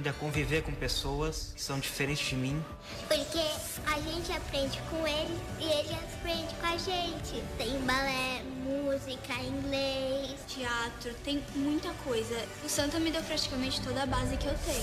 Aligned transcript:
aprender 0.00 0.08
a 0.08 0.12
conviver 0.14 0.62
com 0.62 0.72
pessoas 0.72 1.52
que 1.54 1.62
são 1.62 1.78
diferentes 1.78 2.26
de 2.28 2.34
mim. 2.34 2.60
Porque 3.06 3.38
a 3.86 4.00
gente 4.00 4.32
aprende 4.32 4.80
com 4.90 5.06
ele 5.06 5.38
e 5.58 5.64
ele 5.64 5.94
aprende 5.94 6.52
com 6.54 6.66
a 6.66 6.76
gente. 6.76 7.40
Tem 7.58 7.78
balé, 7.80 8.42
música, 8.64 9.34
inglês, 9.42 10.34
teatro, 10.48 11.14
tem 11.22 11.42
muita 11.54 11.92
coisa. 12.04 12.42
O 12.64 12.68
Santa 12.68 12.98
me 12.98 13.10
deu 13.10 13.22
praticamente 13.22 13.80
toda 13.82 14.02
a 14.02 14.06
base 14.06 14.36
que 14.36 14.46
eu 14.46 14.58
tenho. 14.64 14.80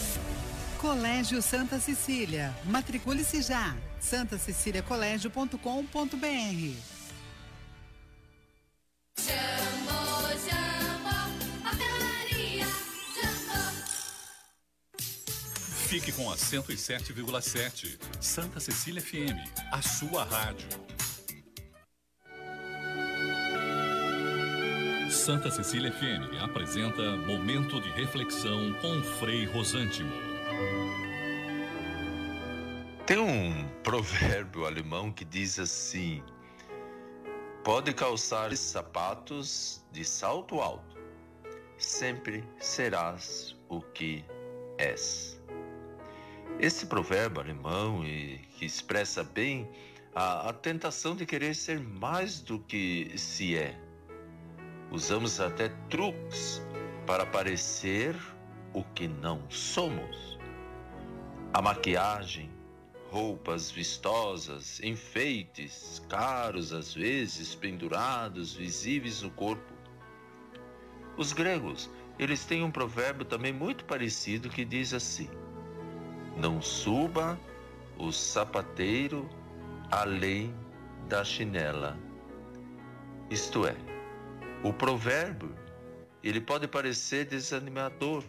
Colégio 0.78 1.42
Santa 1.42 1.78
Cecília. 1.79 2.56
Matricule-se 2.65 3.42
já. 3.42 3.76
santaceciliacolégio.com.br 3.99 6.97
Fique 15.88 16.12
com 16.12 16.30
a 16.30 16.35
107,7. 16.35 17.98
Santa 18.20 18.59
Cecília 18.59 19.02
FM, 19.02 19.40
a 19.72 19.82
sua 19.82 20.26
rádio. 20.26 20.68
Santa 25.10 25.50
Cecília 25.50 25.90
FM 25.90 26.44
apresenta 26.44 27.16
Momento 27.16 27.80
de 27.80 27.90
Reflexão 27.91 28.73
com 28.82 29.02
Frei 29.02 29.46
Rosântimo. 29.46 30.12
Tem 33.05 33.18
um 33.18 33.66
provérbio 33.82 34.66
alemão 34.66 35.10
que 35.10 35.24
diz 35.24 35.58
assim: 35.58 36.22
Pode 37.63 37.94
calçar 37.94 38.54
sapatos 38.58 39.85
de 39.94 40.04
salto 40.04 40.60
alto, 40.60 40.98
sempre 41.77 42.44
serás 42.60 43.55
o 43.70 43.82
que 43.82 44.26
és. 44.77 45.38
Esse 46.60 46.88
provérbio 46.88 47.40
alemão 47.40 48.04
e 48.04 48.40
que 48.58 48.66
expressa 48.66 49.24
bem 49.24 49.70
a, 50.16 50.50
a 50.50 50.54
tentação 50.54 51.16
de 51.16 51.24
querer 51.24 51.54
ser 51.54 51.80
mais 51.80 52.41
do 52.41 52.58
que 52.58 53.12
se 53.16 53.55
é. 53.55 53.80
Usamos 54.90 55.40
até 55.40 55.70
truques 55.88 56.60
para 57.05 57.27
parecer 57.27 58.16
o 58.74 58.84
que 58.84 59.08
não 59.08 59.48
somos. 59.52 60.40
A 61.54 61.62
maquiagem, 61.62 62.49
roupas 63.12 63.70
vistosas, 63.70 64.81
enfeites, 64.81 66.03
caros 66.09 66.73
às 66.73 66.92
vezes, 66.92 67.53
pendurados, 67.53 68.55
visíveis 68.55 69.21
no 69.21 69.30
corpo. 69.30 69.73
Os 71.17 71.33
gregos, 71.33 71.88
eles 72.17 72.45
têm 72.45 72.64
um 72.64 72.71
provérbio 72.71 73.25
também 73.25 73.53
muito 73.53 73.86
parecido 73.86 74.49
que 74.49 74.66
diz 74.66 74.92
assim: 74.92 75.30
não 76.38 76.61
suba 76.61 77.39
o 77.97 78.11
sapateiro 78.11 79.27
além 79.91 80.53
da 81.07 81.23
chinela. 81.23 81.97
Isto 83.30 83.66
é, 83.66 83.75
o 84.63 84.71
provérbio, 84.71 85.55
ele 86.23 86.39
pode 86.39 86.67
parecer 86.67 87.25
desanimador, 87.25 88.23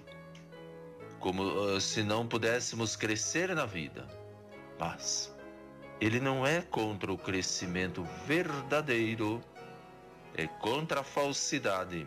como 1.21 1.43
uh, 1.43 1.81
se 1.81 2.03
não 2.03 2.27
pudéssemos 2.27 2.97
crescer 2.97 3.55
na 3.55 3.67
vida. 3.67 4.07
Mas 4.79 5.37
ele 6.01 6.21
não 6.21 6.47
é 6.47 6.63
contra 6.63 7.13
o 7.13 7.19
crescimento 7.19 8.05
verdadeiro, 8.27 9.43
é 10.35 10.47
contra 10.47 11.01
a 11.01 11.05
falsidade, 11.05 12.07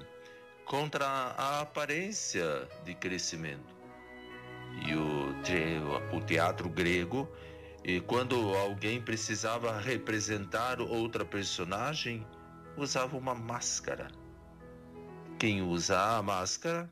contra 0.66 1.06
a 1.06 1.62
aparência 1.62 2.68
de 2.86 2.96
crescimento 2.96 3.82
e 4.80 4.96
o, 4.96 5.21
o 6.14 6.22
teatro 6.22 6.70
grego. 6.70 7.30
E 7.84 8.00
quando 8.00 8.36
alguém 8.56 9.02
precisava 9.02 9.80
representar 9.80 10.80
outra 10.80 11.26
personagem, 11.26 12.26
usava 12.78 13.18
uma 13.18 13.34
máscara. 13.34 14.08
Quem 15.40 15.62
usa 15.62 16.00
a 16.18 16.22
máscara 16.22 16.88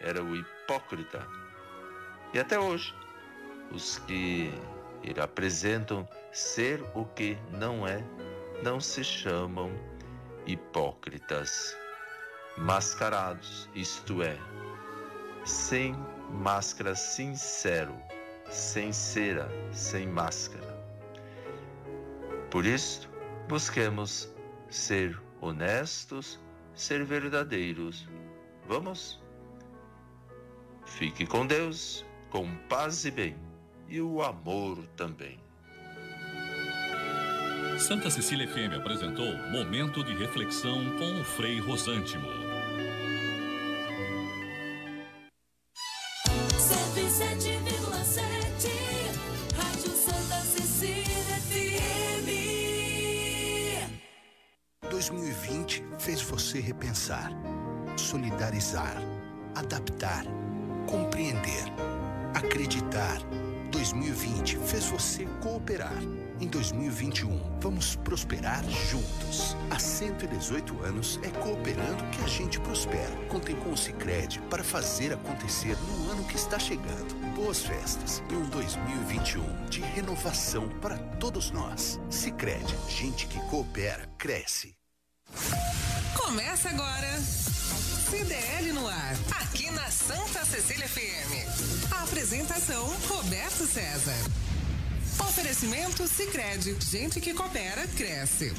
era 0.00 0.22
o 0.22 0.36
hipócrita. 0.36 1.26
E 2.34 2.38
até 2.38 2.58
hoje, 2.58 2.94
os 3.72 3.98
que 4.00 4.52
apresentam 5.22 6.06
ser 6.32 6.82
o 6.94 7.04
que 7.06 7.38
não 7.52 7.86
é, 7.86 8.04
não 8.62 8.80
se 8.80 9.02
chamam 9.02 9.72
hipócritas. 10.46 11.76
Mascarados, 12.58 13.70
isto 13.74 14.22
é, 14.22 14.36
sem 15.46 15.94
máscara 16.32 16.94
sincero, 16.94 17.94
sem 18.48 18.92
cera, 18.92 19.48
sem 19.72 20.06
máscara. 20.06 20.78
Por 22.50 22.64
isso, 22.64 23.08
busquemos 23.48 24.32
ser 24.68 25.20
honestos, 25.40 26.40
ser 26.74 27.04
verdadeiros. 27.04 28.08
Vamos? 28.66 29.20
Fique 30.84 31.26
com 31.26 31.46
Deus, 31.46 32.04
com 32.30 32.56
paz 32.68 33.04
e 33.04 33.10
bem, 33.10 33.36
e 33.88 34.00
o 34.00 34.22
amor 34.22 34.78
também. 34.96 35.38
Santa 37.78 38.10
Cecília 38.10 38.46
FM 38.46 38.76
apresentou 38.76 39.26
Momento 39.50 40.04
de 40.04 40.14
Reflexão 40.14 40.84
com 40.98 41.20
o 41.20 41.24
Frei 41.24 41.58
Rosântimo. 41.60 42.49
Você 56.80 56.90
repensar, 56.90 57.30
solidarizar, 57.96 58.96
adaptar, 59.54 60.24
compreender, 60.88 61.64
acreditar. 62.34 63.20
2020 63.70 64.56
fez 64.58 64.86
você 64.86 65.26
cooperar. 65.40 66.02
Em 66.40 66.48
2021, 66.48 67.60
vamos 67.60 67.96
prosperar 67.96 68.64
juntos. 68.64 69.54
Há 69.70 69.78
118 69.78 70.82
anos 70.82 71.20
é 71.22 71.28
cooperando 71.28 72.02
que 72.10 72.24
a 72.24 72.26
gente 72.26 72.58
prospera. 72.60 73.14
Contem 73.28 73.54
com 73.56 73.72
o 73.72 73.76
Cicred 73.76 74.40
para 74.48 74.64
fazer 74.64 75.12
acontecer 75.12 75.76
no 75.76 76.10
ano 76.10 76.24
que 76.24 76.36
está 76.36 76.58
chegando. 76.58 77.14
Boas 77.36 77.60
festas 77.62 78.22
e 78.30 78.34
um 78.34 78.48
2021 78.48 79.66
de 79.66 79.82
renovação 79.82 80.68
para 80.80 80.96
todos 80.96 81.50
nós. 81.50 82.00
Cicred, 82.08 82.66
gente 82.88 83.26
que 83.26 83.38
coopera, 83.48 84.08
cresce. 84.18 84.74
Começa 86.16 86.68
agora. 86.70 87.20
CDL 88.10 88.72
no 88.72 88.86
ar, 88.88 89.16
aqui 89.40 89.70
na 89.70 89.88
Santa 89.90 90.44
Cecília 90.44 90.88
FM. 90.88 91.92
A 91.92 92.02
apresentação 92.02 92.86
Roberto 93.06 93.64
César. 93.66 94.16
Oferecimento 95.20 96.06
Sicredi, 96.08 96.76
gente 96.80 97.20
que 97.20 97.32
coopera 97.32 97.86
cresce. 97.88 98.52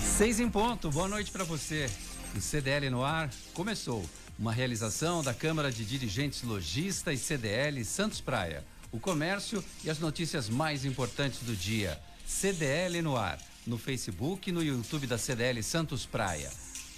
Seis 0.00 0.38
em 0.38 0.48
ponto. 0.48 0.90
Boa 0.90 1.08
noite 1.08 1.30
para 1.30 1.44
você. 1.44 1.90
O 2.36 2.40
CDL 2.40 2.88
no 2.90 3.04
ar 3.04 3.30
começou. 3.52 4.04
Uma 4.38 4.52
realização 4.52 5.22
da 5.22 5.34
Câmara 5.34 5.72
de 5.72 5.84
Dirigentes 5.84 6.42
Logista 6.42 7.12
e 7.12 7.18
CDL 7.18 7.84
Santos 7.84 8.20
Praia. 8.20 8.64
O 8.92 9.00
comércio 9.00 9.64
e 9.82 9.90
as 9.90 9.98
notícias 9.98 10.48
mais 10.48 10.84
importantes 10.84 11.40
do 11.40 11.56
dia. 11.56 11.98
CDL 12.24 13.02
no 13.02 13.16
ar 13.16 13.38
no 13.68 13.78
Facebook 13.78 14.48
e 14.48 14.52
no 14.52 14.62
YouTube 14.62 15.06
da 15.06 15.18
CDL 15.18 15.62
Santos 15.62 16.06
Praia, 16.06 16.50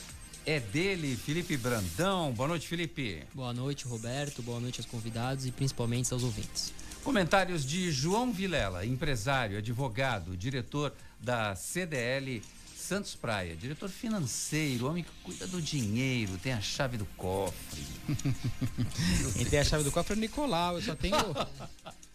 é 0.46 0.60
dele, 0.60 1.16
Felipe 1.16 1.56
Brandão. 1.56 2.32
Boa 2.32 2.48
noite, 2.48 2.68
Felipe. 2.68 3.24
Boa 3.34 3.52
noite, 3.52 3.84
Roberto. 3.86 4.40
Boa 4.40 4.60
noite 4.60 4.78
aos 4.80 4.86
convidados 4.86 5.44
e 5.44 5.50
principalmente 5.50 6.12
aos 6.12 6.22
ouvintes. 6.22 6.72
Comentários 7.02 7.66
de 7.66 7.90
João 7.90 8.32
Vilela, 8.32 8.86
empresário, 8.86 9.58
advogado, 9.58 10.36
diretor 10.36 10.94
da 11.20 11.56
CDL 11.56 12.40
Santos 12.88 13.14
Praia, 13.14 13.54
diretor 13.54 13.90
financeiro, 13.90 14.88
homem 14.88 15.04
que 15.04 15.10
cuida 15.22 15.46
do 15.46 15.60
dinheiro, 15.60 16.38
tem 16.38 16.54
a 16.54 16.60
chave 16.62 16.96
do 16.96 17.04
cofre. 17.18 17.84
Quem 19.36 19.44
tem 19.44 19.58
a 19.58 19.64
chave 19.64 19.84
do 19.84 19.92
cofre 19.92 20.14
é 20.14 20.16
o 20.16 20.20
Nicolau, 20.20 20.76
eu 20.76 20.82
só 20.82 20.94
tenho. 20.94 21.14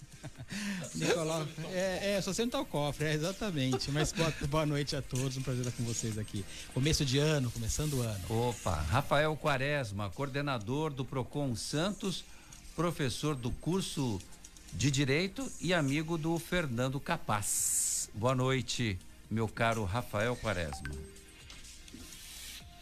Nicolau, 0.95 1.47
é, 1.71 2.15
é, 2.15 2.21
só 2.23 2.33
sentar 2.33 2.59
o 2.59 2.65
cofre, 2.65 3.05
é, 3.05 3.13
exatamente. 3.13 3.91
Mas 3.91 4.11
boa, 4.11 4.33
boa 4.49 4.65
noite 4.65 4.95
a 4.95 5.01
todos, 5.03 5.37
um 5.37 5.43
prazer 5.43 5.63
estar 5.63 5.77
com 5.77 5.83
vocês 5.83 6.17
aqui. 6.17 6.43
Começo 6.73 7.05
de 7.05 7.19
ano, 7.19 7.51
começando 7.51 7.93
o 7.93 8.01
ano. 8.01 8.25
Opa, 8.27 8.73
Rafael 8.73 9.37
Quaresma, 9.37 10.09
coordenador 10.09 10.91
do 10.91 11.05
Procon 11.05 11.55
Santos, 11.55 12.25
professor 12.75 13.35
do 13.35 13.51
curso 13.51 14.19
de 14.73 14.89
Direito 14.89 15.47
e 15.61 15.71
amigo 15.71 16.17
do 16.17 16.39
Fernando 16.39 16.99
Capaz. 16.99 18.09
Boa 18.15 18.33
noite. 18.33 18.97
Meu 19.33 19.47
caro 19.47 19.83
Rafael 19.83 20.35
Quaresma. 20.35 20.91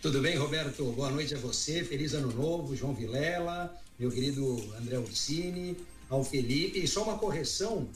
Tudo 0.01 0.21
bem, 0.21 0.36
Roberto? 0.36 0.83
Boa 0.92 1.09
noite 1.09 1.33
a 1.33 1.38
você. 1.38 1.83
Feliz 1.83 2.13
ano 2.13 2.33
novo, 2.33 2.75
João 2.75 2.94
Vilela, 2.94 3.74
meu 3.98 4.12
querido 4.12 4.57
André 4.77 4.98
Ursini, 5.00 5.77
ao 6.09 6.24
Felipe. 6.25 6.80
E 6.80 6.88
só 6.88 7.03
uma 7.03 7.18
correção: 7.18 7.88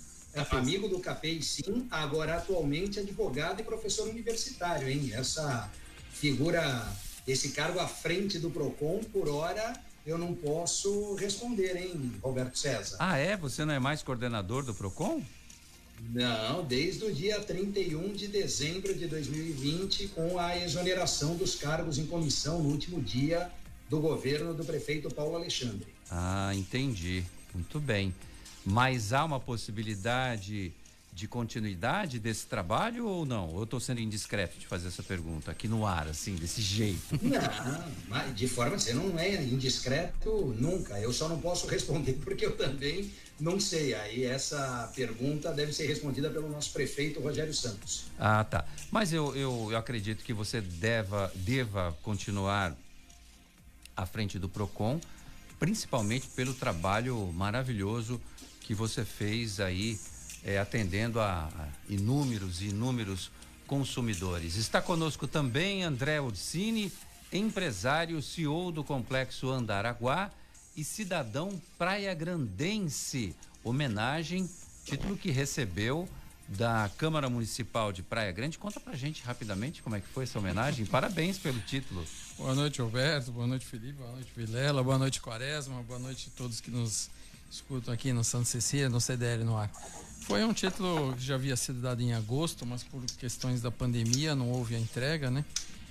amigo 0.51 0.87
do 0.87 0.99
CAPEI, 0.99 1.41
sim, 1.41 1.85
agora 1.91 2.37
atualmente 2.37 2.99
advogado 2.99 3.59
e 3.59 3.63
professor 3.63 4.07
universitário, 4.07 4.87
hein? 4.87 5.11
Essa 5.13 5.69
figura, 6.11 6.89
esse 7.27 7.49
cargo 7.49 7.79
à 7.79 7.87
frente 7.87 8.39
do 8.39 8.49
PROCON, 8.49 9.01
por 9.11 9.27
hora, 9.27 9.73
eu 10.07 10.17
não 10.17 10.33
posso 10.33 11.15
responder, 11.15 11.75
hein, 11.75 12.13
Roberto 12.21 12.57
César? 12.57 12.95
Ah, 12.99 13.17
é? 13.17 13.35
Você 13.35 13.65
não 13.65 13.73
é 13.73 13.79
mais 13.79 14.01
coordenador 14.01 14.63
do 14.63 14.73
PROCON? 14.73 15.21
Não, 16.01 16.63
desde 16.63 17.05
o 17.05 17.13
dia 17.13 17.39
31 17.39 18.13
de 18.13 18.27
dezembro 18.27 18.93
de 18.93 19.07
2020, 19.07 20.09
com 20.09 20.37
a 20.37 20.57
exoneração 20.57 21.35
dos 21.35 21.55
cargos 21.55 21.97
em 21.97 22.05
comissão 22.05 22.61
no 22.61 22.69
último 22.69 23.01
dia 23.01 23.51
do 23.89 23.99
governo 23.99 24.53
do 24.53 24.63
prefeito 24.63 25.13
Paulo 25.13 25.35
Alexandre. 25.35 25.87
Ah, 26.09 26.51
entendi. 26.53 27.23
Muito 27.53 27.79
bem. 27.79 28.13
Mas 28.65 29.13
há 29.13 29.23
uma 29.23 29.39
possibilidade 29.39 30.73
de 31.15 31.29
continuidade 31.29 32.19
desse 32.19 32.45
trabalho 32.45 33.07
ou 33.07 33.25
não? 33.25 33.55
Eu 33.55 33.63
estou 33.63 33.79
sendo 33.79 34.01
indiscreto 34.01 34.59
de 34.59 34.67
fazer 34.67 34.89
essa 34.89 35.01
pergunta 35.01 35.49
aqui 35.49 35.65
no 35.65 35.85
ar, 35.85 36.09
assim, 36.09 36.35
desse 36.35 36.61
jeito. 36.61 37.17
Não, 37.21 38.33
de 38.33 38.47
forma 38.49 38.77
você 38.77 38.93
não 38.93 39.17
é 39.17 39.41
indiscreto 39.41 40.53
nunca. 40.59 40.99
Eu 40.99 41.13
só 41.13 41.29
não 41.29 41.39
posso 41.39 41.67
responder 41.71 42.19
porque 42.21 42.45
eu 42.45 42.57
também 42.57 43.09
não 43.39 43.61
sei. 43.61 43.93
Aí 43.95 44.25
essa 44.25 44.91
pergunta 44.93 45.53
deve 45.53 45.71
ser 45.71 45.87
respondida 45.87 46.29
pelo 46.29 46.49
nosso 46.49 46.73
prefeito 46.73 47.21
Rogério 47.21 47.53
Santos. 47.53 48.07
Ah, 48.19 48.43
tá. 48.43 48.65
Mas 48.91 49.13
eu, 49.13 49.33
eu, 49.37 49.69
eu 49.71 49.77
acredito 49.77 50.21
que 50.21 50.33
você 50.33 50.59
deva, 50.59 51.31
deva 51.33 51.97
continuar 52.03 52.75
à 53.95 54.05
frente 54.05 54.37
do 54.37 54.49
PROCON, 54.49 54.99
principalmente 55.57 56.27
pelo 56.35 56.53
trabalho 56.53 57.31
maravilhoso 57.31 58.19
que 58.59 58.73
você 58.73 59.05
fez 59.05 59.61
aí 59.61 59.97
é, 60.45 60.59
atendendo 60.59 61.19
a, 61.19 61.49
a 61.57 61.67
inúmeros 61.89 62.61
e 62.61 62.67
inúmeros 62.67 63.31
consumidores. 63.65 64.55
Está 64.55 64.79
conosco 64.79 65.27
também 65.27 65.83
André 65.83 66.21
Orsini, 66.21 66.91
empresário, 67.33 68.21
CEO 68.21 68.71
do 68.71 68.83
Complexo 68.83 69.49
Andaraguá 69.49 70.29
e 70.77 70.83
cidadão 70.83 71.59
praia 71.77 72.13
grandense. 72.13 73.35
Homenagem, 73.63 74.47
título 74.85 75.17
que 75.17 75.31
recebeu 75.31 76.07
da 76.47 76.91
Câmara 76.95 77.27
Municipal 77.27 77.91
de 77.91 78.03
Praia 78.03 78.31
Grande. 78.31 78.59
Conta 78.59 78.79
pra 78.79 78.93
gente 78.93 79.23
rapidamente 79.23 79.81
como 79.81 79.95
é 79.95 79.99
que 79.99 80.07
foi 80.07 80.25
essa 80.25 80.37
homenagem. 80.37 80.85
Parabéns 80.85 81.39
pelo 81.39 81.59
título. 81.61 82.05
Boa 82.37 82.53
noite, 82.53 82.79
Roberto. 82.79 83.31
Boa 83.31 83.47
noite, 83.47 83.65
Felipe. 83.65 83.93
Boa 83.93 84.11
noite, 84.11 84.31
Vilela. 84.35 84.83
Boa 84.83 84.99
noite, 84.99 85.19
Quaresma. 85.19 85.81
Boa 85.81 85.97
noite 85.97 86.29
a 86.31 86.37
todos 86.37 86.61
que 86.61 86.69
nos 86.69 87.09
escutam 87.49 87.91
aqui 87.91 88.13
no 88.13 88.23
Santa 88.23 88.45
Cecília, 88.45 88.89
no 88.89 89.01
CDL 89.01 89.43
no 89.43 89.57
ar. 89.57 89.71
Foi 90.25 90.43
um 90.43 90.53
título 90.53 91.13
que 91.13 91.23
já 91.23 91.35
havia 91.35 91.55
sido 91.55 91.79
dado 91.79 92.01
em 92.01 92.13
agosto, 92.13 92.65
mas 92.65 92.83
por 92.83 92.99
questões 93.19 93.61
da 93.61 93.69
pandemia 93.69 94.33
não 94.33 94.49
houve 94.49 94.75
a 94.75 94.79
entrega, 94.79 95.29
né? 95.29 95.45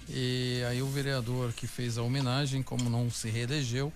E 0.08 0.60
aí 0.68 0.82
o 0.82 0.88
vereador 0.88 1.52
que 1.52 1.68
fez 1.68 1.96
a 1.96 2.02
homenagem, 2.02 2.60
como 2.60 2.90
não 2.90 3.08
se 3.08 3.30
reelegeu, 3.30 3.92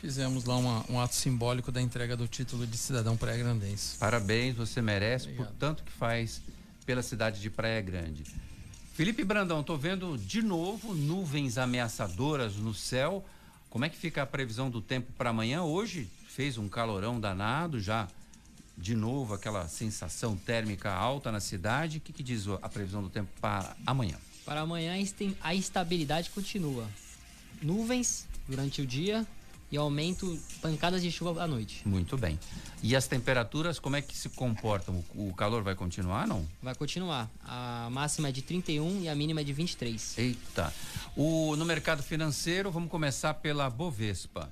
fizemos 0.00 0.44
lá 0.44 0.56
uma, 0.56 0.84
um 0.88 1.00
ato 1.00 1.16
simbólico 1.16 1.72
da 1.72 1.82
entrega 1.82 2.16
do 2.16 2.28
título 2.28 2.68
de 2.68 2.78
cidadão 2.78 3.16
praia-grandense. 3.16 3.98
Parabéns, 3.98 4.54
você 4.54 4.80
merece 4.80 5.24
Obrigado. 5.24 5.48
por 5.48 5.56
tanto 5.56 5.82
que 5.82 5.90
faz 5.90 6.40
pela 6.86 7.02
cidade 7.02 7.40
de 7.40 7.50
Praia 7.50 7.80
Grande. 7.80 8.22
Felipe 8.94 9.24
Brandão, 9.24 9.60
tô 9.60 9.76
vendo 9.76 10.16
de 10.16 10.40
novo 10.40 10.94
nuvens 10.94 11.58
ameaçadoras 11.58 12.54
no 12.54 12.72
céu. 12.72 13.24
Como 13.68 13.84
é 13.84 13.88
que 13.88 13.96
fica 13.96 14.22
a 14.22 14.26
previsão 14.26 14.70
do 14.70 14.80
tempo 14.80 15.12
para 15.18 15.30
amanhã? 15.30 15.64
Hoje 15.64 16.08
fez 16.28 16.56
um 16.58 16.68
calorão 16.68 17.18
danado, 17.18 17.80
já 17.80 18.06
de 18.80 18.94
novo 18.94 19.34
aquela 19.34 19.68
sensação 19.68 20.36
térmica 20.36 20.90
alta 20.90 21.30
na 21.30 21.40
cidade. 21.40 21.98
O 21.98 22.00
que, 22.00 22.12
que 22.12 22.22
diz 22.22 22.48
a 22.48 22.68
previsão 22.68 23.02
do 23.02 23.10
tempo 23.10 23.30
para 23.40 23.76
amanhã? 23.86 24.16
Para 24.44 24.60
amanhã 24.60 24.94
a 25.42 25.54
estabilidade 25.54 26.30
continua. 26.30 26.88
Nuvens 27.62 28.26
durante 28.48 28.80
o 28.80 28.86
dia 28.86 29.26
e 29.70 29.76
aumento 29.76 30.36
pancadas 30.60 31.02
de 31.02 31.12
chuva 31.12 31.42
à 31.42 31.46
noite. 31.46 31.86
Muito 31.86 32.16
bem. 32.16 32.38
E 32.82 32.96
as 32.96 33.06
temperaturas, 33.06 33.78
como 33.78 33.94
é 33.96 34.02
que 34.02 34.16
se 34.16 34.28
comportam? 34.30 35.04
O 35.14 35.32
calor 35.34 35.62
vai 35.62 35.74
continuar, 35.74 36.26
não? 36.26 36.44
Vai 36.62 36.74
continuar. 36.74 37.30
A 37.44 37.88
máxima 37.90 38.28
é 38.28 38.32
de 38.32 38.42
31 38.42 39.02
e 39.02 39.08
a 39.08 39.14
mínima 39.14 39.42
é 39.42 39.44
de 39.44 39.52
23. 39.52 40.18
Eita. 40.18 40.74
O, 41.14 41.54
no 41.54 41.64
mercado 41.64 42.02
financeiro, 42.02 42.70
vamos 42.70 42.90
começar 42.90 43.34
pela 43.34 43.70
Bovespa. 43.70 44.50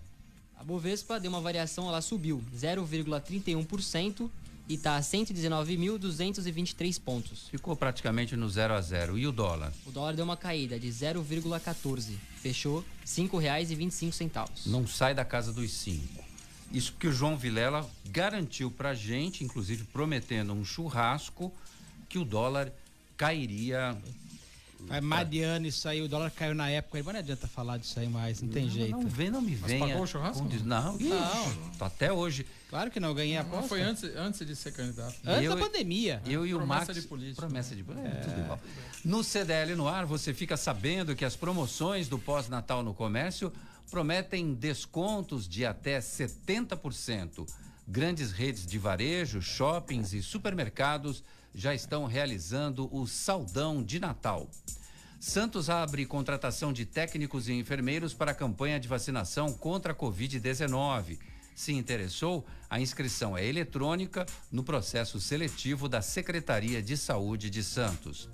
A 0.59 0.65
Bovespa 0.65 1.21
deu 1.21 1.31
uma 1.31 1.41
variação, 1.41 1.89
ela 1.89 2.01
subiu 2.01 2.43
0,31% 2.53 4.29
e 4.69 4.75
está 4.75 4.97
a 4.97 5.01
119.223 5.01 7.01
pontos. 7.01 7.49
Ficou 7.49 7.77
praticamente 7.77 8.35
no 8.35 8.49
0 8.49 8.75
a 8.75 8.81
0. 8.81 9.17
E 9.17 9.27
o 9.27 9.33
dólar? 9.33 9.73
O 9.87 9.93
dólar 9.93 10.17
deu 10.17 10.25
uma 10.25 10.37
caída 10.37 10.79
de 10.79 10.89
0,14. 10.89 12.15
Fechou 12.43 12.81
R$ 12.81 12.87
5,25. 13.07 14.67
Não 14.67 14.87
sai 14.87 15.15
da 15.15 15.25
casa 15.25 15.53
dos 15.53 15.71
5. 15.71 16.25
Isso 16.73 16.93
porque 16.93 17.07
o 17.07 17.13
João 17.13 17.37
Vilela 17.37 17.89
garantiu 18.07 18.71
pra 18.71 18.95
gente, 18.95 19.45
inclusive 19.45 19.85
prometendo 19.85 20.53
um 20.53 20.65
churrasco, 20.65 21.53
que 22.09 22.19
o 22.19 22.25
dólar 22.25 22.73
cairia 23.17 23.97
De 25.29 25.43
ano 25.43 25.67
isso 25.67 25.89
aí, 25.89 26.01
o 26.01 26.09
dólar 26.09 26.31
caiu 26.31 26.55
na 26.55 26.71
época, 26.71 27.03
mas 27.05 27.13
não 27.13 27.21
adianta 27.21 27.49
falar 27.49 27.79
disso 27.79 27.99
aí 27.99 28.09
mais, 28.09 28.41
não 28.41 28.49
tem 28.49 28.65
não, 28.65 28.71
jeito. 28.71 28.91
Não 28.93 29.09
vem, 29.09 29.31
não 29.31 29.43
me 29.43 29.55
venha. 29.55 29.81
Mas 29.81 29.89
pagou 29.91 30.05
o 30.05 30.07
churrasco? 30.07 30.49
Não, 30.65 30.97
não, 30.97 30.99
não. 30.99 31.71
Tá 31.79 31.87
até 31.87 32.13
hoje. 32.13 32.47
Claro 32.71 32.91
que 32.91 33.01
não, 33.01 33.13
ganhei 33.15 33.37
a 33.37 33.41
aposta. 33.41 33.69
foi 33.69 33.83
antes, 33.83 34.05
antes 34.17 34.47
de 34.47 34.55
ser 34.55 34.73
candidato. 34.73 35.17
Antes 35.27 35.45
eu, 35.45 35.57
da 35.57 35.61
pandemia. 35.61 36.23
Eu 36.27 36.47
e 36.47 36.55
o 36.55 36.59
promessa 36.59 36.87
Max. 36.87 37.03
De 37.03 37.09
política, 37.09 37.43
promessa 37.43 37.75
de 37.75 37.83
política. 37.83 38.09
É. 38.09 38.21
Tudo 38.21 38.41
igual. 38.41 38.61
No 39.05 39.25
CDL 39.25 39.75
no 39.75 39.89
ar, 39.89 40.07
você 40.07 40.33
fica 40.33 40.57
sabendo 40.57 41.17
que 41.17 41.25
as 41.25 41.35
promoções 41.35 42.09
do 42.09 42.19
pós-natal 42.19 42.83
no 42.83 42.95
comércio 42.95 43.53
prometem 43.91 44.55
descontos 44.55 45.49
de 45.49 45.67
até 45.67 45.99
70%. 45.99 47.49
Grandes 47.87 48.33
redes 48.33 48.67
de 48.67 48.79
varejo, 48.79 49.41
shoppings 49.41 50.13
e 50.13 50.23
supermercados 50.23 51.25
já 51.59 51.75
estão 51.75 52.07
realizando 52.07 52.89
o 52.95 53.05
Saldão 53.05 53.83
de 53.83 53.99
Natal. 53.99 54.49
Santos 55.19 55.69
abre 55.69 56.07
contratação 56.07 56.73
de 56.73 56.87
técnicos 56.87 57.49
e 57.49 57.53
enfermeiros 57.53 58.15
para 58.15 58.31
a 58.31 58.35
campanha 58.35 58.79
de 58.79 58.87
vacinação 58.87 59.53
contra 59.53 59.93
a 59.93 59.97
Covid-19. 59.97 61.19
Se 61.57 61.73
interessou, 61.73 62.47
a 62.71 62.81
inscrição 62.81 63.37
é 63.37 63.45
eletrônica 63.45 64.25
no 64.53 64.63
processo 64.63 65.21
seletivo 65.21 65.89
da 65.89 66.01
Secretaria 66.01 66.81
de 66.81 66.97
Saúde 66.97 67.51
de 67.51 67.65
Santos. 67.65 68.29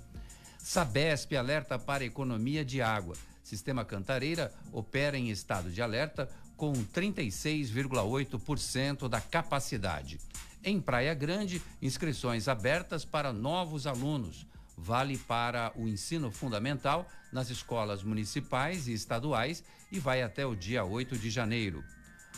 Sabesp 0.59 1.35
alerta 1.35 1.79
para 1.79 2.05
economia 2.05 2.63
de 2.63 2.79
água. 2.79 3.15
Sistema 3.43 3.83
Cantareira 3.83 4.53
opera 4.71 5.17
em 5.17 5.31
estado 5.31 5.71
de 5.71 5.81
alerta 5.81 6.29
com 6.55 6.73
36,8% 6.73 9.09
da 9.09 9.19
capacidade. 9.19 10.19
Em 10.67 10.81
Praia 10.81 11.13
Grande, 11.13 11.61
inscrições 11.79 12.47
abertas 12.47 13.05
para 13.05 13.31
novos 13.31 13.85
alunos. 13.85 14.47
Vale 14.75 15.15
para 15.15 15.71
o 15.75 15.87
ensino 15.87 16.31
fundamental 16.31 17.07
nas 17.31 17.51
escolas 17.51 18.01
municipais 18.01 18.87
e 18.87 18.93
estaduais 18.93 19.63
e 19.91 19.99
vai 19.99 20.23
até 20.23 20.43
o 20.43 20.55
dia 20.55 20.83
8 20.83 21.19
de 21.19 21.29
janeiro. 21.29 21.83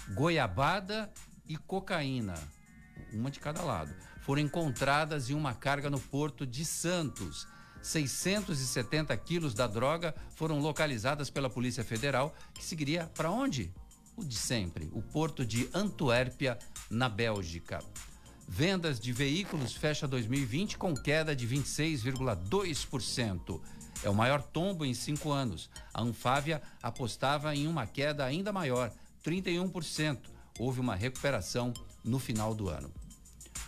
Goiabada 0.10 1.10
e 1.48 1.56
cocaína, 1.56 2.34
uma 3.14 3.32
de 3.32 3.40
cada 3.40 3.62
lado, 3.62 3.96
foram 4.20 4.42
encontradas 4.42 5.30
em 5.30 5.34
uma 5.34 5.54
carga 5.54 5.90
no 5.90 6.00
porto 6.00 6.46
de 6.46 6.66
Santos. 6.66 7.48
670 7.82 9.16
quilos 9.16 9.54
da 9.54 9.68
droga 9.68 10.14
foram 10.36 10.60
localizadas 10.60 11.30
pela 11.30 11.50
Polícia 11.50 11.84
Federal, 11.84 12.36
que 12.54 12.62
seguiria 12.62 13.10
para 13.16 13.32
onde? 13.32 13.74
O 14.18 14.26
de 14.26 14.36
sempre, 14.36 14.90
o 14.92 15.02
porto 15.02 15.46
de 15.46 15.70
Antuérpia, 15.74 16.60
na 16.90 17.08
Bélgica. 17.08 17.80
Vendas 18.48 18.98
de 18.98 19.12
veículos 19.12 19.74
fecha 19.74 20.08
2020 20.08 20.78
com 20.78 20.96
queda 20.96 21.36
de 21.36 21.46
26,2%. 21.46 23.60
É 24.04 24.10
o 24.10 24.16
maior 24.16 24.42
tombo 24.42 24.86
em 24.86 24.94
cinco 24.94 25.32
anos. 25.32 25.70
A 25.94 26.02
Anfávia 26.02 26.62
apostava 26.82 27.54
em 27.54 27.68
uma 27.68 27.86
queda 27.86 28.24
ainda 28.24 28.54
maior, 28.54 28.90
31%. 29.24 30.30
Houve 30.58 30.80
uma 30.80 30.96
recuperação 30.96 31.74
no 32.04 32.20
final 32.20 32.56
do 32.56 32.70
ano. 32.70 32.90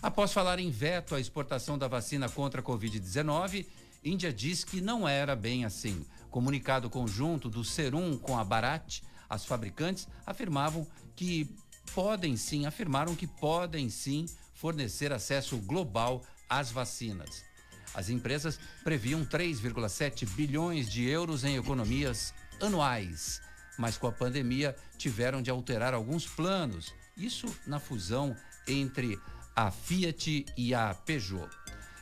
Após 0.02 0.32
falar 0.32 0.60
em 0.60 0.72
veto 0.72 1.14
à 1.14 1.20
exportação 1.20 1.78
da 1.78 1.90
vacina 1.90 2.30
contra 2.30 2.62
a 2.62 2.64
Covid-19, 2.64 3.66
Índia 4.02 4.32
diz 4.32 4.64
que 4.64 4.80
não 4.80 5.06
era 5.06 5.36
bem 5.36 5.66
assim. 5.66 6.06
Comunicado 6.30 6.90
conjunto 6.90 7.50
do 7.50 7.66
Serum 7.66 8.18
com 8.18 8.38
a 8.38 8.46
Bharat, 8.46 9.02
as 9.30 9.44
fabricantes 9.44 10.08
afirmavam 10.26 10.88
que 11.18 11.54
podem 11.94 12.38
sim, 12.38 12.66
afirmaram 12.66 13.14
que 13.14 13.28
podem 13.28 13.90
sim 13.90 14.26
fornecer 14.60 15.14
acesso 15.14 15.58
global 15.58 16.22
às 16.50 16.70
vacinas. 16.70 17.46
As 17.94 18.10
empresas 18.10 18.60
previam 18.84 19.26
3,7 19.26 20.28
bilhões 20.36 20.90
de 20.90 21.08
euros 21.08 21.44
em 21.44 21.56
economias 21.56 22.34
anuais, 22.62 23.42
mas 23.78 23.98
com 23.98 24.08
a 24.08 24.12
pandemia 24.12 24.76
tiveram 24.98 25.42
de 25.42 25.50
alterar 25.50 25.94
alguns 25.94 26.28
planos. 26.28 26.94
Isso 27.16 27.48
na 27.66 27.80
fusão 27.80 28.36
entre 28.68 29.18
a 29.56 29.72
Fiat 29.72 30.46
e 30.58 30.74
a 30.74 30.94
Peugeot. 30.94 31.50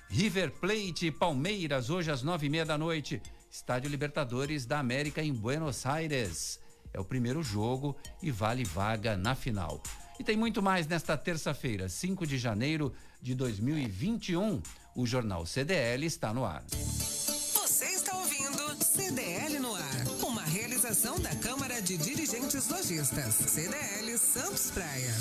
River 0.09 0.51
Plate 0.51 1.07
e 1.07 1.11
Palmeiras, 1.11 1.89
hoje 1.89 2.11
às 2.11 2.23
nove 2.23 2.47
e 2.47 2.49
meia 2.49 2.65
da 2.65 2.77
noite. 2.77 3.21
Estádio 3.51 3.89
Libertadores 3.89 4.65
da 4.65 4.79
América 4.79 5.21
em 5.21 5.33
Buenos 5.33 5.85
Aires. 5.85 6.59
É 6.93 6.99
o 6.99 7.05
primeiro 7.05 7.43
jogo 7.43 7.95
e 8.21 8.31
vale 8.31 8.63
vaga 8.63 9.15
na 9.15 9.35
final. 9.35 9.81
E 10.19 10.23
tem 10.23 10.35
muito 10.35 10.63
mais 10.63 10.87
nesta 10.87 11.15
terça-feira, 11.15 11.87
5 11.87 12.25
de 12.25 12.39
janeiro 12.39 12.91
de 13.21 13.35
2021. 13.35 14.61
O 14.95 15.05
Jornal 15.05 15.45
CDL 15.45 16.05
está 16.07 16.33
no 16.33 16.43
ar. 16.43 16.63
Você 16.71 17.85
está 17.85 18.17
ouvindo 18.17 18.83
CDL 18.83 19.59
no 19.59 19.75
ar. 19.75 20.07
Uma 20.25 20.41
realização 20.41 21.19
da 21.19 21.35
Câmara 21.35 21.79
de 21.81 21.97
Dirigentes 21.97 22.67
Lojistas. 22.67 23.35
CDL 23.35 24.17
Santos 24.17 24.71
Praia. 24.71 25.13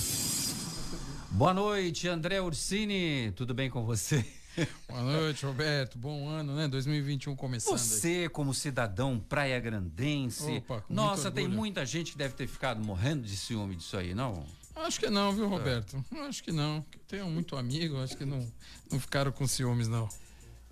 Boa 1.31 1.53
noite, 1.53 2.09
André 2.09 2.41
Ursini. 2.41 3.33
Tudo 3.33 3.53
bem 3.53 3.69
com 3.69 3.85
você? 3.85 4.25
Boa 4.89 5.03
noite, 5.03 5.45
Roberto. 5.45 5.99
Bom 5.99 6.27
ano, 6.27 6.57
né? 6.57 6.67
2021 6.69 7.37
começando. 7.37 7.77
Você, 7.77 8.09
aí. 8.09 8.29
como 8.31 8.55
cidadão 8.55 9.21
praia 9.21 9.61
grandense. 9.61 10.57
Opa, 10.57 10.83
Nossa, 10.89 11.31
tem 11.31 11.47
muita 11.47 11.85
gente 11.85 12.13
que 12.13 12.19
deve 12.19 12.35
ter 12.35 12.47
ficado 12.47 12.83
morrendo 12.83 13.25
de 13.25 13.37
ciúme 13.37 13.77
disso 13.77 13.99
aí, 13.99 14.15
não? 14.15 14.43
Acho 14.77 15.01
que 15.01 15.09
não, 15.09 15.33
viu, 15.33 15.49
Roberto? 15.49 16.05
É. 16.15 16.21
Acho 16.21 16.45
que 16.45 16.53
não. 16.53 16.85
Tenho 17.09 17.27
muito 17.31 17.57
amigo, 17.57 17.97
acho 18.03 18.17
que 18.17 18.25
não, 18.25 18.47
não 18.91 19.01
ficaram 19.01 19.33
com 19.33 19.47
ciúmes, 19.47 19.89
não. 19.89 20.09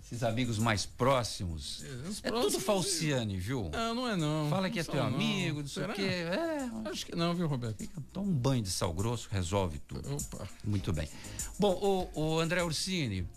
Esses 0.05 0.21
amigos 0.21 0.59
mais 0.59 0.85
próximos. 0.85 1.83
É, 2.23 2.27
é 2.27 2.31
tudo 2.31 2.59
falciane, 2.59 3.37
viu? 3.37 3.71
Não, 3.73 3.95
não 3.95 4.07
é 4.07 4.15
não. 4.15 4.47
Fala 4.51 4.69
que 4.69 4.75
não 4.75 4.81
é 4.81 4.83
teu 4.83 4.95
não. 4.95 5.15
amigo, 5.15 5.61
não 5.61 5.67
sei 5.67 5.83
o 5.83 5.93
quê. 5.93 6.01
É, 6.03 6.69
acho 6.91 7.07
que 7.07 7.15
não, 7.15 7.33
viu, 7.33 7.47
Roberto? 7.47 7.79
Fica, 7.79 7.99
toma 8.13 8.27
um 8.27 8.33
banho 8.33 8.61
de 8.61 8.69
sal 8.69 8.93
grosso, 8.93 9.27
resolve 9.31 9.79
tudo. 9.79 10.15
Opa. 10.15 10.47
Muito 10.63 10.93
bem. 10.93 11.09
Bom, 11.57 12.09
o, 12.13 12.35
o 12.35 12.39
André 12.39 12.63
Ursini, 12.63 13.21
o 13.21 13.27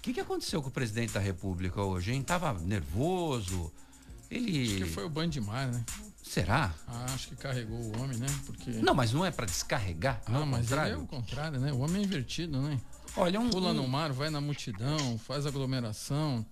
que, 0.00 0.14
que 0.14 0.20
aconteceu 0.20 0.62
com 0.62 0.68
o 0.68 0.72
presidente 0.72 1.12
da 1.12 1.20
República 1.20 1.82
hoje, 1.82 2.12
hein? 2.12 2.22
Tava 2.22 2.52
nervoso. 2.60 3.72
Ele. 4.30 4.62
Acho 4.62 4.84
que 4.84 4.90
foi 4.90 5.04
o 5.04 5.10
banho 5.10 5.30
de 5.30 5.40
mar, 5.40 5.66
né? 5.66 5.84
Será? 6.24 6.74
Ah, 6.88 7.04
acho 7.12 7.28
que 7.28 7.36
carregou 7.36 7.78
o 7.78 8.02
homem, 8.02 8.16
né? 8.16 8.26
Porque... 8.46 8.70
Não, 8.70 8.94
mas 8.94 9.12
não 9.12 9.24
é 9.26 9.30
para 9.30 9.44
descarregar. 9.44 10.22
Ah, 10.24 10.32
não, 10.32 10.46
mas 10.46 10.62
contrário. 10.62 10.94
é 10.94 10.96
o 10.96 11.06
contrário, 11.06 11.60
né? 11.60 11.70
O 11.70 11.80
homem 11.80 12.02
é 12.02 12.04
invertido, 12.04 12.62
né? 12.62 12.80
Olha, 13.14 13.38
um. 13.38 13.50
Pula 13.50 13.74
no 13.74 13.86
mar, 13.86 14.10
vai 14.10 14.30
na 14.30 14.40
multidão, 14.40 15.18
faz 15.18 15.46
aglomeração. 15.46 16.44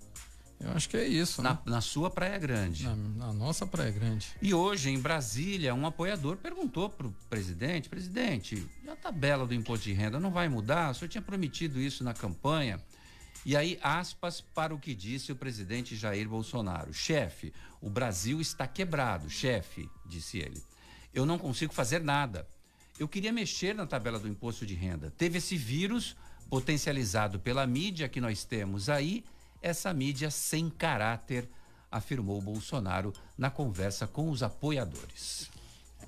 Eu 0.60 0.70
acho 0.72 0.88
que 0.88 0.96
é 0.96 1.08
isso, 1.08 1.42
na, 1.42 1.54
né? 1.54 1.58
Na 1.64 1.80
sua 1.80 2.10
Praia 2.10 2.38
Grande. 2.38 2.84
Na, 2.84 2.94
na, 2.94 3.32
nossa 3.32 3.66
Praia 3.66 3.90
Grande. 3.90 4.28
E 4.42 4.52
hoje, 4.52 4.90
em 4.90 5.00
Brasília, 5.00 5.74
um 5.74 5.86
apoiador 5.86 6.36
perguntou 6.36 6.90
para 6.90 7.06
o 7.06 7.14
presidente: 7.30 7.88
presidente, 7.88 8.64
a 8.86 8.94
tabela 8.94 9.46
do 9.46 9.54
imposto 9.54 9.86
de 9.86 9.94
renda 9.94 10.20
não 10.20 10.30
vai 10.30 10.50
mudar? 10.50 10.90
O 10.90 10.94
senhor 10.94 11.08
tinha 11.08 11.22
prometido 11.22 11.80
isso 11.80 12.04
na 12.04 12.12
campanha. 12.12 12.78
E 13.44 13.56
aí, 13.56 13.76
aspas 13.82 14.40
para 14.40 14.72
o 14.72 14.78
que 14.78 14.94
disse 14.94 15.32
o 15.32 15.36
presidente 15.36 15.96
Jair 15.96 16.28
Bolsonaro: 16.28 16.92
chefe, 16.92 17.52
o 17.82 17.90
Brasil 17.90 18.40
está 18.40 18.66
quebrado, 18.66 19.28
chefe, 19.28 19.90
disse 20.06 20.38
ele. 20.38 20.62
Eu 21.12 21.26
não 21.26 21.36
consigo 21.36 21.74
fazer 21.74 22.00
nada. 22.00 22.46
Eu 22.98 23.08
queria 23.08 23.32
mexer 23.32 23.74
na 23.74 23.86
tabela 23.86 24.20
do 24.20 24.28
imposto 24.28 24.64
de 24.64 24.74
renda. 24.74 25.12
Teve 25.18 25.38
esse 25.38 25.56
vírus 25.56 26.16
potencializado 26.48 27.40
pela 27.40 27.66
mídia 27.66 28.08
que 28.08 28.20
nós 28.20 28.44
temos 28.44 28.88
aí 28.88 29.24
essa 29.60 29.92
mídia 29.92 30.30
sem 30.30 30.70
caráter, 30.70 31.48
afirmou 31.90 32.40
Bolsonaro 32.40 33.12
na 33.36 33.50
conversa 33.50 34.06
com 34.06 34.30
os 34.30 34.42
apoiadores. 34.42 35.50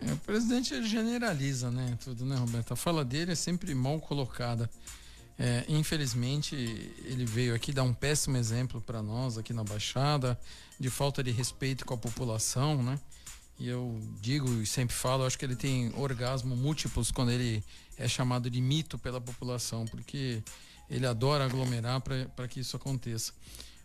É, 0.00 0.12
o 0.12 0.16
presidente 0.18 0.74
ele 0.74 0.86
generaliza, 0.86 1.70
né, 1.70 1.96
tudo, 2.02 2.24
né, 2.24 2.36
Roberto? 2.36 2.72
A 2.72 2.76
fala 2.76 3.04
dele 3.04 3.32
é 3.32 3.36
sempre 3.36 3.74
mal 3.74 4.00
colocada. 4.00 4.70
É, 5.38 5.64
infelizmente, 5.68 6.54
ele 7.04 7.24
veio 7.24 7.54
aqui 7.54 7.72
dar 7.72 7.82
um 7.82 7.92
péssimo 7.92 8.36
exemplo 8.36 8.80
para 8.80 9.02
nós 9.02 9.36
aqui 9.36 9.52
na 9.52 9.64
Baixada, 9.64 10.38
de 10.78 10.88
falta 10.88 11.22
de 11.22 11.30
respeito 11.30 11.84
com 11.84 11.94
a 11.94 11.98
população, 11.98 12.82
né? 12.82 12.98
E 13.58 13.68
eu 13.68 14.00
digo 14.20 14.48
e 14.62 14.66
sempre 14.66 14.94
falo, 14.94 15.24
acho 15.24 15.38
que 15.38 15.44
ele 15.44 15.56
tem 15.56 15.92
orgasmo 15.96 16.56
múltiplos 16.56 17.10
quando 17.10 17.30
ele 17.30 17.62
é 17.96 18.08
chamado 18.08 18.50
de 18.50 18.60
mito 18.60 18.98
pela 18.98 19.20
população, 19.20 19.86
porque 19.86 20.42
ele 20.90 21.06
adora 21.06 21.44
aglomerar 21.44 22.00
para 22.00 22.48
que 22.48 22.60
isso 22.60 22.76
aconteça. 22.76 23.32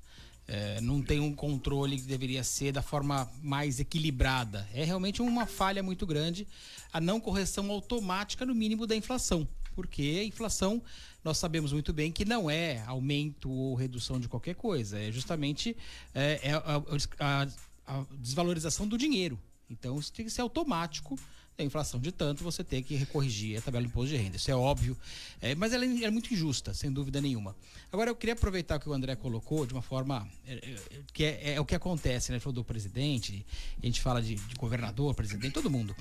É, 0.51 0.81
não 0.81 0.99
tem 0.99 1.19
um 1.19 1.31
controle 1.31 1.95
que 1.95 2.07
deveria 2.07 2.43
ser 2.43 2.71
da 2.71 2.81
forma 2.81 3.31
mais 3.39 3.79
equilibrada. 3.79 4.67
É 4.73 4.83
realmente 4.83 5.21
uma 5.21 5.45
falha 5.45 5.83
muito 5.83 6.07
grande 6.07 6.47
a 6.91 6.99
não 6.99 7.19
correção 7.19 7.69
automática 7.69 8.47
no 8.47 8.55
mínimo 8.55 8.87
da 8.87 8.95
inflação. 8.95 9.47
Porque 9.75 10.17
a 10.21 10.23
inflação, 10.23 10.81
nós 11.23 11.37
sabemos 11.37 11.71
muito 11.71 11.93
bem 11.93 12.11
que 12.11 12.25
não 12.25 12.49
é 12.49 12.83
aumento 12.87 13.47
ou 13.47 13.75
redução 13.75 14.19
de 14.19 14.27
qualquer 14.27 14.55
coisa, 14.55 14.99
é 14.99 15.11
justamente 15.11 15.77
é, 16.15 16.39
é 16.41 16.53
a, 16.53 16.81
a, 17.19 17.47
a 17.85 18.05
desvalorização 18.17 18.87
do 18.87 18.97
dinheiro. 18.97 19.39
Então 19.69 19.99
isso 19.99 20.11
tem 20.11 20.25
que 20.25 20.31
ser 20.31 20.41
automático. 20.41 21.15
A 21.59 21.63
inflação 21.63 21.99
de 21.99 22.09
tanto, 22.13 22.41
você 22.41 22.63
tem 22.63 22.81
que 22.81 22.95
recorrigir 22.95 23.57
a 23.57 23.61
tabela 23.61 23.83
do 23.83 23.89
imposto 23.89 24.15
de 24.15 24.15
renda. 24.15 24.37
Isso 24.37 24.49
é 24.49 24.55
óbvio. 24.55 24.97
É, 25.41 25.53
mas 25.55 25.73
ela 25.73 25.83
é, 25.83 26.03
é, 26.05 26.09
muito 26.09 26.33
injusta, 26.33 26.73
sem 26.73 26.89
dúvida 26.89 27.19
nenhuma. 27.19 27.53
Agora, 27.91 28.09
eu 28.09 28.15
queria 28.15 28.31
aproveitar 28.31 28.77
o 28.77 28.79
que 28.79 28.87
o 28.87 28.93
André 28.93 29.13
colocou 29.17 29.65
de 29.65 29.73
uma 29.73 29.81
forma. 29.81 30.25
É, 30.47 30.53
é 30.53 30.75
que 31.11 31.25
é, 31.25 31.53
é, 31.55 31.59
o 31.59 31.65
que 31.65 31.75
acontece, 31.75 32.31
né? 32.31 32.37
Ele 32.37 32.39
falou 32.39 32.53
do 32.53 32.63
presidente, 32.63 33.45
a 33.83 33.85
gente 33.85 33.99
fala 33.99 34.21
de, 34.21 34.35
de 34.35 34.55
governador, 34.55 35.13
presidente, 35.13 35.51
todo 35.51 35.69
mundo. 35.69 35.93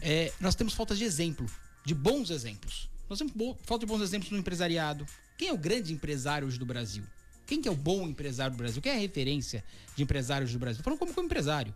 É, 0.00 0.32
nós 0.38 0.54
temos 0.54 0.74
falta 0.74 0.94
de 0.94 1.02
exemplo, 1.02 1.44
de 1.84 1.92
bons 1.92 2.30
exemplos. 2.30 2.88
Nós 3.08 3.18
temos 3.18 3.34
falta 3.64 3.84
de 3.84 3.92
bons 3.92 4.02
exemplos 4.02 4.30
no 4.30 4.38
empresariado. 4.38 5.04
Quem 5.36 5.48
é 5.48 5.52
o 5.52 5.58
grande 5.58 5.92
empresário 5.92 6.46
hoje 6.46 6.56
do 6.56 6.64
Brasil? 6.64 7.02
Quem 7.48 7.60
que 7.60 7.68
é 7.68 7.72
o 7.72 7.76
bom 7.76 8.06
empresário 8.06 8.54
do 8.54 8.58
Brasil? 8.58 8.80
Quem 8.80 8.92
é 8.92 8.94
a 8.94 9.00
referência 9.00 9.64
de 9.96 10.04
empresários 10.04 10.52
do 10.52 10.58
Brasil? 10.60 10.84
Falando 10.84 11.00
como, 11.00 11.12
como 11.12 11.26
empresário. 11.26 11.74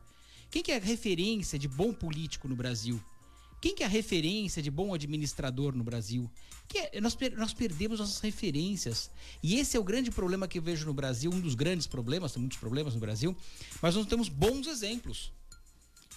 Quem 0.53 0.63
que 0.63 0.71
é 0.71 0.77
a 0.77 0.81
referência 0.81 1.59
de 1.59 1.67
bom 1.67 1.93
político 1.93 2.47
no 2.47 2.55
Brasil? 2.55 3.03
Quem 3.65 3.75
que 3.75 3.83
é 3.83 3.87
a 3.87 3.89
referência 3.89 4.61
de 4.61 4.71
bom 4.71 4.93
administrador 4.93 5.75
no 5.75 5.83
Brasil? 5.83 6.31
É, 6.75 7.01
nós, 7.01 7.17
nós 7.35 7.55
perdemos 7.55 7.99
nossas 7.99 8.21
referências. 8.21 9.11
E 9.43 9.59
esse 9.59 9.75
é 9.75 9.81
o 9.81 9.83
grande 9.83 10.11
problema 10.11 10.47
que 10.47 10.59
eu 10.59 10.63
vejo 10.63 10.85
no 10.85 10.93
Brasil, 10.93 11.31
um 11.33 11.41
dos 11.41 11.55
grandes 11.55 11.87
problemas, 11.87 12.33
tem 12.33 12.41
muitos 12.41 12.59
problemas 12.59 12.93
no 12.93 13.01
Brasil, 13.01 13.35
mas 13.81 13.95
nós 13.95 14.05
não 14.05 14.05
temos 14.05 14.29
bons 14.29 14.67
exemplos. 14.67 15.33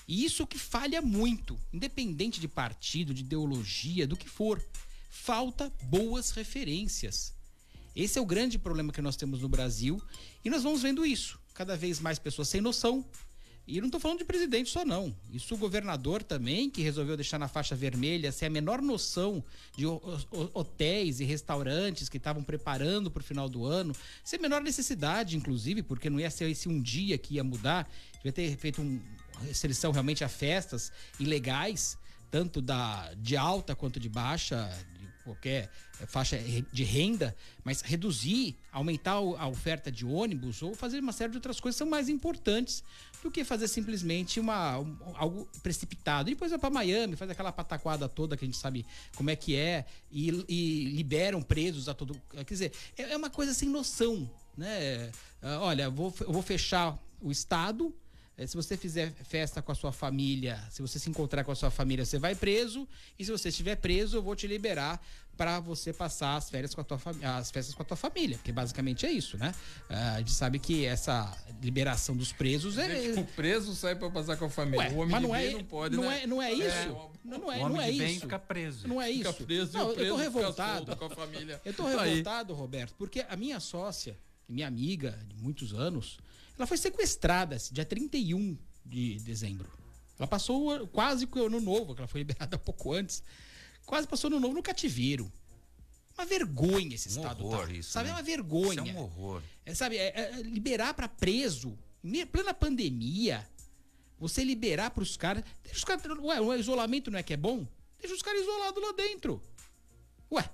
E 0.06 0.26
isso 0.26 0.46
que 0.46 0.60
falha 0.60 1.02
muito, 1.02 1.58
independente 1.72 2.42
de 2.42 2.50
partido, 2.50 3.14
de 3.14 3.22
ideologia, 3.22 4.06
do 4.06 4.18
que 4.18 4.28
for. 4.28 4.62
Falta 5.10 5.72
boas 5.84 6.32
referências. 6.32 7.34
Esse 7.96 8.20
é 8.20 8.22
o 8.22 8.26
grande 8.26 8.60
problema 8.60 8.92
que 8.92 9.02
nós 9.02 9.16
temos 9.16 9.40
no 9.40 9.48
Brasil 9.48 10.02
e 10.44 10.50
nós 10.50 10.64
vamos 10.64 10.82
vendo 10.82 11.06
isso. 11.06 11.40
Cada 11.54 11.78
vez 11.78 12.02
mais 12.02 12.20
pessoas 12.20 12.50
sem 12.50 12.60
noção, 12.60 13.06
E 13.68 13.82
não 13.82 13.88
estou 13.88 14.00
falando 14.00 14.20
de 14.20 14.24
presidente 14.24 14.70
só, 14.70 14.86
não. 14.86 15.14
Isso 15.34 15.54
o 15.54 15.58
governador 15.58 16.24
também, 16.24 16.70
que 16.70 16.82
resolveu 16.82 17.18
deixar 17.18 17.38
na 17.38 17.50
faixa 17.50 17.76
vermelha, 17.76 18.32
sem 18.32 18.48
a 18.48 18.50
menor 18.50 18.82
noção 18.82 19.44
de 19.76 19.86
hotéis 20.54 21.20
e 21.20 21.26
restaurantes 21.26 22.08
que 22.08 22.16
estavam 22.16 22.42
preparando 22.42 23.12
para 23.12 23.20
o 23.20 23.24
final 23.24 23.50
do 23.50 23.66
ano, 23.66 23.94
sem 24.24 24.40
a 24.40 24.42
menor 24.42 24.62
necessidade, 24.62 25.36
inclusive, 25.36 25.84
porque 25.84 26.10
não 26.10 26.18
ia 26.18 26.30
ser 26.30 26.50
esse 26.50 26.70
um 26.70 26.82
dia 26.82 27.18
que 27.18 27.36
ia 27.36 27.44
mudar, 27.44 27.92
ia 28.24 28.32
ter 28.32 28.56
feito 28.56 28.82
uma 28.82 29.02
restrição 29.46 29.92
realmente 29.92 30.24
a 30.24 30.30
festas 30.30 30.90
ilegais, 31.20 31.98
tanto 32.32 32.62
da, 32.62 33.14
de 33.16 33.36
alta 33.36 33.76
quanto 33.76 34.00
de 34.00 34.08
baixa, 34.08 34.70
qualquer 35.28 35.70
faixa 36.08 36.38
de 36.72 36.84
renda, 36.84 37.36
mas 37.64 37.82
reduzir, 37.82 38.56
aumentar 38.72 39.14
a 39.14 39.48
oferta 39.48 39.92
de 39.92 40.06
ônibus 40.06 40.62
ou 40.62 40.74
fazer 40.76 41.00
uma 41.00 41.12
série 41.12 41.32
de 41.32 41.38
outras 41.38 41.60
coisas 41.60 41.78
são 41.78 41.88
mais 41.88 42.08
importantes 42.10 42.84
do 43.22 43.32
que 43.32 43.44
fazer 43.44 43.68
simplesmente 43.68 44.40
uma, 44.40 44.80
um, 44.80 44.98
algo 45.16 45.48
precipitado. 45.62 46.30
E 46.30 46.34
depois 46.34 46.52
vai 46.52 46.60
para 46.60 46.70
Miami, 46.70 47.16
faz 47.16 47.30
aquela 47.32 47.52
pataquada 47.52 48.08
toda 48.08 48.38
que 48.38 48.46
a 48.46 48.48
gente 48.48 48.58
sabe 48.58 48.86
como 49.16 49.30
é 49.30 49.36
que 49.36 49.56
é 49.56 49.86
e, 50.12 50.30
e 50.48 50.86
liberam 50.96 51.42
presos 51.42 51.90
a 51.90 51.94
todo. 51.94 52.20
Quer 52.30 52.44
dizer, 52.44 52.72
é, 52.98 53.14
é 53.14 53.18
uma 53.18 53.30
coisa 53.30 53.54
sem 53.54 53.70
noção, 53.70 54.30
né? 54.56 55.12
Ah, 55.42 55.60
olha, 55.62 55.90
vou, 55.90 56.14
eu 56.22 56.32
vou 56.32 56.42
fechar 56.42 56.98
o 57.22 57.32
Estado 57.32 57.94
se 58.46 58.56
você 58.56 58.78
fizer 58.78 59.12
festa 59.24 59.62
com 59.64 59.72
a 59.72 59.76
sua 59.76 59.92
família, 59.92 60.62
se 60.70 60.82
você 60.82 61.00
se 61.00 61.10
encontrar 61.10 61.44
com 61.44 61.52
a 61.52 61.56
sua 61.56 61.72
família, 61.72 62.06
você 62.06 62.20
vai 62.20 62.36
preso. 62.36 62.88
E 63.18 63.26
se 63.26 63.32
você 63.32 63.50
estiver 63.50 63.76
preso, 63.78 64.18
eu 64.18 64.22
vou 64.22 64.36
te 64.36 64.46
liberar 64.46 65.02
para 65.38 65.60
você 65.60 65.94
passar 65.94 66.36
as 66.36 66.50
férias 66.50 66.74
com 66.74 66.82
a 66.82 66.84
tua 66.84 67.00
as 67.38 67.52
festas 67.52 67.74
com 67.76 67.84
a 67.84 67.86
tua 67.86 67.96
família, 67.96 68.38
porque 68.38 68.52
basicamente 68.52 69.06
é 69.06 69.12
isso, 69.12 69.38
né? 69.38 69.54
Uh, 69.90 69.94
a 70.16 70.18
gente 70.18 70.32
sabe 70.32 70.58
que 70.58 70.84
essa 70.84 71.36
liberação 71.62 72.18
dos 72.18 72.32
presos 72.32 72.78
é. 72.78 73.12
O 73.20 73.24
preso 73.24 73.76
sai 73.76 73.96
para 73.96 74.10
passar 74.10 74.36
com 74.36 74.46
a 74.46 74.50
família. 74.50 74.88
Ué, 74.88 74.90
o 74.90 74.98
homem 74.98 75.12
mas 75.12 75.22
não, 75.22 75.36
é, 75.36 75.52
não 75.52 75.64
pode, 75.64 75.96
não 75.96 76.04
né? 76.04 76.24
É, 76.24 76.28
não 76.28 76.42
é 76.42 76.54
isso. 76.54 76.64
É, 76.64 76.88
não, 77.24 77.52
é, 77.52 77.60
não 77.60 77.82
é 77.82 77.92
isso. 77.92 78.22
fica 78.22 78.40
preso. 78.40 78.88
Não 78.88 79.02
é 79.02 79.12
isso. 79.12 79.32
Fica 79.32 79.46
preso, 79.46 79.78
não, 79.78 79.94
preso 79.94 80.02
eu 80.02 80.16
tô 80.16 80.22
revoltado. 80.22 80.96
com 80.96 81.06
a 81.06 81.10
família. 81.10 81.62
Eu 81.64 81.74
tô 81.74 81.86
revoltado, 81.86 82.54
Roberto, 82.54 82.96
porque 82.98 83.26
a 83.30 83.36
minha 83.36 83.60
sócia, 83.60 84.18
minha 84.50 84.68
amiga 84.68 85.18
de 85.28 85.36
muitos 85.36 85.74
anos, 85.74 86.18
ela 86.58 86.68
foi 86.68 86.78
sequestrada 86.78 87.58
dia 87.72 87.86
31 87.86 88.58
de 88.86 89.20
dezembro. 89.20 89.70
Ela 90.18 90.28
passou 90.28 90.88
quase 90.88 91.28
o 91.32 91.46
ano 91.46 91.62
novo, 91.62 91.94
que 91.94 92.02
ela 92.02 92.08
foi 92.08 92.22
liberada 92.22 92.58
pouco 92.58 92.94
antes. 92.94 93.22
Quase 93.86 94.08
passou 94.08 94.30
no 94.30 94.40
novo 94.40 94.54
no 94.56 94.64
cativeiro. 94.64 95.32
Uma 96.18 96.26
vergonha 96.26 96.96
esse 96.96 97.10
um 97.10 97.12
estado. 97.12 97.46
Horror 97.46 97.68
tá, 97.68 97.74
isso, 97.74 97.92
sabe? 97.92 98.06
Né? 98.06 98.12
É 98.12 98.16
uma 98.16 98.24
vergonha. 98.24 98.82
Isso 98.82 98.90
é 98.90 98.94
um 98.94 98.98
horror. 98.98 99.42
É, 99.66 99.76
sabe, 99.76 99.98
é, 99.98 100.20
é 100.20 100.42
liberar 100.42 100.94
para 100.96 101.08
preso, 101.08 101.78
em 102.04 102.26
plena 102.26 102.54
pandemia, 102.54 103.48
você 104.20 104.44
liberar 104.44 104.90
para 104.90 105.04
os 105.04 105.16
caras. 105.16 105.44
Deixa 105.64 105.78
os 105.78 105.84
caras. 105.84 106.04
Ué, 106.20 106.42
o 106.42 106.56
isolamento 106.56 107.12
não 107.12 107.20
é 107.20 107.24
que 107.24 107.34
é 107.34 107.38
bom? 107.38 107.68
Deixa 108.00 108.16
os 108.16 108.22
caras 108.22 108.42
isolados 108.42 108.82
lá 108.82 108.92
dentro. 108.94 109.42
Ué, 110.32 110.50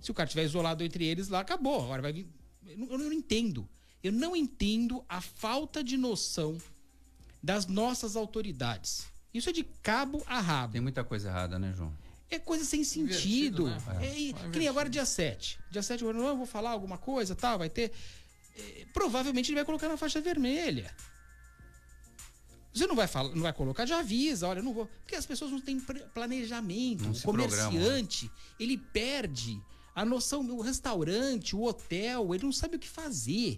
se 0.00 0.10
o 0.10 0.14
cara 0.14 0.28
estiver 0.28 0.44
isolado 0.44 0.84
entre 0.84 1.04
eles 1.04 1.28
lá, 1.28 1.40
acabou. 1.40 1.82
Agora 1.82 2.02
vai 2.02 2.12
vir. 2.12 2.28
Eu 2.64 2.78
não, 2.78 2.86
eu 2.92 2.98
não 2.98 3.12
entendo. 3.12 3.68
Eu 4.02 4.12
não 4.12 4.36
entendo 4.36 5.04
a 5.08 5.20
falta 5.20 5.82
de 5.82 5.96
noção 5.96 6.56
das 7.42 7.66
nossas 7.66 8.16
autoridades. 8.16 9.06
Isso 9.32 9.50
é 9.50 9.52
de 9.52 9.64
cabo 9.82 10.22
a 10.26 10.40
rabo. 10.40 10.72
Tem 10.72 10.80
muita 10.80 11.04
coisa 11.04 11.28
errada, 11.28 11.58
né, 11.58 11.72
João? 11.76 11.92
É 12.30 12.38
coisa 12.38 12.64
sem 12.64 12.84
sentido. 12.84 13.66
Né? 13.66 13.78
É, 14.00 14.28
é, 14.28 14.50
que 14.50 14.58
nem 14.58 14.68
agora 14.68 14.88
dia 14.88 15.04
7. 15.04 15.58
Dia 15.70 15.82
7 15.82 16.04
eu 16.04 16.12
não 16.12 16.36
vou 16.36 16.46
falar 16.46 16.70
alguma 16.70 16.98
coisa, 16.98 17.34
tal, 17.34 17.58
vai 17.58 17.70
ter. 17.70 17.92
É, 18.56 18.86
provavelmente 18.92 19.50
ele 19.50 19.56
vai 19.56 19.64
colocar 19.64 19.88
na 19.88 19.96
faixa 19.96 20.20
vermelha. 20.20 20.94
Você 22.72 22.86
não 22.86 22.94
vai 22.94 23.06
falar, 23.06 23.34
não 23.34 23.42
vai 23.42 23.52
colocar, 23.52 23.86
já 23.86 23.98
avisa, 24.00 24.46
olha, 24.46 24.62
não 24.62 24.74
vou. 24.74 24.86
Porque 24.86 25.16
as 25.16 25.26
pessoas 25.26 25.50
não 25.50 25.60
têm 25.60 25.80
planejamento. 25.80 27.04
Não 27.04 27.12
o 27.12 27.22
comerciante, 27.22 28.28
programa. 28.28 28.56
ele 28.60 28.78
perde 28.78 29.60
a 29.94 30.04
noção 30.04 30.44
do 30.44 30.60
restaurante, 30.60 31.56
o 31.56 31.64
hotel, 31.64 32.34
ele 32.34 32.44
não 32.44 32.52
sabe 32.52 32.76
o 32.76 32.78
que 32.78 32.88
fazer. 32.88 33.56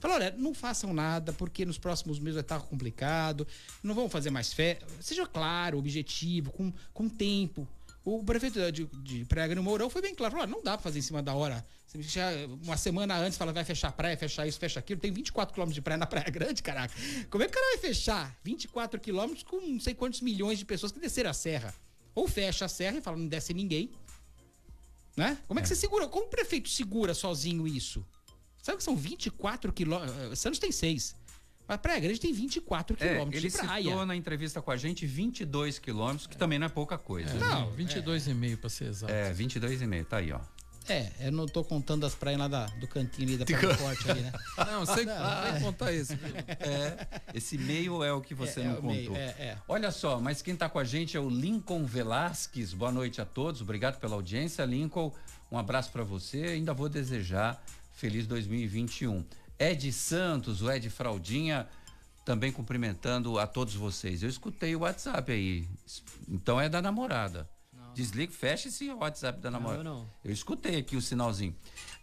Fala, 0.00 0.14
olha, 0.14 0.34
não 0.36 0.54
façam 0.54 0.92
nada, 0.92 1.32
porque 1.32 1.64
nos 1.64 1.78
próximos 1.78 2.18
meses 2.18 2.34
vai 2.34 2.42
estar 2.42 2.60
complicado, 2.60 3.46
não 3.82 3.94
vão 3.94 4.08
fazer 4.08 4.30
mais 4.30 4.52
fé. 4.52 4.78
Seja 5.00 5.26
claro, 5.26 5.78
objetivo, 5.78 6.50
com, 6.52 6.72
com 6.92 7.08
tempo. 7.08 7.68
O 8.04 8.24
prefeito 8.24 8.72
de, 8.72 8.86
de 9.02 9.24
Praia 9.26 9.48
Grande 9.48 9.62
Mourão 9.62 9.90
foi 9.90 10.00
bem 10.00 10.14
claro, 10.14 10.32
falou, 10.32 10.46
não 10.46 10.62
dá 10.62 10.72
pra 10.72 10.82
fazer 10.82 11.00
em 11.00 11.02
cima 11.02 11.22
da 11.22 11.34
hora. 11.34 11.64
Uma 12.62 12.76
semana 12.76 13.16
antes 13.16 13.38
fala, 13.38 13.52
vai 13.52 13.64
fechar 13.64 13.88
a 13.88 13.92
praia, 13.92 14.16
fechar 14.16 14.46
isso, 14.46 14.58
fecha 14.58 14.78
aquilo. 14.78 15.00
Tem 15.00 15.10
24 15.10 15.52
quilômetros 15.52 15.74
de 15.74 15.80
praia 15.80 15.98
na 15.98 16.06
Praia 16.06 16.30
Grande, 16.30 16.62
caraca. 16.62 16.94
Como 17.30 17.42
é 17.42 17.46
que 17.46 17.52
o 17.52 17.54
cara 17.54 17.66
vai 17.72 17.78
fechar 17.78 18.36
24 18.44 19.00
quilômetros 19.00 19.42
com 19.42 19.60
não 19.60 19.80
sei 19.80 19.94
quantos 19.94 20.20
milhões 20.20 20.58
de 20.58 20.64
pessoas 20.64 20.92
que 20.92 21.00
desceram 21.00 21.30
a 21.30 21.34
serra? 21.34 21.74
Ou 22.14 22.28
fecha 22.28 22.66
a 22.66 22.68
serra 22.68 22.98
e 22.98 23.00
fala, 23.00 23.16
não 23.16 23.26
desce 23.26 23.54
ninguém. 23.54 23.90
Né? 25.16 25.36
Como 25.48 25.58
é 25.58 25.62
que 25.62 25.66
é. 25.66 25.68
você 25.68 25.76
segura? 25.76 26.06
Como 26.08 26.26
o 26.26 26.28
prefeito 26.28 26.68
segura 26.68 27.14
sozinho 27.14 27.66
isso? 27.66 28.04
Sabe 28.62 28.78
que 28.78 28.84
são 28.84 28.96
24 28.96 29.72
quilômetros? 29.72 30.38
Santos 30.38 30.58
tem 30.58 30.72
6. 30.72 31.14
Mas 31.68 31.76
Praia 31.78 32.00
Grande 32.00 32.18
tem 32.18 32.32
24 32.32 32.96
é, 32.98 33.08
quilômetros 33.08 33.44
é, 33.44 33.48
de 33.48 33.52
praia. 33.52 33.80
Ele 33.80 33.88
citou 33.90 34.06
na 34.06 34.16
entrevista 34.16 34.62
com 34.62 34.70
a 34.70 34.76
gente 34.76 35.06
22 35.06 35.78
quilômetros, 35.78 36.26
que 36.26 36.36
também 36.36 36.58
não 36.58 36.66
é 36.66 36.70
pouca 36.70 36.96
coisa. 36.96 37.30
É, 37.30 37.34
não, 37.34 37.70
22,5 37.72 38.52
é. 38.52 38.56
para 38.56 38.70
ser 38.70 38.84
exato. 38.86 39.12
É, 39.12 39.34
22,5, 39.34 40.04
tá 40.06 40.16
aí, 40.16 40.32
ó. 40.32 40.40
É, 40.88 41.10
eu 41.20 41.32
não 41.32 41.44
tô 41.44 41.62
contando 41.62 42.06
as 42.06 42.14
praias 42.14 42.40
lá 42.40 42.48
da, 42.48 42.64
do 42.64 42.88
cantinho 42.88 43.28
ali 43.28 43.36
da 43.36 43.44
Praia 43.60 43.74
Forte 43.74 44.10
ali, 44.10 44.22
né? 44.22 44.32
Não, 44.56 44.86
sei 44.86 45.04
que 45.04 45.10
ah, 45.10 45.58
contar 45.60 45.92
isso. 45.92 46.14
É, 46.14 47.06
esse 47.34 47.58
meio 47.58 48.02
é 48.02 48.10
o 48.10 48.22
que 48.22 48.34
você 48.34 48.60
é, 48.60 48.64
não 48.64 48.72
é 48.72 48.76
contou. 48.76 48.90
Meio, 48.94 49.16
é, 49.16 49.58
Olha 49.68 49.90
só, 49.90 50.18
mas 50.18 50.40
quem 50.40 50.56
tá 50.56 50.66
com 50.66 50.78
a 50.78 50.84
gente 50.84 51.14
é 51.14 51.20
o 51.20 51.28
Lincoln 51.28 51.84
Velasquez. 51.84 52.72
Boa 52.72 52.90
noite 52.90 53.20
a 53.20 53.26
todos, 53.26 53.60
obrigado 53.60 54.00
pela 54.00 54.14
audiência. 54.14 54.64
Lincoln, 54.64 55.12
um 55.52 55.58
abraço 55.58 55.92
para 55.92 56.02
você. 56.02 56.38
Ainda 56.44 56.72
vou 56.72 56.88
desejar 56.88 57.62
feliz 57.98 58.28
2021. 58.28 59.24
Ed 59.58 59.92
Santos, 59.92 60.62
o 60.62 60.70
Ed 60.70 60.88
Fraldinha, 60.88 61.68
também 62.24 62.52
cumprimentando 62.52 63.40
a 63.40 63.46
todos 63.46 63.74
vocês. 63.74 64.22
Eu 64.22 64.28
escutei 64.28 64.76
o 64.76 64.80
WhatsApp 64.80 65.32
aí. 65.32 65.68
Então 66.28 66.60
é 66.60 66.68
da 66.68 66.80
namorada. 66.80 67.50
Não. 67.72 67.92
Desliga, 67.94 68.32
fecha 68.32 68.68
esse 68.68 68.88
WhatsApp 68.88 69.40
da 69.40 69.50
namorada. 69.50 69.82
Não, 69.82 69.90
eu, 69.90 69.98
não. 69.98 70.10
eu 70.24 70.32
escutei 70.32 70.76
aqui 70.76 70.94
o 70.94 71.02
sinalzinho. 71.02 71.56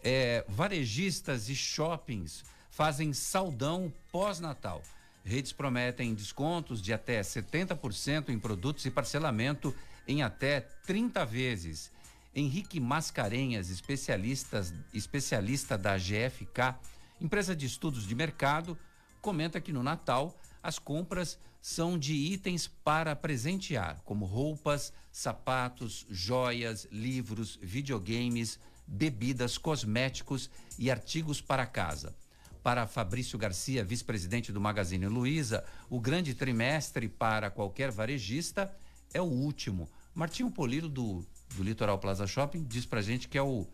É, 0.04 0.44
varejistas 0.50 1.48
e 1.48 1.56
shoppings 1.56 2.44
fazem 2.70 3.14
saldão 3.14 3.92
pós-natal. 4.12 4.84
Redes 5.24 5.54
prometem 5.54 6.14
descontos 6.14 6.82
de 6.82 6.92
até 6.92 7.22
70% 7.22 8.30
em 8.30 8.38
produtos 8.38 8.86
e 8.86 8.92
parcelamento 8.92 9.74
em 10.06 10.22
até 10.22 10.60
30 10.60 11.26
vezes. 11.26 11.90
Henrique 12.36 12.82
Mascarenhas, 12.82 13.70
especialistas, 13.70 14.74
especialista 14.94 15.78
da 15.78 15.98
GFK, 15.98 16.76
empresa 17.22 17.56
de 17.56 17.66
estudos 17.66 18.06
de 18.06 18.14
mercado, 18.14 18.78
comenta 19.22 19.62
que 19.62 19.72
no 19.72 19.82
Natal 19.82 20.38
as 20.62 20.78
compras 20.78 21.40
são 21.62 21.98
de 21.98 22.14
itens 22.14 22.68
para 22.68 23.16
presentear, 23.16 24.02
como 24.04 24.26
roupas, 24.26 24.92
sapatos, 25.12 26.06
joias, 26.10 26.88
livros, 26.92 27.58
videogames, 27.62 28.60
bebidas, 28.86 29.58
cosméticos 29.58 30.50
e 30.78 30.92
artigos 30.92 31.40
para 31.40 31.66
casa. 31.66 32.14
Para 32.62 32.86
Fabrício 32.86 33.40
Garcia, 33.40 33.84
vice-presidente 33.84 34.52
do 34.52 34.60
Magazine 34.60 35.08
Luiza, 35.08 35.64
o 35.90 36.00
grande 36.00 36.36
trimestre 36.36 37.08
para 37.08 37.50
qualquer 37.50 37.92
varejista 37.92 38.76
é 39.14 39.22
o 39.22 39.26
último. 39.26 39.90
Martinho 40.14 40.52
Polilo, 40.52 40.90
do 40.90 41.26
do 41.54 41.64
Litoral 41.64 42.00
Plaza 42.00 42.28
Shopping 42.28 42.64
diz 42.64 42.86
pra 42.86 43.02
gente 43.02 43.28
que 43.28 43.38
é 43.38 43.42
o 43.42 43.68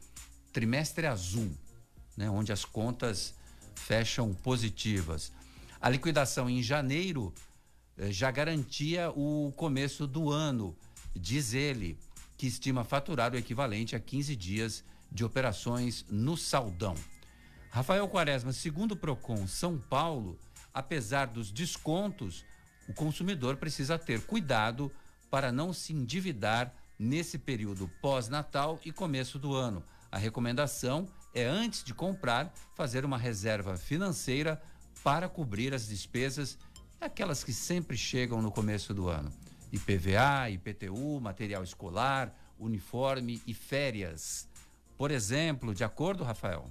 trimestre 0.51 1.07
azul, 1.07 1.51
né, 2.15 2.29
onde 2.29 2.51
as 2.51 2.65
contas 2.65 3.34
fecham 3.75 4.34
positivas. 4.34 5.31
A 5.79 5.89
liquidação 5.89 6.49
em 6.49 6.62
janeiro 6.62 7.34
eh, 7.97 8.12
já 8.12 8.29
garantia 8.29 9.10
o 9.12 9.51
começo 9.55 10.05
do 10.05 10.29
ano, 10.29 10.75
diz 11.15 11.53
ele, 11.53 11.97
que 12.38 12.47
estima 12.47 12.84
faturar 12.84 13.34
o 13.34 13.38
equivalente 13.38 13.95
a 13.95 13.99
15 13.99 14.36
dias 14.36 14.84
de 15.12 15.23
operações 15.23 16.05
no 16.10 16.38
saldão. 16.38 16.95
Rafael 17.69 18.07
Quaresma, 18.07 18.51
segundo 18.51 18.93
o 18.93 18.95
Procon 18.97 19.47
São 19.47 19.77
Paulo, 19.77 20.38
apesar 20.73 21.27
dos 21.27 21.51
descontos, 21.51 22.43
o 22.88 22.93
consumidor 22.93 23.57
precisa 23.57 23.97
ter 23.97 24.21
cuidado 24.21 24.91
para 25.29 25.51
não 25.51 25.71
se 25.71 25.93
endividar 25.93 26.73
nesse 27.02 27.40
período 27.40 27.90
pós-natal 28.00 28.80
e 28.86 28.92
começo 28.92 29.40
do 29.40 29.56
ano. 29.56 29.84
A 30.12 30.20
recomendação 30.20 31.08
é, 31.34 31.44
antes 31.46 31.84
de 31.84 31.96
comprar, 31.96 32.54
fazer 32.76 33.04
uma 33.04 33.18
reserva 33.18 33.76
financeira 33.76 34.62
para 35.04 35.28
cobrir 35.28 35.74
as 35.74 35.88
despesas, 35.88 36.60
aquelas 37.00 37.44
que 37.44 37.54
sempre 37.54 37.98
chegam 37.98 38.40
no 38.40 38.52
começo 38.52 38.94
do 38.94 39.08
ano. 39.08 39.34
IPVA, 39.74 40.52
IPTU, 40.52 41.20
material 41.20 41.64
escolar, 41.64 42.38
uniforme 42.60 43.42
e 43.48 43.54
férias. 43.54 44.48
Por 44.96 45.10
exemplo, 45.10 45.74
de 45.74 45.84
acordo, 45.84 46.24
Rafael? 46.24 46.70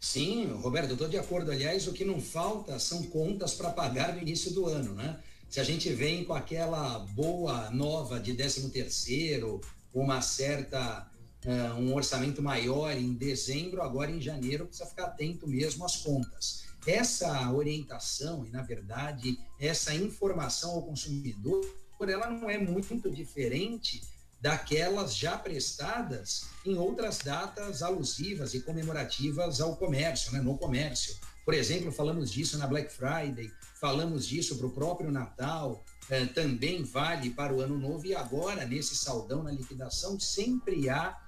Sim, 0.00 0.46
Roberto, 0.62 0.92
estou 0.92 1.08
de 1.08 1.18
acordo. 1.18 1.50
Aliás, 1.50 1.86
o 1.86 1.92
que 1.92 2.06
não 2.06 2.22
falta 2.22 2.78
são 2.78 3.02
contas 3.02 3.52
para 3.52 3.68
pagar 3.70 4.14
no 4.14 4.22
início 4.22 4.50
do 4.54 4.64
ano, 4.64 4.94
né? 4.94 5.22
Se 5.48 5.60
a 5.60 5.64
gente 5.64 5.90
vem 5.94 6.24
com 6.24 6.34
aquela 6.34 6.98
boa 6.98 7.70
nova 7.70 8.20
de 8.20 8.34
13 8.34 8.68
terceiro, 8.68 9.62
uma 9.94 10.20
certa 10.20 11.10
uh, 11.46 11.80
um 11.80 11.94
orçamento 11.94 12.42
maior 12.42 12.92
em 12.92 13.14
dezembro, 13.14 13.80
agora 13.80 14.10
em 14.10 14.20
janeiro 14.20 14.66
precisa 14.66 14.88
ficar 14.88 15.04
atento 15.04 15.48
mesmo 15.48 15.86
às 15.86 15.96
contas. 15.96 16.64
Essa 16.86 17.50
orientação 17.50 18.44
e, 18.44 18.50
na 18.50 18.62
verdade, 18.62 19.38
essa 19.58 19.94
informação 19.94 20.72
ao 20.72 20.82
consumidor, 20.82 21.64
ela 22.06 22.30
não 22.30 22.48
é 22.48 22.58
muito 22.58 23.10
diferente 23.10 24.02
daquelas 24.40 25.16
já 25.16 25.36
prestadas 25.36 26.44
em 26.64 26.76
outras 26.76 27.18
datas 27.18 27.82
alusivas 27.82 28.54
e 28.54 28.60
comemorativas 28.60 29.60
ao 29.60 29.76
comércio, 29.76 30.30
né, 30.32 30.40
no 30.40 30.56
comércio. 30.56 31.16
Por 31.48 31.54
exemplo, 31.54 31.90
falamos 31.90 32.30
disso 32.30 32.58
na 32.58 32.66
Black 32.66 32.92
Friday, 32.92 33.50
falamos 33.80 34.28
disso 34.28 34.58
para 34.58 34.66
o 34.66 34.70
próprio 34.70 35.10
Natal, 35.10 35.82
eh, 36.10 36.26
também 36.26 36.82
vale 36.82 37.30
para 37.30 37.54
o 37.54 37.62
Ano 37.62 37.78
Novo 37.78 38.04
e 38.06 38.14
agora, 38.14 38.66
nesse 38.66 38.94
saldão 38.94 39.42
na 39.42 39.50
liquidação, 39.50 40.20
sempre 40.20 40.90
há 40.90 41.18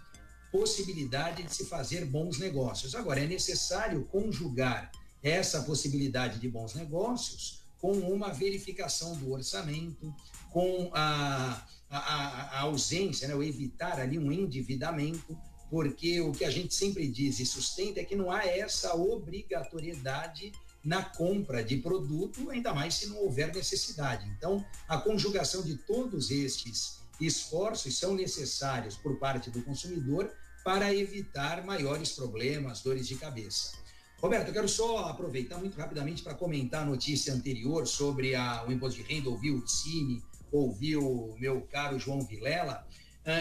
possibilidade 0.52 1.42
de 1.44 1.54
se 1.54 1.64
fazer 1.64 2.04
bons 2.04 2.38
negócios. 2.38 2.94
Agora, 2.94 3.20
é 3.20 3.26
necessário 3.26 4.04
conjugar 4.12 4.92
essa 5.22 5.62
possibilidade 5.62 6.38
de 6.38 6.50
bons 6.50 6.74
negócios 6.74 7.62
com 7.80 7.92
uma 7.92 8.30
verificação 8.30 9.16
do 9.16 9.32
orçamento, 9.32 10.14
com 10.52 10.90
a 10.92 11.66
a, 11.90 11.98
a, 11.98 12.60
ausência, 12.60 13.26
né, 13.26 13.34
o 13.34 13.42
evitar 13.42 13.98
ali 13.98 14.16
um 14.16 14.30
endividamento, 14.30 15.36
porque 15.70 16.20
o 16.20 16.32
que 16.32 16.44
a 16.44 16.50
gente 16.50 16.74
sempre 16.74 17.06
diz 17.06 17.38
e 17.38 17.46
sustenta 17.46 18.00
é 18.00 18.04
que 18.04 18.16
não 18.16 18.30
há 18.30 18.44
essa 18.44 18.94
obrigatoriedade 18.96 20.52
na 20.82 21.02
compra 21.02 21.62
de 21.62 21.76
produto, 21.76 22.50
ainda 22.50 22.74
mais 22.74 22.94
se 22.94 23.06
não 23.06 23.18
houver 23.18 23.54
necessidade. 23.54 24.28
Então, 24.36 24.64
a 24.88 24.98
conjugação 24.98 25.62
de 25.62 25.76
todos 25.76 26.30
estes 26.30 26.98
esforços 27.20 27.98
são 27.98 28.14
necessários 28.14 28.96
por 28.96 29.18
parte 29.18 29.50
do 29.50 29.62
consumidor 29.62 30.30
para 30.64 30.92
evitar 30.92 31.64
maiores 31.64 32.12
problemas, 32.12 32.80
dores 32.80 33.06
de 33.06 33.14
cabeça. 33.14 33.78
Roberto, 34.18 34.48
eu 34.48 34.52
quero 34.52 34.68
só 34.68 35.08
aproveitar 35.08 35.58
muito 35.58 35.78
rapidamente 35.78 36.22
para 36.22 36.34
comentar 36.34 36.82
a 36.82 36.86
notícia 36.86 37.32
anterior 37.32 37.86
sobre 37.86 38.34
a, 38.34 38.64
o 38.66 38.72
imposto 38.72 39.02
de 39.02 39.14
renda, 39.14 39.30
ouvir 39.30 39.52
o 39.52 39.66
Cine, 39.66 40.22
ouvir 40.52 40.96
o 40.96 41.34
meu 41.38 41.62
caro 41.62 41.98
João 41.98 42.20
Vilela, 42.20 42.86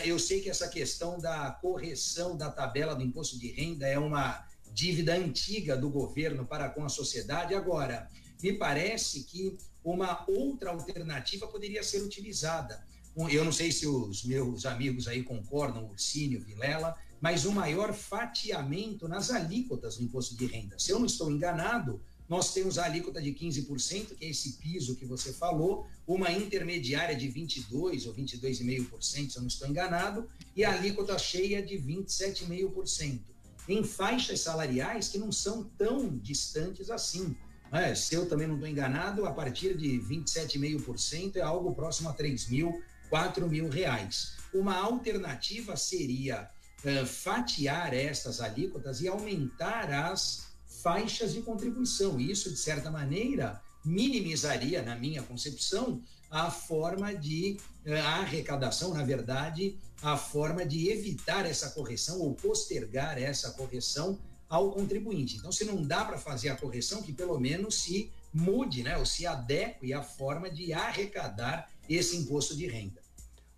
eu 0.06 0.20
sei 0.20 0.42
que 0.42 0.50
essa 0.50 0.68
questão 0.68 1.20
da 1.20 1.52
correção 1.52 2.36
da 2.36 2.50
tabela 2.50 2.96
do 2.96 3.04
imposto 3.04 3.38
de 3.38 3.52
renda 3.52 3.88
é 3.88 3.98
uma 3.98 4.46
dívida 4.74 5.16
antiga 5.16 5.76
do 5.76 5.90
governo 5.90 6.46
para 6.46 6.70
com 6.70 6.84
a 6.84 6.90
sociedade. 6.90 7.56
Agora, 7.56 8.10
me 8.42 8.54
parece 8.54 9.24
que 9.24 9.58
uma 9.84 10.26
outra 10.28 10.72
alternativa 10.72 11.48
poderia 11.48 11.84
ser 11.84 12.02
utilizada. 12.02 12.84
Eu 13.30 13.44
não 13.44 13.52
sei 13.52 13.72
se 13.72 13.88
os 13.88 14.24
meus 14.24 14.66
amigos 14.66 15.08
aí 15.08 15.24
concordam, 15.24 15.90
Ursínio, 15.90 16.42
Vilela, 16.42 16.96
mas 17.20 17.46
o 17.46 17.50
um 17.50 17.54
maior 17.54 17.94
fatiamento 17.94 19.08
nas 19.08 19.30
alíquotas 19.30 19.98
do 19.98 20.04
imposto 20.04 20.38
de 20.38 20.46
renda. 20.46 20.80
Se 20.80 20.92
eu 20.92 21.00
não 21.00 21.06
estou 21.06 21.30
enganado, 21.30 22.02
nós 22.30 22.54
temos 22.54 22.78
a 22.78 22.86
alíquota 22.86 23.20
de 23.20 23.34
15%, 23.34 24.16
que 24.16 24.26
é 24.26 24.30
esse 24.30 24.54
piso 24.54 24.96
que 24.96 25.04
você 25.04 25.34
falou, 25.34 25.88
uma 26.06 26.32
intermediária 26.32 27.16
de 27.16 27.28
22% 27.28 27.72
ou 27.72 28.14
22,5%, 28.14 29.02
se 29.02 29.36
eu 29.36 29.42
não 29.42 29.48
estou 29.48 29.68
enganado, 29.68 30.30
e 30.56 30.64
a 30.64 30.72
alíquota 30.72 31.18
cheia 31.18 31.62
de 31.62 31.76
27,5%. 31.78 33.20
Em 33.68 33.84
faixas 33.84 34.42
salariais 34.42 35.10
que 35.10 35.18
não 35.18 35.32
são 35.32 35.64
tão 35.76 36.18
distantes 36.18 36.92
assim. 36.92 37.36
Né? 37.72 37.96
Se 37.96 38.14
eu 38.14 38.28
também 38.30 38.48
não 38.48 38.56
estou 38.56 38.70
enganado, 38.70 39.26
a 39.26 39.32
partir 39.32 39.76
de 39.76 40.00
27,5% 40.00 41.36
é 41.36 41.42
algo 41.42 41.74
próximo 41.74 42.10
a 42.10 42.14
3 42.14 42.48
mil, 42.50 42.80
4 43.10 43.50
mil 43.50 43.70
reais. 43.70 44.34
Uma 44.54 44.78
alternativa 44.78 45.76
seria 45.76 46.50
uh, 46.84 47.06
fatiar 47.08 47.94
estas 47.94 48.40
alíquotas 48.40 49.02
e 49.02 49.08
aumentar 49.08 49.92
as 49.92 50.49
faixas 50.82 51.34
de 51.34 51.42
contribuição. 51.42 52.20
Isso, 52.20 52.50
de 52.50 52.58
certa 52.58 52.90
maneira, 52.90 53.62
minimizaria, 53.84 54.82
na 54.82 54.96
minha 54.96 55.24
concepção, 55.24 56.02
a 56.30 56.52
forma 56.52 57.14
de 57.14 57.58
eh, 57.86 58.00
a 58.00 58.18
arrecadação, 58.18 58.94
na 58.94 59.04
verdade, 59.04 59.78
a 60.02 60.16
forma 60.16 60.66
de 60.66 60.90
evitar 60.90 61.46
essa 61.46 61.72
correção 61.72 62.20
ou 62.20 62.34
postergar 62.34 63.18
essa 63.18 63.52
correção 63.52 64.18
ao 64.48 64.72
contribuinte. 64.72 65.38
Então, 65.38 65.52
se 65.52 65.66
não 65.66 65.84
dá 65.84 66.06
para 66.06 66.18
fazer 66.18 66.50
a 66.50 66.56
correção, 66.56 67.02
que 67.02 67.14
pelo 67.14 67.40
menos 67.40 67.76
se 67.76 68.12
mude, 68.34 68.84
né, 68.84 68.98
ou 68.98 69.06
se 69.06 69.26
adeque 69.26 69.94
à 69.94 70.04
forma 70.04 70.50
de 70.50 70.72
arrecadar 70.72 71.70
esse 71.88 72.16
imposto 72.16 72.56
de 72.56 72.68
renda. 72.68 73.02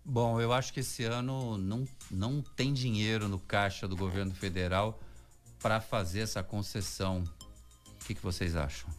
Bom, 0.04 0.40
eu 0.40 0.52
acho 0.52 0.72
que 0.72 0.80
esse 0.80 1.04
ano 1.04 1.56
não, 1.56 1.86
não 2.10 2.42
tem 2.42 2.72
dinheiro 2.72 3.28
no 3.28 3.38
caixa 3.38 3.86
do 3.86 3.96
governo 3.96 4.34
federal 4.34 4.98
para 5.62 5.80
fazer 5.80 6.20
essa 6.20 6.42
concessão. 6.42 7.22
O 8.00 8.04
que, 8.04 8.14
que 8.14 8.22
vocês 8.22 8.56
acham? 8.56 8.90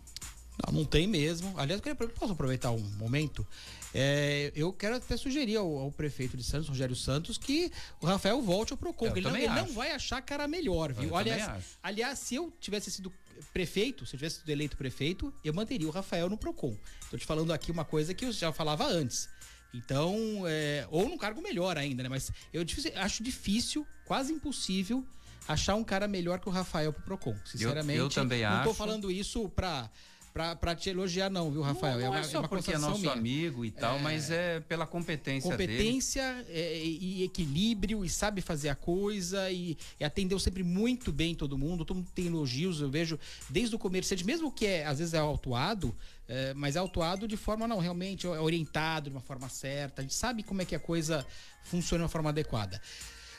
Não, 0.66 0.80
não 0.80 0.86
tem 0.86 1.06
mesmo. 1.06 1.54
Aliás, 1.58 1.82
eu 1.86 1.96
queria, 1.96 2.10
posso 2.14 2.34
aproveitar 2.34 2.72
um 2.72 2.80
momento? 2.80 3.46
É, 3.94 4.52
eu 4.56 4.72
quero 4.72 4.96
até 4.96 5.18
sugerir 5.18 5.58
ao, 5.58 5.78
ao, 5.78 5.92
prefeito 5.92 6.38
de 6.38 6.44
Santos, 6.44 6.70
Rogério 6.70 6.96
Santos, 6.96 7.38
que 7.38 7.72
o 8.02 8.06
Rafael 8.06 8.42
volte 8.42 8.72
ao 8.72 8.78
Procon. 8.78 9.08
Ele, 9.08 9.22
não, 9.22 9.36
ele 9.36 9.48
não, 9.48 9.68
vai 9.68 9.92
achar 9.92 10.22
que 10.22 10.34
era 10.34 10.48
melhor, 10.48 10.94
viu? 10.94 11.16
aliás, 11.16 11.78
aliás, 11.82 12.20
se 12.20 12.36
eu 12.36 12.52
tivesse 12.60 12.90
sido 12.90 13.12
prefeito, 13.52 14.06
se 14.06 14.16
eu 14.16 14.20
tivesse 14.20 14.40
sido 14.40 14.50
eleito 14.50 14.78
prefeito, 14.78 15.34
eu 15.44 15.54
manteria 15.54 15.88
o 15.88 15.92
Rafael 15.92 16.30
no 16.30 16.38
Procon. 16.38 16.76
Estou 17.04 17.20
te 17.20 17.26
falando 17.26 17.52
aqui 17.52 17.72
uma 17.72 17.86
coisa 17.86 18.14
que 18.14 18.26
eu 18.26 18.32
já 18.32 18.52
falava 18.52 18.86
antes. 18.86 19.30
Então, 19.74 20.44
é, 20.48 20.88
ou 20.92 21.10
num 21.10 21.18
cargo 21.18 21.42
melhor 21.42 21.78
ainda, 21.78 22.04
né? 22.04 22.10
Mas 22.10 22.32
eu 22.52 22.64
acho 22.96 23.24
difícil, 23.24 23.86
quase 24.06 24.32
impossível, 24.32 25.06
achar 25.48 25.76
um 25.76 25.84
cara 25.84 26.08
melhor 26.08 26.40
que 26.40 26.48
o 26.48 26.52
Rafael 26.52 26.92
pro 26.94 27.04
Procon. 27.04 27.36
Sinceramente, 27.46 28.00
eu, 28.00 28.06
eu 28.06 28.10
também 28.10 28.42
não 28.42 28.50
acho. 28.50 28.70
tô 28.70 28.74
falando 28.74 29.12
isso 29.12 29.50
pra 29.50 29.90
pra, 30.34 30.56
pra 30.56 30.76
te 30.76 30.90
elogiar, 30.90 31.30
não, 31.30 31.52
viu, 31.52 31.62
Rafael? 31.62 31.94
Não, 31.94 32.00
não 32.00 32.06
é, 32.08 32.10
uma, 32.10 32.20
é 32.20 32.24
só 32.24 32.38
é 32.38 32.40
uma 32.40 32.50
porque 32.50 32.74
é 32.74 32.78
nosso 32.78 33.00
minha. 33.00 33.14
amigo 33.14 33.64
e 33.64 33.70
tal, 33.70 33.98
é... 33.98 34.02
mas 34.02 34.32
é 34.32 34.60
pela 34.62 34.88
competência 34.88 35.52
Competência 35.52 36.34
dele. 36.44 36.60
É, 36.60 36.84
e 36.84 37.24
equilíbrio, 37.24 38.04
e 38.04 38.10
sabe 38.10 38.42
fazer 38.42 38.70
a 38.70 38.76
coisa, 38.76 39.50
e, 39.52 39.78
e, 40.00 40.04
atendeu 40.04 40.40
sempre 40.40 40.64
muito 40.64 41.12
bem 41.12 41.36
todo 41.36 41.58
mundo. 41.58 41.86
Todo 41.86 41.98
mundo 41.98 42.10
tem 42.16 42.26
elogios, 42.26 42.82
eu 42.82 42.90
vejo, 42.90 43.20
desde 43.50 43.76
o 43.76 43.80
comerciante, 43.80 44.26
mesmo 44.26 44.52
que 44.52 44.66
é, 44.66 44.86
às 44.86 44.98
vezes 44.98 45.14
é 45.14 45.20
autuado, 45.20 45.96
é, 46.28 46.54
mas 46.56 46.76
é 46.76 46.80
autuado 46.80 47.28
de 47.28 47.38
forma, 47.38 47.68
não, 47.68 47.78
realmente 47.78 48.26
é 48.26 48.30
orientado 48.30 49.10
de 49.10 49.16
uma 49.16 49.22
forma 49.22 49.48
certa. 49.50 50.02
A 50.02 50.04
gente 50.04 50.16
sabe 50.16 50.42
como 50.42 50.62
é 50.62 50.66
que 50.66 50.74
a 50.74 50.80
coisa 50.80 51.26
funciona 51.64 52.00
de 52.00 52.04
uma 52.04 52.10
forma 52.10 52.32
adequada. 52.32 52.82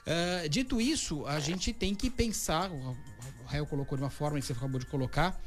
Uh, 0.07 0.49
dito 0.49 0.81
isso, 0.81 1.27
a 1.27 1.41
gente 1.41 1.73
tem 1.73 1.95
que 1.95 2.11
pensar, 2.11 2.71
o 2.71 2.97
Rael 3.47 3.67
colocou 3.67 3.97
de 3.97 4.05
uma 4.05 4.11
forma 4.11 4.39
que 4.39 4.47
você 4.47 4.53
acabou 4.53 4.79
de 4.79 4.87
colocar, 4.87 5.41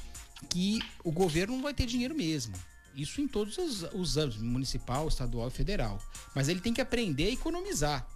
que 0.50 0.80
o 1.04 1.12
governo 1.12 1.56
não 1.56 1.64
vai 1.64 1.74
ter 1.74 1.86
dinheiro 1.86 2.16
mesmo. 2.16 2.56
Isso 2.96 3.22
em 3.22 3.28
todos 3.28 3.58
os, 3.58 3.84
os 3.94 4.18
âmbitos, 4.18 4.42
municipal, 4.42 5.08
estadual 5.08 5.48
e 5.50 5.52
federal. 5.52 6.02
Mas 6.34 6.48
ele 6.48 6.60
tem 6.60 6.74
que 6.74 6.82
aprender 6.82 7.26
a 7.26 7.32
economizar. 7.32 8.08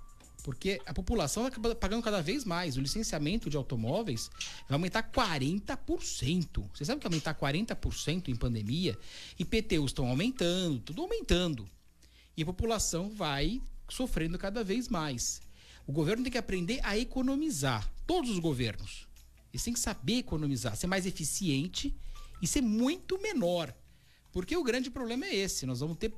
Porque 0.43 0.81
a 0.87 0.93
população 0.93 1.43
vai 1.43 1.75
pagando 1.75 2.01
cada 2.01 2.19
vez 2.19 2.43
mais. 2.43 2.77
O 2.77 2.81
licenciamento 2.81 3.47
de 3.47 3.57
automóveis 3.57 4.31
vai 4.67 4.75
aumentar 4.75 5.03
40%. 5.03 6.67
Você 6.73 6.83
sabe 6.83 6.99
que 6.99 7.05
aumentar 7.05 7.35
40% 7.35 8.29
em 8.29 8.35
pandemia? 8.35 8.97
IPTUs 9.37 9.91
estão 9.91 10.07
aumentando, 10.07 10.79
tudo 10.79 11.03
aumentando. 11.03 11.69
E 12.35 12.41
a 12.41 12.45
população 12.45 13.09
vai 13.09 13.61
sofrendo 13.87 14.37
cada 14.39 14.63
vez 14.63 14.87
mais. 14.87 15.41
O 15.91 15.93
governo 15.93 16.23
tem 16.23 16.31
que 16.31 16.37
aprender 16.37 16.79
a 16.83 16.97
economizar. 16.97 17.85
Todos 18.07 18.29
os 18.29 18.39
governos. 18.39 19.09
Eles 19.51 19.61
têm 19.61 19.73
que 19.73 19.79
saber 19.79 20.19
economizar, 20.19 20.73
ser 20.77 20.87
mais 20.87 21.05
eficiente 21.05 21.93
e 22.41 22.47
ser 22.47 22.61
muito 22.61 23.21
menor. 23.21 23.75
Porque 24.31 24.55
o 24.55 24.63
grande 24.63 24.89
problema 24.89 25.25
é 25.25 25.35
esse. 25.35 25.65
Nós 25.65 25.81
vamos 25.81 25.97
ter 25.97 26.13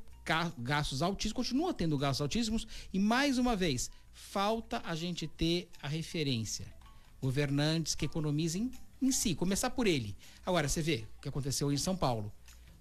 gastos 0.59 1.01
altíssimos, 1.01 1.33
continua 1.33 1.73
tendo 1.73 1.97
gastos 1.97 2.21
altíssimos. 2.21 2.67
E 2.93 2.99
mais 2.99 3.39
uma 3.39 3.55
vez, 3.55 3.89
falta 4.13 4.79
a 4.85 4.93
gente 4.93 5.25
ter 5.25 5.67
a 5.81 5.87
referência. 5.87 6.71
Governantes 7.19 7.95
que 7.95 8.05
economizem 8.05 8.69
em 9.01 9.11
si, 9.11 9.33
começar 9.33 9.71
por 9.71 9.87
ele. 9.87 10.15
Agora, 10.45 10.69
você 10.69 10.83
vê 10.83 11.07
o 11.17 11.21
que 11.21 11.29
aconteceu 11.29 11.71
em 11.71 11.77
São 11.77 11.97
Paulo. 11.97 12.31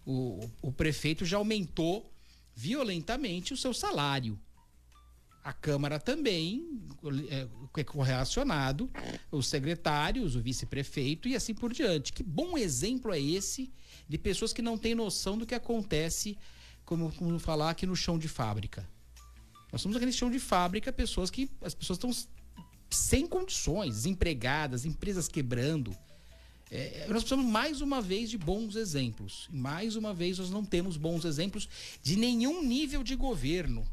O, 0.04 0.46
o 0.60 0.70
prefeito 0.70 1.24
já 1.24 1.38
aumentou 1.38 2.12
violentamente 2.54 3.54
o 3.54 3.56
seu 3.56 3.72
salário. 3.72 4.38
A 5.44 5.52
Câmara 5.52 5.98
também 5.98 6.80
é, 7.28 7.48
é 7.80 7.84
correlacionado, 7.84 8.88
os 9.30 9.48
secretários, 9.48 10.36
o 10.36 10.40
vice-prefeito 10.40 11.28
e 11.28 11.34
assim 11.34 11.52
por 11.52 11.72
diante. 11.72 12.12
Que 12.12 12.22
bom 12.22 12.56
exemplo 12.56 13.12
é 13.12 13.20
esse 13.20 13.72
de 14.08 14.16
pessoas 14.18 14.52
que 14.52 14.62
não 14.62 14.78
têm 14.78 14.94
noção 14.94 15.36
do 15.36 15.44
que 15.44 15.54
acontece, 15.54 16.38
como, 16.84 17.10
como 17.12 17.38
falar 17.40 17.70
aqui 17.70 17.86
no 17.86 17.96
chão 17.96 18.18
de 18.18 18.28
fábrica. 18.28 18.88
Nós 19.72 19.80
somos 19.80 19.96
aquele 19.96 20.12
chão 20.12 20.30
de 20.30 20.38
fábrica, 20.38 20.92
pessoas 20.92 21.30
que 21.30 21.50
as 21.62 21.74
pessoas 21.74 21.96
estão 21.96 22.10
sem 22.90 23.26
condições, 23.26 23.94
desempregadas, 23.94 24.84
empresas 24.84 25.26
quebrando. 25.26 25.96
É, 26.70 27.06
nós 27.08 27.22
precisamos 27.22 27.46
mais 27.46 27.80
uma 27.80 28.00
vez 28.00 28.30
de 28.30 28.38
bons 28.38 28.76
exemplos. 28.76 29.48
Mais 29.50 29.96
uma 29.96 30.14
vez 30.14 30.38
nós 30.38 30.50
não 30.50 30.64
temos 30.64 30.96
bons 30.96 31.24
exemplos 31.24 31.68
de 32.02 32.16
nenhum 32.16 32.62
nível 32.62 33.02
de 33.02 33.16
governo. 33.16 33.84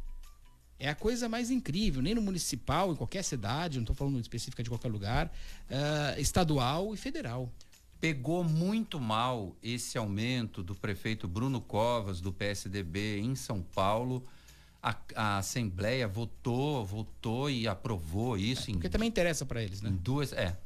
É 0.80 0.88
a 0.88 0.96
coisa 0.96 1.28
mais 1.28 1.52
incrível, 1.52 2.02
nem 2.02 2.16
no 2.16 2.22
municipal, 2.22 2.94
em 2.94 2.96
qualquer 2.96 3.22
cidade, 3.22 3.78
não 3.78 3.84
estou 3.84 3.96
falando 3.96 4.20
específica 4.22 4.64
de 4.64 4.70
qualquer 4.70 4.90
lugar, 4.90 5.28
uh, 5.28 6.20
estadual 6.20 6.94
e 6.94 6.98
federal. 6.98 7.52
Pegou 8.00 8.46
muito 8.46 8.98
mal 8.98 9.58
esse 9.62 9.98
aumento 9.98 10.64
do 10.64 10.74
prefeito 10.74 11.28
Bruno 11.28 11.60
Covas, 11.60 12.22
do 12.22 12.32
PSDB, 12.32 13.20
em 13.20 13.36
São 13.36 13.62
Paulo. 13.62 14.24
A, 14.82 14.96
a 15.14 15.38
Assembleia 15.40 16.08
votou, 16.08 16.86
votou 16.86 17.50
e 17.50 17.68
aprovou 17.68 18.38
isso. 18.38 18.70
É, 18.70 18.74
porque 18.74 18.88
em, 18.88 18.90
também 18.90 19.10
interessa 19.10 19.46
para 19.46 19.62
eles, 19.62 19.82
né? 19.82 19.90
Em 19.90 19.98
duas, 19.98 20.32
é. 20.32 20.58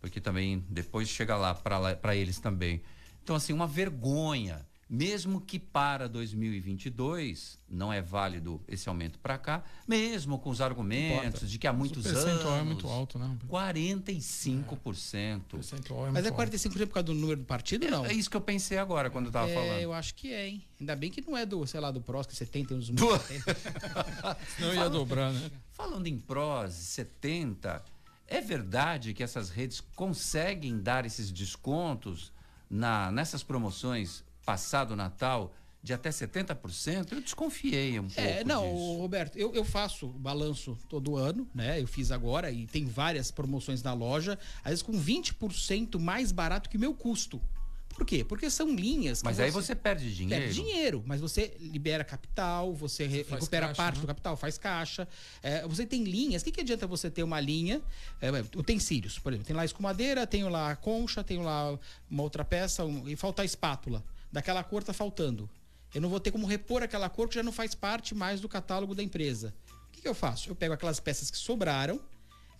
Porque 0.00 0.20
também 0.20 0.64
depois 0.68 1.08
chega 1.08 1.36
lá 1.36 1.54
para 1.54 2.16
eles 2.16 2.40
também. 2.40 2.82
Então, 3.22 3.36
assim, 3.36 3.52
uma 3.52 3.68
vergonha 3.68 4.66
mesmo 4.92 5.40
que 5.40 5.58
para 5.58 6.06
2022 6.06 7.58
não 7.66 7.90
é 7.90 8.02
válido 8.02 8.60
esse 8.68 8.90
aumento 8.90 9.18
para 9.18 9.38
cá, 9.38 9.64
mesmo 9.88 10.38
com 10.38 10.50
os 10.50 10.60
argumentos 10.60 11.50
de 11.50 11.58
que 11.58 11.66
há 11.66 11.72
muitos 11.72 12.04
anos. 12.04 12.20
O 12.20 12.24
percentual 12.26 12.58
é 12.58 12.62
muito 12.62 12.86
alto, 12.86 13.18
né? 13.18 13.38
45%. 13.48 15.14
É. 15.14 15.40
percentual 15.48 16.08
é 16.08 16.10
Mas 16.10 16.26
é 16.26 16.30
45% 16.30 16.86
por 16.86 16.92
causa 16.92 17.04
do 17.04 17.14
número 17.14 17.40
do 17.40 17.46
partido, 17.46 17.90
não? 17.90 18.04
É 18.04 18.12
isso 18.12 18.28
que 18.28 18.36
eu 18.36 18.40
pensei 18.42 18.76
agora 18.76 19.08
quando 19.08 19.26
eu 19.26 19.30
estava 19.30 19.48
é, 19.48 19.54
falando. 19.54 19.80
Eu 19.80 19.94
acho 19.94 20.14
que 20.14 20.30
é, 20.30 20.48
hein? 20.48 20.62
Ainda 20.78 20.94
bem 20.94 21.10
que 21.10 21.22
não 21.22 21.38
é 21.38 21.46
do, 21.46 21.66
sei 21.66 21.80
lá, 21.80 21.90
do 21.90 22.02
PROS, 22.02 22.26
que 22.26 22.36
70 22.36 22.74
uns 22.74 22.90
do... 22.90 23.06
Não 24.60 24.74
ia 24.74 24.90
dobrar, 24.90 25.32
né? 25.32 25.50
Falando 25.70 26.06
em 26.06 26.18
PROS, 26.18 26.74
70, 26.74 27.82
é 28.26 28.42
verdade 28.42 29.14
que 29.14 29.22
essas 29.22 29.48
redes 29.48 29.80
conseguem 29.96 30.78
dar 30.82 31.06
esses 31.06 31.32
descontos 31.32 32.30
na, 32.68 33.10
nessas 33.10 33.42
promoções 33.42 34.22
passado 34.44 34.92
o 34.92 34.96
Natal 34.96 35.52
de 35.82 35.92
até 35.92 36.10
70%, 36.10 37.12
eu 37.12 37.20
desconfiei 37.20 37.98
um 37.98 38.06
pouco. 38.06 38.20
É, 38.20 38.44
não, 38.44 38.62
disso. 38.62 38.98
Roberto, 38.98 39.36
eu, 39.36 39.52
eu 39.52 39.64
faço 39.64 40.06
balanço 40.06 40.78
todo 40.88 41.16
ano, 41.16 41.48
né? 41.52 41.80
Eu 41.80 41.88
fiz 41.88 42.12
agora 42.12 42.52
e 42.52 42.66
tem 42.66 42.86
várias 42.86 43.32
promoções 43.32 43.82
na 43.82 43.92
loja, 43.92 44.38
às 44.58 44.70
vezes 44.70 44.82
com 44.82 44.92
20% 44.92 45.98
mais 45.98 46.30
barato 46.30 46.70
que 46.70 46.76
o 46.76 46.80
meu 46.80 46.94
custo. 46.94 47.40
Por 47.88 48.06
quê? 48.06 48.24
Porque 48.24 48.48
são 48.48 48.74
linhas. 48.74 49.22
Mas 49.22 49.36
você 49.36 49.42
aí 49.42 49.50
você 49.50 49.74
perde 49.74 50.14
dinheiro. 50.14 50.42
Perde 50.44 50.54
dinheiro, 50.54 51.02
mas 51.04 51.20
você 51.20 51.56
libera 51.60 52.02
capital, 52.02 52.72
você, 52.72 53.06
você 53.06 53.16
recupera 53.34 53.66
caixa, 53.66 53.76
parte 53.76 53.96
né? 53.96 54.00
do 54.00 54.06
capital, 54.06 54.36
faz 54.36 54.56
caixa. 54.56 55.06
É, 55.42 55.66
você 55.66 55.84
tem 55.84 56.04
linhas. 56.04 56.42
O 56.42 56.44
que, 56.44 56.52
que 56.52 56.60
adianta 56.60 56.86
você 56.86 57.10
ter 57.10 57.22
uma 57.22 57.40
linha? 57.40 57.82
É, 58.20 58.30
utensílios, 58.56 59.18
por 59.18 59.32
exemplo, 59.32 59.46
tem 59.46 59.54
lá 59.54 59.64
escumadeira, 59.64 60.26
tenho 60.26 60.48
lá 60.48 60.74
concha, 60.76 61.22
tenho 61.22 61.42
lá 61.42 61.78
uma 62.08 62.22
outra 62.22 62.44
peça 62.44 62.84
um, 62.84 63.06
e 63.06 63.16
falta 63.16 63.42
a 63.42 63.44
espátula 63.44 64.02
daquela 64.32 64.64
cor 64.64 64.80
está 64.80 64.92
faltando. 64.92 65.48
Eu 65.94 66.00
não 66.00 66.08
vou 66.08 66.18
ter 66.18 66.30
como 66.30 66.46
repor 66.46 66.82
aquela 66.82 67.08
cor 67.10 67.28
que 67.28 67.34
já 67.34 67.42
não 67.42 67.52
faz 67.52 67.74
parte 67.74 68.14
mais 68.14 68.40
do 68.40 68.48
catálogo 68.48 68.94
da 68.94 69.02
empresa. 69.02 69.54
O 69.88 69.92
que, 69.92 70.00
que 70.00 70.08
eu 70.08 70.14
faço? 70.14 70.48
Eu 70.48 70.56
pego 70.56 70.72
aquelas 70.72 70.98
peças 70.98 71.30
que 71.30 71.36
sobraram 71.36 72.00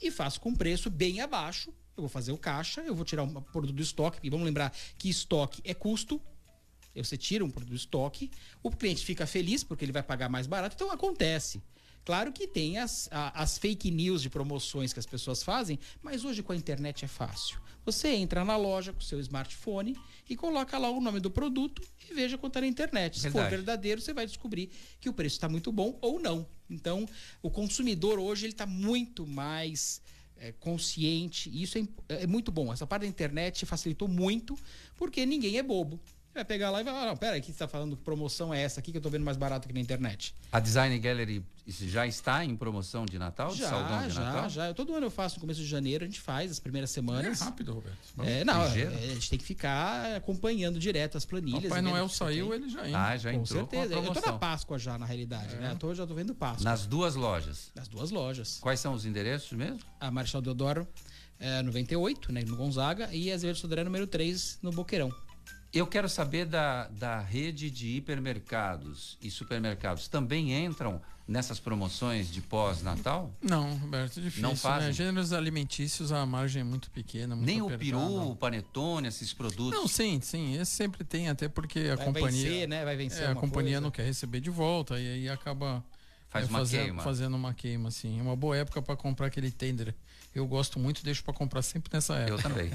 e 0.01 0.11
faço 0.11 0.41
com 0.41 0.55
preço 0.55 0.91
bem 0.91 1.21
abaixo. 1.21 1.71
Eu 1.97 2.03
vou 2.03 2.09
fazer 2.09 2.33
o 2.33 2.39
caixa, 2.39 2.83
eu 2.83 2.95
vou 2.95 3.05
tirar 3.05 3.23
um 3.23 3.41
produto 3.41 3.73
do 3.73 3.83
estoque, 3.83 4.19
e 4.23 4.31
vamos 4.31 4.45
lembrar 4.45 4.75
que 4.99 5.09
estoque 5.09 5.63
é 5.65 5.73
custo. 5.73 6.21
Você 6.95 7.17
tira 7.17 7.43
um 7.43 7.51
produto 7.51 7.71
do 7.71 7.77
estoque, 7.77 8.31
o 8.63 8.71
cliente 8.71 9.05
fica 9.05 9.27
feliz 9.27 9.65
porque 9.65 9.83
ele 9.83 9.93
vai 9.93 10.03
pagar 10.03 10.29
mais 10.29 10.47
barato, 10.47 10.75
então 10.75 10.91
acontece. 10.91 11.63
Claro 12.05 12.33
que 12.33 12.47
tem 12.47 12.79
as, 12.79 13.09
as 13.13 13.59
fake 13.59 13.91
news 13.91 14.23
de 14.23 14.31
promoções 14.31 14.93
que 14.93 14.99
as 14.99 15.07
pessoas 15.07 15.43
fazem, 15.43 15.79
mas 16.03 16.25
hoje 16.25 16.43
com 16.43 16.53
a 16.53 16.57
internet 16.57 17.05
é 17.05 17.09
fácil. 17.09 17.61
Você 17.85 18.09
entra 18.09 18.45
na 18.45 18.57
loja 18.57 18.93
com 18.93 19.01
seu 19.01 19.19
smartphone 19.21 19.97
e 20.29 20.37
coloca 20.37 20.79
lá 20.79 20.89
o 20.89 21.01
nome 21.01 21.19
do 21.19 21.31
produto 21.31 21.83
e 22.09 22.15
veja 22.15 22.39
quanto 22.39 22.53
está 22.53 22.61
na 22.61 22.67
internet. 22.67 23.17
Se 23.17 23.23
Verdade. 23.25 23.45
for 23.45 23.57
verdadeiro, 23.57 24.01
você 24.01 24.13
vai 24.13 24.25
descobrir 24.25 24.71
que 25.01 25.09
o 25.09 25.13
preço 25.13 25.37
está 25.37 25.49
muito 25.49 25.73
bom 25.73 25.99
ou 26.01 26.21
não. 26.21 26.47
Então, 26.71 27.09
o 27.43 27.51
consumidor 27.51 28.19
hoje 28.19 28.47
ele 28.47 28.53
está 28.53 28.67
muito 28.67 29.27
mais 29.27 30.01
é, 30.37 30.53
consciente. 30.53 31.51
E 31.51 31.63
isso 31.63 31.77
é, 31.77 32.23
é 32.23 32.27
muito 32.27 32.53
bom. 32.53 32.73
Essa 32.73 32.87
parte 32.87 33.03
da 33.03 33.09
internet 33.09 33.67
facilitou 33.67 34.07
muito, 34.07 34.57
porque 34.97 35.27
ninguém 35.27 35.59
é 35.59 35.63
bobo 35.63 36.01
vai 36.35 36.45
pegar 36.45 36.71
lá 36.71 36.81
e 36.81 36.85
vai 36.85 36.93
falar, 36.93 37.07
não, 37.07 37.17
pera 37.17 37.35
aí, 37.35 37.41
que 37.41 37.47
você 37.47 37.53
está 37.53 37.69
falando 37.69 37.97
que 37.97 38.03
promoção 38.03 38.53
é 38.53 38.63
essa 38.63 38.81
aqui 38.81 38.91
que 38.91 38.97
eu 38.97 39.01
estou 39.01 39.13
vendo 39.13 39.25
mais 39.25 39.37
barato 39.37 39.67
aqui 39.67 39.75
na 39.75 39.81
internet. 39.81 40.35
A 40.51 40.61
Design 40.61 40.99
Gallery 40.99 41.45
já 41.67 42.07
está 42.07 42.45
em 42.45 42.57
promoção 42.57 43.07
de 43.07 43.19
Natal? 43.19 43.55
Já, 43.55 44.07
de 44.07 44.15
já, 44.15 44.21
Natal? 44.21 44.51
já. 44.51 44.75
Todo 44.75 44.95
ano 44.95 45.07
eu 45.07 45.11
faço 45.11 45.37
no 45.37 45.41
começo 45.41 45.61
de 45.61 45.67
janeiro, 45.67 46.05
a 46.05 46.07
gente 46.07 46.21
faz 46.21 46.51
as 46.51 46.59
primeiras 46.59 46.91
semanas. 46.91 47.41
É 47.41 47.45
rápido, 47.45 47.75
Roberto. 47.75 47.99
É, 48.23 48.45
não, 48.45 48.63
é, 48.63 48.67
a 48.67 49.15
gente 49.15 49.31
tem 49.31 49.39
que 49.39 49.45
ficar 49.45 50.17
acompanhando 50.17 50.79
direto 50.79 51.17
as 51.17 51.25
planilhas. 51.25 51.65
Papai 51.65 51.83
Noel 51.83 52.09
saiu, 52.09 52.53
ele 52.53 52.69
já 52.69 52.87
entra. 52.87 53.09
Ah, 53.09 53.17
já 53.17 53.33
entrou 53.33 53.65
com 53.65 53.71
certeza. 53.71 53.95
Com 53.95 54.07
eu 54.07 54.13
tô 54.13 54.21
na 54.21 54.39
Páscoa 54.39 54.79
já, 54.79 54.99
na 54.99 55.07
realidade, 55.07 55.55
é. 55.55 55.59
né? 55.59 55.71
Eu 55.73 55.77
tô, 55.77 55.95
já 55.95 56.07
tô 56.07 56.15
vendo 56.15 56.35
Páscoa. 56.35 56.65
Nas 56.65 56.87
duas 56.87 57.15
lojas? 57.15 57.71
Nas 57.75 57.89
duas 57.89 58.11
lojas. 58.11 58.59
Quais 58.61 58.81
são 58.81 58.95
os 58.95 59.05
endereços 59.05 59.53
mesmo? 59.53 59.81
A 60.01 60.11
Marechal 60.11 60.41
Deodoro, 60.41 60.89
é, 61.39 61.63
98, 61.63 62.33
né, 62.33 62.43
no 62.45 62.57
Gonzaga, 62.57 63.09
e 63.13 63.31
a 63.31 63.35
Azevedo 63.35 63.59
Sodré, 63.59 63.85
número 63.85 64.07
3, 64.07 64.59
no 64.63 64.73
Boqueirão. 64.73 65.13
Eu 65.73 65.87
quero 65.87 66.09
saber 66.09 66.45
da, 66.45 66.87
da 66.89 67.21
rede 67.21 67.71
de 67.71 67.97
hipermercados 67.97 69.17
e 69.23 69.31
supermercados. 69.31 70.07
Também 70.07 70.53
entram 70.65 71.01
nessas 71.27 71.59
promoções 71.59 72.31
de 72.31 72.43
pós-natal? 72.43 73.33
Não, 73.41 73.75
Roberto, 73.79 74.19
é 74.19 74.23
difícil. 74.23 74.43
Não 74.43 74.55
fazem? 74.55 74.89
Né? 74.89 74.93
Gêneros 74.93 75.33
alimentícios, 75.33 76.13
a 76.13 76.27
margem 76.27 76.61
é 76.61 76.65
muito 76.65 76.91
pequena. 76.91 77.35
Muito 77.35 77.47
Nem 77.47 77.61
apertada. 77.61 77.97
o 77.97 78.09
peru, 78.11 78.31
o 78.33 78.37
panetone, 78.37 79.09
esses 79.09 79.33
produtos? 79.33 79.81
Não, 79.81 79.89
sim, 79.89 80.21
sim. 80.21 80.61
Esse 80.61 80.73
sempre 80.73 81.05
tem, 81.05 81.31
até 81.31 81.49
porque 81.49 81.89
a 81.91 81.97
Vai 81.97 82.05
companhia. 82.07 82.51
Vencer, 82.51 82.69
né? 82.69 82.85
Vai 82.85 82.97
vencer. 82.97 83.23
É, 83.23 83.27
a 83.29 83.35
companhia 83.35 83.73
coisa. 83.73 83.81
não 83.81 83.91
quer 83.91 84.05
receber 84.05 84.41
de 84.41 84.51
volta 84.51 85.01
e 85.01 85.07
aí 85.09 85.29
acaba 85.31 85.83
Faz 86.29 86.47
é, 86.47 86.49
uma 86.49 86.59
fazendo, 86.59 86.83
queima. 86.85 87.03
fazendo 87.03 87.37
uma 87.37 87.55
queima, 87.55 87.89
assim. 87.89 88.19
É 88.19 88.23
uma 88.23 88.35
boa 88.37 88.57
época 88.57 88.81
para 88.81 88.97
comprar 88.97 89.27
aquele 89.27 89.51
tender 89.51 89.95
eu 90.35 90.47
gosto 90.47 90.79
muito, 90.79 91.05
deixo 91.05 91.23
para 91.23 91.35
comprar 91.35 91.61
sempre 91.63 91.91
nessa 91.93 92.15
época. 92.15 92.33
Eu 92.33 92.39
também. 92.39 92.71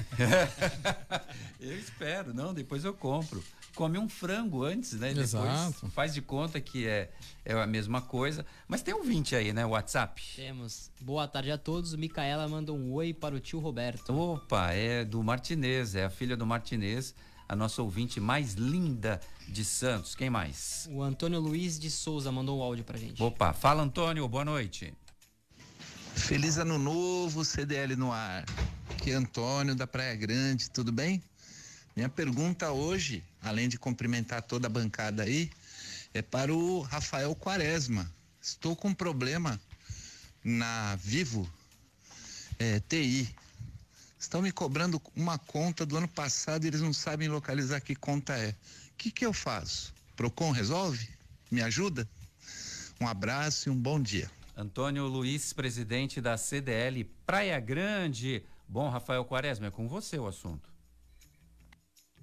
eu 1.58 1.76
espero, 1.76 2.32
não, 2.32 2.54
depois 2.54 2.84
eu 2.84 2.94
compro. 2.94 3.42
Come 3.74 3.98
um 3.98 4.08
frango 4.08 4.64
antes, 4.64 4.92
né? 4.92 5.10
Exato. 5.10 5.72
Depois 5.72 5.92
faz 5.92 6.14
de 6.14 6.22
conta 6.22 6.60
que 6.60 6.86
é, 6.86 7.10
é 7.44 7.54
a 7.54 7.66
mesma 7.66 8.00
coisa. 8.00 8.46
Mas 8.66 8.82
tem 8.82 8.94
um 8.94 9.02
20 9.02 9.34
aí, 9.34 9.52
né? 9.52 9.66
WhatsApp. 9.66 10.22
Temos. 10.36 10.90
Boa 11.00 11.26
tarde 11.26 11.50
a 11.50 11.58
todos. 11.58 11.94
Micaela 11.94 12.48
manda 12.48 12.72
um 12.72 12.92
oi 12.92 13.12
para 13.12 13.34
o 13.34 13.40
tio 13.40 13.58
Roberto. 13.58 14.12
Opa, 14.16 14.72
é 14.72 15.04
do 15.04 15.22
Martinez, 15.22 15.94
é 15.94 16.04
a 16.04 16.10
filha 16.10 16.36
do 16.36 16.46
Martinez, 16.46 17.14
a 17.48 17.56
nossa 17.56 17.82
ouvinte 17.82 18.20
mais 18.20 18.54
linda 18.54 19.20
de 19.48 19.64
Santos. 19.64 20.14
Quem 20.14 20.30
mais? 20.30 20.88
O 20.92 21.02
Antônio 21.02 21.40
Luiz 21.40 21.78
de 21.78 21.90
Souza 21.90 22.30
mandou 22.30 22.58
um 22.58 22.62
áudio 22.62 22.84
pra 22.84 22.98
gente. 22.98 23.22
Opa, 23.22 23.52
fala 23.52 23.82
Antônio, 23.82 24.28
boa 24.28 24.44
noite. 24.44 24.94
Feliz 26.18 26.58
ano 26.58 26.78
novo, 26.78 27.44
CDL 27.44 27.96
no 27.96 28.12
ar. 28.12 28.44
Aqui 28.90 29.12
é 29.12 29.14
Antônio 29.14 29.74
da 29.74 29.86
Praia 29.86 30.14
Grande, 30.14 30.68
tudo 30.68 30.92
bem? 30.92 31.22
Minha 31.96 32.08
pergunta 32.08 32.70
hoje, 32.70 33.24
além 33.42 33.68
de 33.68 33.78
cumprimentar 33.78 34.42
toda 34.42 34.66
a 34.66 34.70
bancada 34.70 35.22
aí, 35.22 35.50
é 36.12 36.20
para 36.20 36.52
o 36.52 36.80
Rafael 36.80 37.34
Quaresma. 37.34 38.10
Estou 38.42 38.76
com 38.76 38.88
um 38.88 38.94
problema 38.94 39.58
na 40.44 40.96
Vivo 40.96 41.50
é, 42.58 42.80
TI. 42.80 43.34
Estão 44.18 44.42
me 44.42 44.52
cobrando 44.52 45.00
uma 45.16 45.38
conta 45.38 45.86
do 45.86 45.96
ano 45.96 46.08
passado 46.08 46.64
e 46.64 46.68
eles 46.68 46.80
não 46.80 46.92
sabem 46.92 47.28
localizar 47.28 47.80
que 47.80 47.94
conta 47.94 48.34
é. 48.34 48.50
O 48.50 48.54
que, 48.98 49.10
que 49.10 49.24
eu 49.24 49.32
faço? 49.32 49.94
Procon 50.16 50.50
resolve? 50.50 51.08
Me 51.50 51.62
ajuda? 51.62 52.08
Um 53.00 53.06
abraço 53.06 53.68
e 53.68 53.72
um 53.72 53.76
bom 53.76 54.00
dia. 54.00 54.30
Antônio 54.60 55.06
Luiz, 55.06 55.52
presidente 55.52 56.20
da 56.20 56.36
CDL 56.36 57.04
Praia 57.24 57.60
Grande. 57.60 58.42
Bom, 58.68 58.88
Rafael 58.88 59.24
Quaresma, 59.24 59.68
é 59.68 59.70
com 59.70 59.86
você 59.86 60.18
o 60.18 60.26
assunto. 60.26 60.68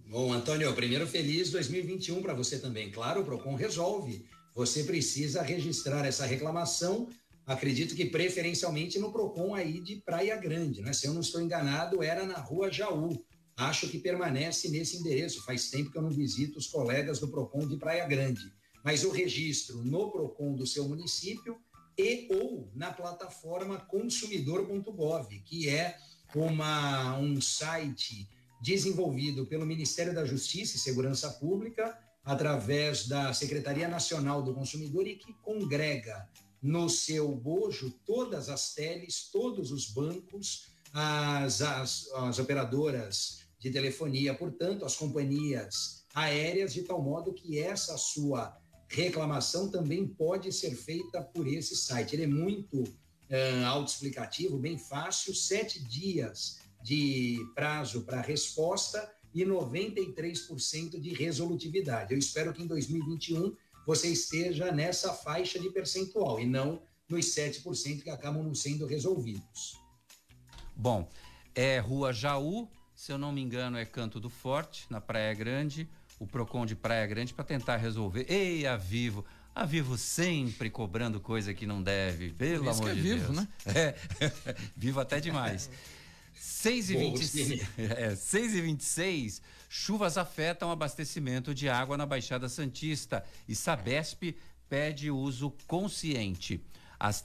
Bom, 0.10 0.34
Antônio, 0.34 0.76
primeiro 0.76 1.08
feliz 1.08 1.50
2021 1.52 2.22
para 2.22 2.34
você 2.34 2.60
também. 2.60 2.92
Claro, 2.92 3.22
o 3.22 3.24
Procon 3.24 3.56
resolve. 3.56 4.26
Você 4.54 4.84
precisa 4.84 5.42
registrar 5.42 6.06
essa 6.06 6.26
reclamação. 6.26 7.08
Acredito 7.48 7.96
que 7.96 8.04
preferencialmente 8.04 9.00
no 9.00 9.14
Procon 9.14 9.56
aí 9.56 9.80
de 9.80 10.02
Praia 10.02 10.36
Grande, 10.36 10.82
né? 10.82 10.92
Se 10.92 11.08
eu 11.08 11.14
não 11.14 11.22
estou 11.22 11.40
enganado, 11.40 12.04
era 12.04 12.26
na 12.26 12.38
Rua 12.38 12.70
Jaú. 12.70 13.18
Acho 13.56 13.88
que 13.88 13.98
permanece 13.98 14.68
nesse 14.68 14.98
endereço. 14.98 15.46
Faz 15.46 15.70
tempo 15.70 15.90
que 15.90 15.98
eu 15.98 16.02
não 16.02 16.12
visito 16.12 16.60
os 16.60 16.68
colegas 16.68 17.18
do 17.18 17.30
Procon 17.30 17.66
de 17.66 17.78
Praia 17.78 18.06
Grande. 18.06 18.52
Mas 18.84 19.06
o 19.06 19.10
registro 19.10 19.86
no 19.86 20.12
Procon 20.12 20.54
do 20.54 20.68
seu 20.68 20.86
município 20.86 21.58
e 21.98 22.28
ou 22.32 22.70
na 22.76 22.92
plataforma 22.92 23.80
consumidor.gov, 23.80 25.40
que 25.46 25.70
é 25.70 25.98
uma, 26.34 27.18
um 27.18 27.40
site 27.40 28.28
desenvolvido 28.62 29.46
pelo 29.46 29.66
Ministério 29.66 30.14
da 30.14 30.26
Justiça 30.26 30.76
e 30.76 30.80
Segurança 30.80 31.30
Pública, 31.30 31.98
através 32.24 33.08
da 33.08 33.34
Secretaria 33.34 33.88
Nacional 33.88 34.42
do 34.42 34.54
Consumidor 34.54 35.08
e 35.08 35.16
que 35.16 35.34
congrega 35.34 36.28
no 36.62 36.90
seu 36.90 37.36
bojo 37.36 37.92
todas 38.06 38.50
as 38.50 38.74
teles, 38.74 39.30
todos 39.32 39.72
os 39.72 39.92
bancos, 39.92 40.72
as, 40.92 41.62
as, 41.62 42.12
as 42.14 42.40
operadoras 42.40 43.46
de 43.60 43.70
telefonia, 43.70 44.34
portanto, 44.34 44.84
as 44.84 44.96
companhias 44.96 46.04
aéreas, 46.14 46.74
de 46.74 46.82
tal 46.82 47.02
modo 47.02 47.34
que 47.34 47.60
essa 47.60 47.98
sua 47.98 48.58
reclamação 48.88 49.70
também 49.70 50.08
pode 50.08 50.52
ser 50.52 50.76
feita 50.76 51.22
por 51.22 51.48
esse 51.48 51.76
site. 51.76 52.16
Ele 52.16 52.24
é 52.24 52.28
muito 52.28 52.82
uh, 52.82 53.66
autoexplicativo, 53.68 54.58
bem 54.58 54.78
fácil, 54.78 55.34
sete 55.34 55.84
dias 55.84 56.60
de 56.84 57.40
prazo 57.56 58.04
para 58.04 58.22
resposta 58.22 59.12
e 59.34 59.44
93% 59.44 61.00
de 61.00 61.14
resolutividade. 61.14 62.14
Eu 62.14 62.20
espero 62.20 62.54
que 62.54 62.62
em 62.62 62.68
2021 62.68 63.56
você 63.86 64.08
esteja 64.08 64.72
nessa 64.72 65.14
faixa 65.14 65.60
de 65.60 65.70
percentual 65.70 66.40
e 66.40 66.46
não 66.46 66.82
nos 67.10 67.26
7% 67.36 68.02
que 68.02 68.10
acabam 68.10 68.44
não 68.44 68.56
sendo 68.56 68.86
resolvidos. 68.86 69.80
Bom, 70.76 71.08
é 71.54 71.80
Rua 71.80 72.12
Jaú, 72.12 72.68
se 72.96 73.12
eu 73.12 73.18
não 73.18 73.32
me 73.32 73.42
engano, 73.42 73.78
é 73.78 73.86
Canto 73.86 74.20
do 74.20 74.30
Forte, 74.30 74.88
na 74.90 75.00
Praia 75.00 75.34
Grande, 75.34 75.88
o 76.20 76.26
Procon 76.26 76.66
de 76.66 76.76
Praia 76.76 77.06
Grande 77.06 77.34
para 77.34 77.46
tentar 77.46 77.78
resolver. 77.78 78.26
Ei, 78.30 78.66
a 78.66 78.78
Vivo, 78.78 79.26
a 79.54 79.66
Vivo 79.66 79.98
sempre 79.98 80.70
cobrando 80.70 81.20
coisa 81.20 81.54
que 81.54 81.66
não 81.66 81.82
deve, 81.82 82.32
pelo 82.32 82.70
amor 82.70 82.92
é 82.92 82.94
de 82.94 83.02
vivo, 83.02 83.34
Deus. 83.34 83.38
né? 83.38 83.48
É, 83.66 83.96
vivo 84.76 85.00
até 85.00 85.20
demais. 85.20 85.70
6 86.34 86.90
e, 86.90 86.98
20, 86.98 87.68
é, 87.78 88.16
6 88.16 88.56
e 88.56 88.62
26, 88.62 89.42
chuvas 89.70 90.18
afetam 90.18 90.70
o 90.70 90.72
abastecimento 90.72 91.54
de 91.54 91.70
água 91.70 91.98
na 91.98 92.06
Baixada 92.06 92.50
Santista 92.50 93.24
e 93.48 93.56
Sabesp 93.56 94.36
pede 94.70 95.10
uso 95.10 95.54
consciente. 95.68 96.62
As 97.00 97.24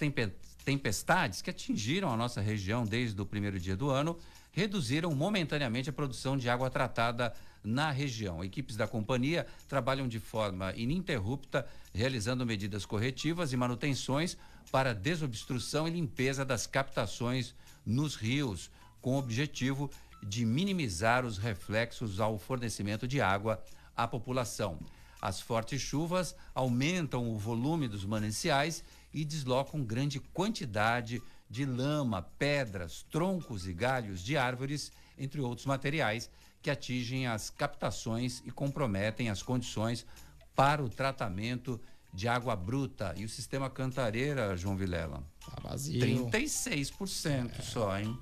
tempestades 0.64 1.42
que 1.42 1.50
atingiram 1.50 2.12
a 2.12 2.16
nossa 2.16 2.40
região 2.40 2.85
desde 2.85 3.20
o 3.20 3.26
primeiro 3.26 3.59
dia 3.59 3.76
do 3.76 3.90
ano 3.90 4.18
reduziram 4.53 5.14
momentaneamente 5.14 5.90
a 5.90 5.92
produção 5.92 6.37
de 6.37 6.48
água 6.48 6.70
tratada 6.70 7.33
na 7.62 7.90
região. 7.90 8.44
Equipes 8.44 8.77
da 8.77 8.87
companhia 8.87 9.46
trabalham 9.68 10.09
de 10.09 10.18
forma 10.18 10.73
ininterrupta, 10.77 11.66
realizando 11.92 12.46
medidas 12.46 12.87
corretivas 12.87 13.53
e 13.53 13.57
manutenções 13.57 14.37
para 14.70 14.94
desobstrução 14.94 15.87
e 15.87 15.90
limpeza 15.90 16.44
das 16.44 16.66
captações 16.66 17.55
nos 17.85 18.14
rios, 18.14 18.70
com 19.01 19.14
o 19.14 19.18
objetivo 19.18 19.90
de 20.23 20.44
minimizar 20.44 21.25
os 21.25 21.38
reflexos 21.38 22.20
ao 22.20 22.38
fornecimento 22.38 23.09
de 23.09 23.20
água 23.20 23.62
à 23.96 24.07
população. 24.07 24.79
As 25.20 25.40
fortes 25.40 25.81
chuvas 25.81 26.35
aumentam 26.55 27.29
o 27.29 27.38
volume 27.38 27.88
dos 27.88 28.05
mananciais 28.05 28.83
e 29.12 29.25
deslocam 29.25 29.85
grande 29.85 30.18
quantidade 30.18 31.23
de 31.49 31.64
lama, 31.66 32.23
pedras, 32.38 33.05
troncos 33.11 33.66
e 33.66 33.73
galhos 33.73 34.23
de 34.23 34.37
árvores, 34.37 34.92
entre 35.18 35.40
outros 35.40 35.66
materiais, 35.66 36.31
que 36.62 36.70
atingem 36.70 37.27
as 37.27 37.51
captações 37.51 38.42
e 38.44 38.51
comprometem 38.51 39.31
as 39.31 39.42
condições 39.42 40.07
para 40.55 40.85
o 40.85 40.88
tratamento 40.88 41.81
de 42.12 42.29
água 42.29 42.55
bruta. 42.55 43.14
E 43.16 43.25
o 43.25 43.29
sistema 43.29 43.70
Cantareira, 43.70 44.57
João 44.57 44.77
Vilela? 44.77 45.23
Tá 45.44 45.57
vazio. 45.62 46.01
36% 46.29 47.59
é. 47.59 47.62
só, 47.62 47.99
hein? 47.99 48.18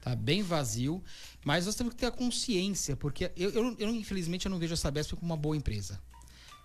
Tá 0.00 0.16
bem 0.16 0.42
vazio, 0.42 1.02
mas 1.44 1.66
nós 1.66 1.76
temos 1.76 1.94
que 1.94 2.00
ter 2.00 2.06
a 2.06 2.10
consciência, 2.10 2.96
porque 2.96 3.30
eu, 3.36 3.50
eu, 3.50 3.76
eu 3.78 3.94
infelizmente 3.94 4.46
eu 4.46 4.50
não 4.50 4.58
vejo 4.58 4.74
a 4.74 4.76
Sabesp 4.76 5.14
como 5.14 5.26
uma 5.26 5.36
boa 5.36 5.56
empresa. 5.56 6.00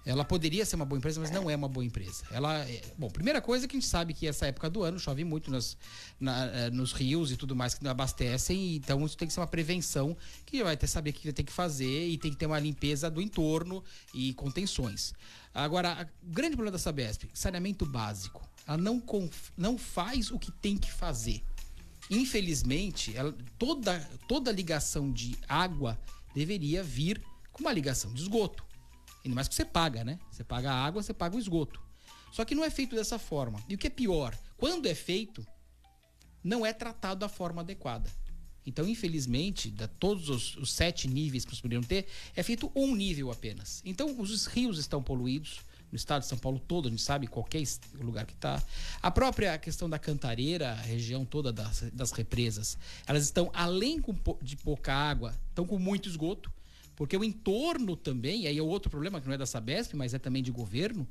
Ela 0.07 0.23
poderia 0.23 0.65
ser 0.65 0.77
uma 0.77 0.85
boa 0.85 0.97
empresa, 0.97 1.19
mas 1.19 1.29
não 1.29 1.49
é 1.49 1.55
uma 1.55 1.67
boa 1.67 1.85
empresa. 1.85 2.23
Ela, 2.31 2.59
é, 2.59 2.81
bom, 2.97 3.09
primeira 3.09 3.41
coisa 3.41 3.67
que 3.67 3.75
a 3.75 3.79
gente 3.79 3.89
sabe 3.89 4.13
que 4.13 4.25
essa 4.25 4.47
época 4.47 4.69
do 4.69 4.81
ano 4.81 4.97
chove 4.97 5.25
muito 5.25 5.51
nas, 5.51 5.75
na, 6.17 6.45
eh, 6.45 6.69
nos 6.69 6.93
rios 6.93 7.29
e 7.29 7.35
tudo 7.35 7.53
mais 7.53 7.73
que 7.73 7.83
não 7.83 7.91
abastecem, 7.91 8.77
então 8.77 9.05
isso 9.05 9.17
tem 9.17 9.27
que 9.27 9.33
ser 9.33 9.41
uma 9.41 9.47
prevenção 9.47 10.15
que 10.45 10.63
vai 10.63 10.77
ter 10.77 10.87
saber 10.87 11.09
o 11.09 11.13
que 11.13 11.33
ter 11.33 11.43
que 11.43 11.51
fazer 11.51 12.07
e 12.07 12.17
tem 12.17 12.31
que 12.31 12.37
ter 12.37 12.45
uma 12.45 12.57
limpeza 12.57 13.11
do 13.11 13.21
entorno 13.21 13.83
e 14.13 14.33
contenções. 14.33 15.13
Agora, 15.53 16.09
o 16.23 16.31
grande 16.31 16.55
problema 16.55 16.71
da 16.71 16.79
Sabesp, 16.79 17.25
saneamento 17.33 17.85
básico. 17.85 18.47
Ela 18.65 18.77
não, 18.77 19.03
não 19.57 19.77
faz 19.77 20.31
o 20.31 20.39
que 20.39 20.51
tem 20.53 20.77
que 20.77 20.91
fazer. 20.91 21.43
Infelizmente, 22.09 23.13
ela, 23.13 23.35
toda, 23.59 23.99
toda 24.25 24.53
ligação 24.53 25.11
de 25.11 25.37
água 25.49 25.99
deveria 26.33 26.81
vir 26.81 27.21
com 27.51 27.61
uma 27.63 27.73
ligação 27.73 28.13
de 28.13 28.21
esgoto. 28.21 28.66
Ainda 29.27 29.35
mais 29.35 29.47
que 29.47 29.55
você 29.55 29.65
paga, 29.65 30.03
né? 30.03 30.17
Você 30.31 30.43
paga 30.43 30.71
a 30.71 30.85
água, 30.85 31.03
você 31.03 31.13
paga 31.13 31.35
o 31.35 31.39
esgoto. 31.39 31.81
Só 32.31 32.45
que 32.45 32.55
não 32.55 32.63
é 32.63 32.69
feito 32.69 32.95
dessa 32.95 33.19
forma. 33.19 33.61
E 33.67 33.75
o 33.75 33.77
que 33.77 33.87
é 33.87 33.89
pior, 33.89 34.37
quando 34.57 34.85
é 34.87 34.95
feito, 34.95 35.45
não 36.43 36.65
é 36.65 36.71
tratado 36.71 37.19
da 37.19 37.29
forma 37.29 37.61
adequada. 37.61 38.09
Então, 38.65 38.87
infelizmente, 38.87 39.69
de 39.69 39.87
todos 39.87 40.29
os, 40.29 40.55
os 40.57 40.71
sete 40.71 41.07
níveis 41.07 41.45
que 41.45 41.51
nós 41.51 41.61
poderiam 41.61 41.83
ter, 41.83 42.07
é 42.35 42.43
feito 42.43 42.71
um 42.75 42.95
nível 42.95 43.31
apenas. 43.31 43.81
Então, 43.85 44.19
os 44.19 44.45
rios 44.45 44.77
estão 44.77 45.01
poluídos, 45.01 45.61
no 45.91 45.95
estado 45.95 46.21
de 46.21 46.27
São 46.27 46.37
Paulo 46.37 46.59
todo, 46.59 46.87
a 46.87 46.91
gente 46.91 47.01
sabe 47.01 47.27
qualquer 47.27 47.63
lugar 47.99 48.25
que 48.25 48.33
está. 48.33 48.61
A 49.01 49.09
própria 49.09 49.57
questão 49.57 49.89
da 49.89 49.97
cantareira, 49.97 50.71
a 50.71 50.81
região 50.81 51.25
toda 51.25 51.51
das, 51.51 51.81
das 51.93 52.11
represas, 52.11 52.77
elas 53.05 53.23
estão, 53.23 53.49
além 53.53 54.03
de 54.41 54.57
pouca 54.57 54.93
água, 54.93 55.33
estão 55.49 55.65
com 55.65 55.79
muito 55.79 56.09
esgoto, 56.09 56.51
porque 56.97 57.15
o 57.15 57.23
entorno 57.23 57.95
também, 57.95 58.41
e 58.41 58.47
aí 58.47 58.57
é 58.57 58.62
outro 58.62 58.89
problema 58.89 59.21
que 59.21 59.27
não 59.27 59.36
é 59.36 59.38
da 59.38 59.45
Sabesp, 59.45 59.93
mas 59.93 60.15
é 60.15 60.19
também 60.19 60.41
de 60.41 60.51
governo, 60.51 61.07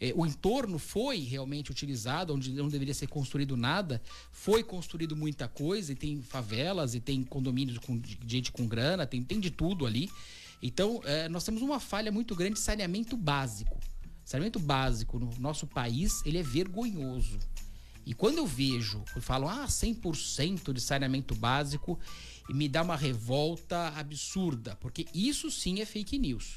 é, 0.00 0.12
o 0.14 0.24
entorno 0.24 0.78
foi 0.78 1.18
realmente 1.18 1.72
utilizado, 1.72 2.32
onde 2.32 2.52
não 2.52 2.68
deveria 2.68 2.94
ser 2.94 3.08
construído 3.08 3.56
nada, 3.56 4.00
foi 4.30 4.62
construído 4.62 5.16
muita 5.16 5.48
coisa, 5.48 5.92
e 5.92 5.96
tem 5.96 6.22
favelas, 6.22 6.94
e 6.94 7.00
tem 7.00 7.24
condomínios 7.24 7.78
com 7.78 7.98
de 7.98 8.16
gente 8.26 8.52
com 8.52 8.66
grana, 8.66 9.06
tem, 9.06 9.22
tem 9.24 9.40
de 9.40 9.50
tudo 9.50 9.86
ali. 9.86 10.08
Então, 10.62 11.00
é, 11.04 11.28
nós 11.28 11.42
temos 11.42 11.62
uma 11.62 11.80
falha 11.80 12.12
muito 12.12 12.34
grande 12.36 12.54
de 12.54 12.60
saneamento 12.60 13.16
básico. 13.16 13.78
Saneamento 14.24 14.60
básico 14.60 15.18
no 15.18 15.36
nosso 15.38 15.66
país, 15.66 16.22
ele 16.24 16.38
é 16.38 16.42
vergonhoso. 16.42 17.38
E 18.06 18.14
quando 18.14 18.38
eu 18.38 18.46
vejo, 18.46 19.02
falam, 19.20 19.48
ah, 19.48 19.66
100% 19.66 20.72
de 20.72 20.80
saneamento 20.80 21.34
básico, 21.34 21.98
me 22.52 22.68
dá 22.68 22.82
uma 22.82 22.96
revolta 22.96 23.88
absurda, 23.96 24.76
porque 24.76 25.06
isso 25.14 25.50
sim 25.50 25.80
é 25.80 25.86
fake 25.86 26.18
news. 26.18 26.56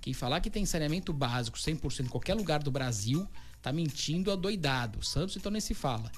Quem 0.00 0.12
falar 0.12 0.40
que 0.40 0.50
tem 0.50 0.64
saneamento 0.64 1.12
básico 1.12 1.58
100% 1.58 2.04
em 2.04 2.08
qualquer 2.08 2.34
lugar 2.34 2.62
do 2.62 2.70
Brasil, 2.70 3.28
tá 3.60 3.72
mentindo 3.72 4.30
adoidado. 4.30 5.04
Santos 5.04 5.36
então 5.36 5.50
nem 5.50 5.60
se 5.60 5.74
fala. 5.74 6.12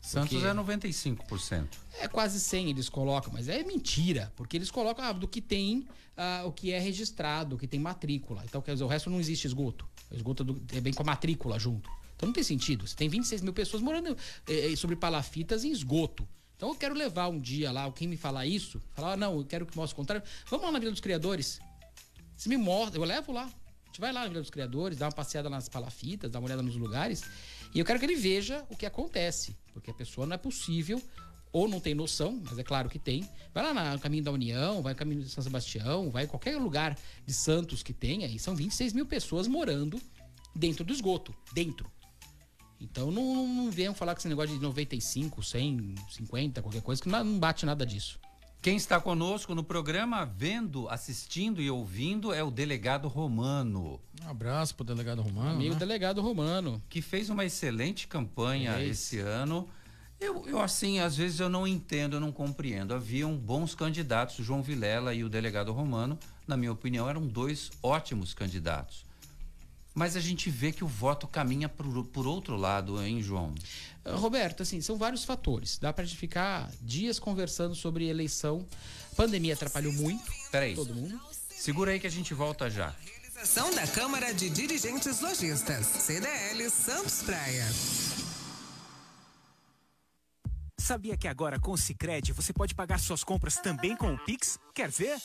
Santos 0.00 0.42
é 0.42 0.52
95%. 0.52 1.68
É 1.98 2.08
quase 2.08 2.40
100 2.40 2.70
eles 2.70 2.88
colocam, 2.88 3.32
mas 3.32 3.48
é 3.48 3.62
mentira, 3.62 4.32
porque 4.36 4.56
eles 4.56 4.70
colocam 4.70 5.04
ah, 5.04 5.12
do 5.12 5.28
que 5.28 5.40
tem, 5.40 5.86
ah, 6.16 6.42
o 6.46 6.52
que 6.52 6.72
é 6.72 6.78
registrado, 6.78 7.56
o 7.56 7.58
que 7.58 7.66
tem 7.66 7.78
matrícula. 7.78 8.42
Então, 8.44 8.62
quer 8.62 8.72
dizer, 8.72 8.84
o 8.84 8.88
resto 8.88 9.10
não 9.10 9.20
existe 9.20 9.46
esgoto. 9.46 9.86
O 10.10 10.14
esgoto 10.14 10.42
do, 10.42 10.62
é 10.74 10.80
bem 10.80 10.92
com 10.92 11.02
a 11.02 11.06
matrícula 11.06 11.58
junto. 11.58 11.90
Então 12.16 12.26
não 12.26 12.34
tem 12.34 12.44
sentido. 12.44 12.86
Você 12.86 12.94
tem 12.94 13.08
26 13.08 13.40
mil 13.40 13.52
pessoas 13.52 13.82
morando 13.82 14.14
eh, 14.46 14.76
sobre 14.76 14.94
palafitas 14.96 15.64
em 15.64 15.70
esgoto. 15.70 16.28
Então 16.60 16.68
eu 16.68 16.74
quero 16.74 16.94
levar 16.94 17.26
um 17.28 17.38
dia 17.38 17.72
lá, 17.72 17.90
quem 17.90 18.06
me 18.06 18.18
falar 18.18 18.44
isso, 18.44 18.82
falar, 18.92 19.16
não, 19.16 19.38
eu 19.38 19.46
quero 19.46 19.64
que 19.64 19.74
mostre 19.74 19.94
o 19.94 19.96
contrário. 19.96 20.22
Vamos 20.50 20.66
lá 20.66 20.72
na 20.72 20.78
Vila 20.78 20.90
dos 20.90 21.00
Criadores. 21.00 21.58
Se 22.36 22.50
me 22.50 22.58
mostra, 22.58 23.00
eu 23.00 23.04
levo 23.04 23.32
lá. 23.32 23.44
A 23.44 23.86
gente 23.86 23.98
vai 23.98 24.12
lá 24.12 24.20
na 24.20 24.28
Vila 24.28 24.42
dos 24.42 24.50
Criadores, 24.50 24.98
dá 24.98 25.06
uma 25.06 25.12
passeada 25.12 25.48
nas 25.48 25.70
palafitas, 25.70 26.30
dá 26.30 26.38
uma 26.38 26.44
olhada 26.44 26.62
nos 26.62 26.76
lugares. 26.76 27.22
E 27.74 27.78
eu 27.78 27.84
quero 27.86 27.98
que 27.98 28.04
ele 28.04 28.14
veja 28.14 28.62
o 28.68 28.76
que 28.76 28.84
acontece. 28.84 29.56
Porque 29.72 29.90
a 29.90 29.94
pessoa 29.94 30.26
não 30.26 30.34
é 30.34 30.36
possível, 30.36 31.02
ou 31.50 31.66
não 31.66 31.80
tem 31.80 31.94
noção, 31.94 32.38
mas 32.44 32.58
é 32.58 32.62
claro 32.62 32.90
que 32.90 32.98
tem. 32.98 33.26
Vai 33.54 33.64
lá 33.64 33.94
no 33.94 33.98
caminho 33.98 34.24
da 34.24 34.30
União, 34.30 34.82
vai 34.82 34.92
no 34.92 34.98
caminho 34.98 35.22
de 35.22 35.30
São 35.30 35.42
Sebastião, 35.42 36.10
vai 36.10 36.24
em 36.24 36.26
qualquer 36.26 36.58
lugar 36.58 36.94
de 37.24 37.32
Santos 37.32 37.82
que 37.82 37.94
tenha, 37.94 38.26
e 38.26 38.38
são 38.38 38.54
26 38.54 38.92
mil 38.92 39.06
pessoas 39.06 39.48
morando 39.48 39.98
dentro 40.54 40.84
do 40.84 40.92
esgoto. 40.92 41.34
Dentro. 41.54 41.90
Então 42.80 43.10
não, 43.10 43.46
não, 43.46 43.70
venham 43.70 43.94
falar 43.94 44.14
com 44.14 44.20
esse 44.20 44.28
negócio 44.28 44.54
de 44.54 44.62
95, 44.62 45.42
100, 45.42 45.94
50, 46.10 46.62
qualquer 46.62 46.82
coisa, 46.82 47.02
que 47.02 47.08
não 47.08 47.38
bate 47.38 47.66
nada 47.66 47.84
disso. 47.84 48.18
Quem 48.62 48.76
está 48.76 49.00
conosco 49.00 49.54
no 49.54 49.64
programa, 49.64 50.24
vendo, 50.24 50.86
assistindo 50.90 51.62
e 51.62 51.70
ouvindo, 51.70 52.30
é 52.32 52.44
o 52.44 52.50
delegado 52.50 53.08
Romano. 53.08 53.98
Um 54.22 54.28
abraço 54.28 54.74
para 54.74 54.82
o 54.82 54.86
delegado 54.86 55.22
Romano. 55.22 55.52
Amigo 55.52 55.72
né? 55.72 55.78
delegado 55.78 56.20
Romano. 56.20 56.82
Que 56.88 57.00
fez 57.00 57.30
uma 57.30 57.44
excelente 57.44 58.06
campanha 58.06 58.76
é 58.76 58.84
esse 58.84 59.18
ano. 59.18 59.66
Eu, 60.20 60.46
eu, 60.46 60.60
assim, 60.60 61.00
às 61.00 61.16
vezes 61.16 61.40
eu 61.40 61.48
não 61.48 61.66
entendo, 61.66 62.16
eu 62.16 62.20
não 62.20 62.30
compreendo. 62.30 62.92
Haviam 62.92 63.34
bons 63.34 63.74
candidatos, 63.74 64.38
o 64.38 64.42
João 64.42 64.62
Vilela 64.62 65.14
e 65.14 65.24
o 65.24 65.30
delegado 65.30 65.72
Romano, 65.72 66.18
na 66.46 66.54
minha 66.54 66.70
opinião, 66.70 67.08
eram 67.08 67.26
dois 67.26 67.70
ótimos 67.82 68.34
candidatos. 68.34 69.06
Mas 69.94 70.16
a 70.16 70.20
gente 70.20 70.48
vê 70.50 70.72
que 70.72 70.84
o 70.84 70.86
voto 70.86 71.26
caminha 71.26 71.68
por, 71.68 72.04
por 72.06 72.26
outro 72.26 72.56
lado, 72.56 73.02
hein, 73.02 73.22
João? 73.22 73.54
Uh, 74.04 74.16
Roberto, 74.16 74.62
assim, 74.62 74.80
são 74.80 74.96
vários 74.96 75.24
fatores. 75.24 75.78
Dá 75.78 75.92
para 75.92 76.06
ficar 76.06 76.70
dias 76.80 77.18
conversando 77.18 77.74
sobre 77.74 78.08
eleição. 78.08 78.66
Pandemia 79.16 79.54
atrapalhou 79.54 79.92
muito. 79.92 80.32
Peraí. 80.50 80.74
Todo 80.74 80.94
mundo. 80.94 81.18
Segura 81.50 81.90
aí 81.92 82.00
que 82.00 82.06
a 82.06 82.10
gente 82.10 82.32
volta 82.32 82.70
já. 82.70 82.94
Realização 83.04 83.74
da 83.74 83.86
Câmara 83.86 84.32
de 84.32 84.48
Dirigentes 84.50 85.20
Lojistas, 85.20 85.86
CDL 85.86 86.70
Santos 86.70 87.22
Praia. 87.22 87.66
Sabia 90.80 91.14
que 91.14 91.28
agora 91.28 91.60
com 91.60 91.72
o 91.72 91.76
Cicred 91.76 92.32
você 92.32 92.54
pode 92.54 92.74
pagar 92.74 92.98
suas 92.98 93.22
compras 93.22 93.56
também 93.56 93.94
com 93.94 94.14
o 94.14 94.18
Pix? 94.18 94.58
Quer 94.74 94.90
ver? 94.90 95.18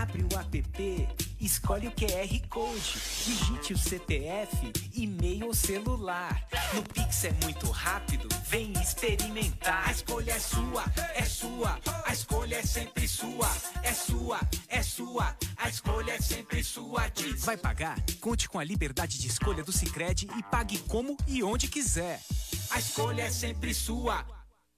Abre 0.00 0.22
o 0.22 0.38
app, 0.38 1.08
escolhe 1.38 1.86
o 1.86 1.92
QR 1.92 2.48
Code, 2.48 2.94
digite 3.24 3.74
o 3.74 3.78
CPF, 3.78 4.72
e-mail 4.94 5.48
ou 5.48 5.54
celular. 5.54 6.42
No 6.72 6.82
Pix 6.82 7.24
é 7.24 7.32
muito 7.44 7.70
rápido, 7.70 8.28
vem 8.46 8.72
experimentar. 8.72 9.86
A 9.86 9.92
escolha 9.92 10.32
é 10.32 10.38
sua, 10.40 10.84
é 11.14 11.22
sua, 11.22 11.78
a 12.06 12.12
escolha 12.12 12.56
é 12.56 12.62
sempre 12.62 13.06
sua, 13.06 13.50
é 13.82 13.92
sua, 13.92 14.40
é 14.68 14.82
sua, 14.82 15.36
a 15.58 15.68
escolha 15.68 16.12
é 16.12 16.20
sempre 16.20 16.64
sua. 16.64 17.08
Diz. 17.08 17.44
Vai 17.44 17.58
pagar? 17.58 18.02
Conte 18.20 18.48
com 18.48 18.58
a 18.58 18.64
liberdade 18.64 19.18
de 19.18 19.28
escolha 19.28 19.62
do 19.62 19.70
Cicred 19.70 20.28
e 20.36 20.42
pague 20.44 20.78
como 20.78 21.14
e 21.26 21.42
onde 21.42 21.68
quiser. 21.68 22.22
A 22.70 22.78
escolha 22.78 23.22
é 23.22 23.30
sempre 23.30 23.74
sua. 23.74 24.37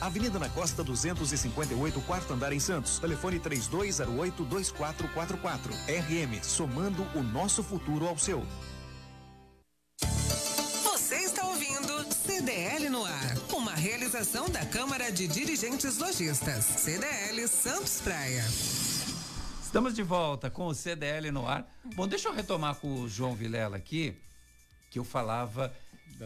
Avenida 0.00 0.38
na 0.38 0.48
Costa 0.48 0.84
258, 0.84 2.00
quarto 2.02 2.32
andar 2.32 2.52
em 2.52 2.60
Santos. 2.60 2.98
Telefone 2.98 3.38
3208-2444. 3.40 5.70
RM, 5.86 6.42
somando 6.42 7.06
o 7.14 7.22
nosso 7.22 7.62
futuro 7.62 8.06
ao 8.06 8.18
seu. 8.18 8.44
Você 10.84 11.16
está 11.16 11.46
ouvindo 11.46 12.12
CDL 12.12 12.88
no 12.88 13.04
ar, 13.04 13.36
uma 13.52 13.72
realização 13.72 14.48
da 14.48 14.64
Câmara 14.66 15.10
de 15.10 15.28
Dirigentes 15.28 15.98
Lojistas. 15.98 16.64
CDL 16.64 17.46
Santos 17.48 18.00
Praia. 18.00 18.44
Estamos 19.62 19.94
de 19.94 20.02
volta 20.02 20.48
com 20.48 20.66
o 20.66 20.74
CDL 20.74 21.30
no 21.30 21.46
ar. 21.46 21.66
Bom, 21.94 22.08
deixa 22.08 22.28
eu 22.28 22.32
retomar 22.32 22.76
com 22.76 23.00
o 23.00 23.08
João 23.08 23.34
Vilela 23.34 23.76
aqui, 23.76 24.16
que 24.90 24.98
eu 24.98 25.04
falava 25.04 25.74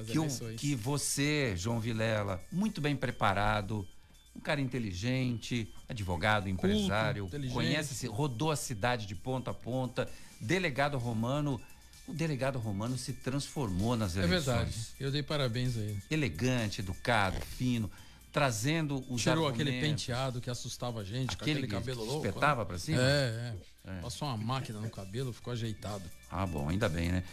que, 0.06 0.18
o, 0.18 0.28
que 0.56 0.74
você, 0.74 1.54
João 1.56 1.80
Vilela, 1.80 2.42
muito 2.50 2.80
bem 2.80 2.96
preparado, 2.96 3.86
um 4.34 4.40
cara 4.40 4.60
inteligente, 4.60 5.72
advogado, 5.88 6.48
empresário, 6.48 7.28
Culto, 7.28 7.48
conhece, 7.48 8.06
rodou 8.06 8.50
a 8.50 8.56
cidade 8.56 9.06
de 9.06 9.14
ponta 9.14 9.50
a 9.50 9.54
ponta, 9.54 10.08
delegado 10.40 10.96
romano. 10.98 11.60
O 12.06 12.14
delegado 12.14 12.58
romano 12.58 12.98
se 12.98 13.12
transformou 13.12 13.96
nas 13.96 14.16
eleições. 14.16 14.48
É 14.48 14.52
verdade. 14.52 14.86
Eu 14.98 15.10
dei 15.12 15.22
parabéns 15.22 15.76
a 15.76 15.80
ele. 15.80 16.02
Elegante, 16.10 16.80
educado, 16.80 17.40
fino, 17.40 17.90
trazendo 18.32 19.04
os 19.08 19.22
Tirou 19.22 19.46
aquele 19.46 19.80
penteado 19.80 20.40
que 20.40 20.50
assustava 20.50 21.00
a 21.00 21.04
gente, 21.04 21.34
aquele, 21.34 21.60
aquele 21.60 21.68
cabelo 21.68 22.04
louco. 22.04 22.26
Espetava 22.26 22.64
para 22.64 22.78
cima? 22.78 23.00
É, 23.00 23.54
é, 23.86 23.90
é. 23.92 24.00
Passou 24.00 24.26
uma 24.26 24.36
máquina 24.36 24.80
no 24.80 24.90
cabelo, 24.90 25.32
ficou 25.32 25.52
ajeitado. 25.52 26.02
Ah, 26.30 26.46
bom, 26.46 26.68
ainda 26.68 26.88
bem, 26.88 27.10
né? 27.10 27.24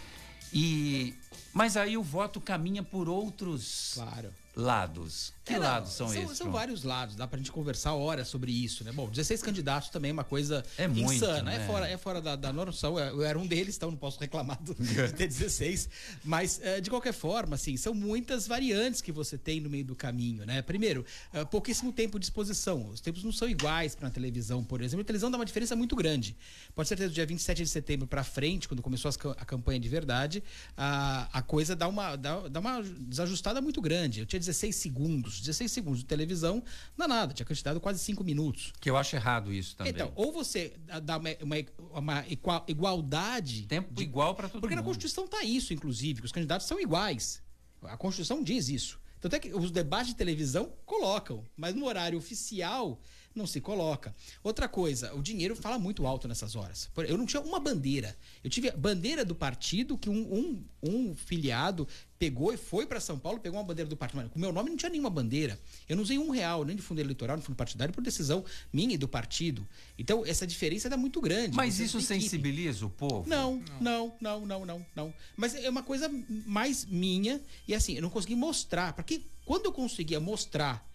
E 0.53 1.15
mas 1.53 1.75
aí 1.75 1.97
o 1.97 2.03
voto 2.03 2.39
caminha 2.39 2.83
por 2.83 3.09
outros 3.09 3.91
claro. 3.93 4.33
Lados. 4.57 5.33
Que 5.45 5.53
é, 5.53 5.59
lados 5.59 5.93
são, 5.93 6.09
são 6.09 6.23
esses? 6.23 6.37
São 6.37 6.51
vários 6.51 6.83
lados, 6.83 7.15
dá 7.15 7.27
pra 7.27 7.37
gente 7.37 7.51
conversar 7.51 7.93
horas 7.93 8.27
sobre 8.27 8.51
isso, 8.51 8.83
né? 8.83 8.91
Bom, 8.91 9.07
16 9.07 9.41
candidatos 9.41 9.89
também 9.89 10.09
é 10.09 10.13
uma 10.13 10.23
coisa 10.23 10.65
é 10.77 10.87
muito, 10.87 11.13
insana, 11.13 11.43
né? 11.43 11.63
é 11.63 11.67
fora, 11.67 11.87
é 11.87 11.97
fora 11.97 12.21
da, 12.21 12.35
da 12.35 12.51
noção. 12.51 12.99
Eu 12.99 13.23
era 13.23 13.37
um 13.37 13.45
deles, 13.45 13.77
então 13.77 13.91
não 13.91 13.97
posso 13.97 14.19
reclamar 14.19 14.61
do, 14.61 14.73
de 14.83 15.13
ter 15.13 15.27
16. 15.27 15.87
Mas, 16.23 16.59
é, 16.61 16.81
de 16.81 16.89
qualquer 16.89 17.13
forma, 17.13 17.55
assim, 17.55 17.77
são 17.77 17.93
muitas 17.93 18.47
variantes 18.47 18.99
que 18.99 19.11
você 19.11 19.37
tem 19.37 19.61
no 19.61 19.69
meio 19.69 19.85
do 19.85 19.95
caminho, 19.95 20.45
né? 20.45 20.61
Primeiro, 20.61 21.05
é, 21.31 21.45
pouquíssimo 21.45 21.93
tempo 21.93 22.19
de 22.19 22.25
exposição. 22.25 22.89
Os 22.89 22.99
tempos 22.99 23.23
não 23.23 23.31
são 23.31 23.47
iguais 23.47 23.95
para 23.95 24.07
a 24.07 24.11
televisão, 24.11 24.63
por 24.63 24.81
exemplo. 24.81 25.03
A 25.03 25.05
televisão 25.05 25.29
dá 25.29 25.37
uma 25.37 25.45
diferença 25.45 25.75
muito 25.75 25.95
grande. 25.95 26.35
Pode 26.75 26.89
ser 26.89 26.97
que 26.97 27.07
do 27.07 27.13
dia 27.13 27.25
27 27.25 27.63
de 27.63 27.69
setembro 27.69 28.07
para 28.07 28.23
frente, 28.23 28.67
quando 28.67 28.81
começou 28.81 29.09
a 29.37 29.45
campanha 29.45 29.79
de 29.79 29.87
verdade, 29.87 30.43
a, 30.75 31.29
a 31.31 31.41
coisa 31.41 31.75
dá 31.75 31.87
uma, 31.87 32.15
dá, 32.15 32.47
dá 32.49 32.59
uma 32.59 32.81
desajustada 32.81 33.61
muito 33.61 33.79
grande. 33.79 34.19
Eu 34.19 34.25
tinha 34.25 34.39
16 34.47 34.75
segundos. 34.75 35.39
16 35.39 35.71
segundos 35.71 35.99
de 35.99 36.05
televisão, 36.05 36.63
nada, 36.97 37.33
tinha 37.33 37.45
cantidade 37.45 37.79
quase 37.79 37.99
cinco 37.99 38.23
minutos. 38.23 38.73
Que 38.79 38.89
eu 38.89 38.97
acho 38.97 39.15
errado 39.15 39.53
isso 39.53 39.75
também. 39.75 39.93
Então, 39.93 40.11
ou 40.15 40.31
você 40.31 40.73
dá 41.03 41.17
uma, 41.17 41.29
uma, 41.41 41.55
uma 41.91 42.25
igualdade. 42.67 43.65
Tempo 43.67 43.93
de, 43.93 44.03
igual 44.03 44.35
para 44.35 44.47
todo 44.47 44.61
porque 44.61 44.67
mundo. 44.67 44.69
Porque 44.69 44.75
na 44.75 44.83
Constituição 44.83 45.25
está 45.25 45.43
isso, 45.43 45.73
inclusive, 45.73 46.21
que 46.21 46.25
os 46.25 46.31
candidatos 46.31 46.67
são 46.67 46.79
iguais. 46.79 47.41
A 47.83 47.97
Constituição 47.97 48.43
diz 48.43 48.69
isso. 48.69 48.99
Tanto 49.19 49.35
é 49.35 49.39
que 49.39 49.53
os 49.53 49.71
debates 49.71 50.09
de 50.09 50.15
televisão 50.15 50.71
colocam, 50.85 51.43
mas 51.55 51.73
no 51.73 51.85
horário 51.85 52.17
oficial 52.17 52.99
não 53.37 53.47
se 53.47 53.61
coloca. 53.61 54.13
Outra 54.43 54.67
coisa, 54.67 55.13
o 55.13 55.21
dinheiro 55.21 55.55
fala 55.55 55.79
muito 55.79 56.05
alto 56.05 56.27
nessas 56.27 56.55
horas. 56.55 56.89
Eu 57.07 57.17
não 57.17 57.25
tinha 57.25 57.41
uma 57.41 57.59
bandeira. 57.59 58.17
Eu 58.43 58.49
tive 58.49 58.69
a 58.69 58.75
bandeira 58.75 59.23
do 59.23 59.35
partido 59.35 59.97
que 59.97 60.09
um, 60.09 60.33
um, 60.33 60.65
um 60.83 61.15
filiado 61.15 61.87
pegou 62.17 62.51
e 62.51 62.57
foi 62.57 62.85
para 62.85 62.99
São 62.99 63.17
Paulo, 63.17 63.39
pegou 63.39 63.59
uma 63.59 63.65
bandeira 63.65 63.87
do 63.87 63.95
partido. 63.95 64.29
Com 64.29 64.39
meu 64.39 64.51
nome 64.51 64.69
não 64.69 64.77
tinha 64.77 64.89
nenhuma 64.89 65.09
bandeira. 65.09 65.59
Eu 65.87 65.95
não 65.95 66.03
usei 66.03 66.17
um 66.17 66.29
real, 66.29 66.65
nem 66.65 66.75
de 66.75 66.81
fundo 66.81 66.99
eleitoral, 66.99 67.35
nem 67.35 67.41
de 67.41 67.45
fundo 67.45 67.55
partidário, 67.55 67.93
por 67.93 68.03
decisão 68.03 68.43
minha 68.73 68.95
e 68.95 68.97
do 68.97 69.07
partido. 69.07 69.67
Então, 69.97 70.25
essa 70.25 70.45
diferença 70.45 70.87
é 70.87 70.97
muito 70.97 71.21
grande. 71.21 71.55
Mas 71.55 71.79
isso 71.79 72.01
sensibiliza 72.01 72.85
o 72.85 72.89
povo? 72.89 73.29
Não, 73.29 73.61
não, 73.79 74.13
não, 74.19 74.45
não, 74.45 74.65
não, 74.65 74.85
não. 74.95 75.13
Mas 75.35 75.53
é 75.55 75.69
uma 75.69 75.83
coisa 75.83 76.11
mais 76.45 76.85
minha. 76.85 77.39
E 77.67 77.75
assim, 77.75 77.93
eu 77.93 78.01
não 78.01 78.09
consegui 78.09 78.35
mostrar. 78.35 78.93
Porque 78.93 79.21
quando 79.45 79.65
eu 79.65 79.71
conseguia 79.71 80.19
mostrar 80.19 80.85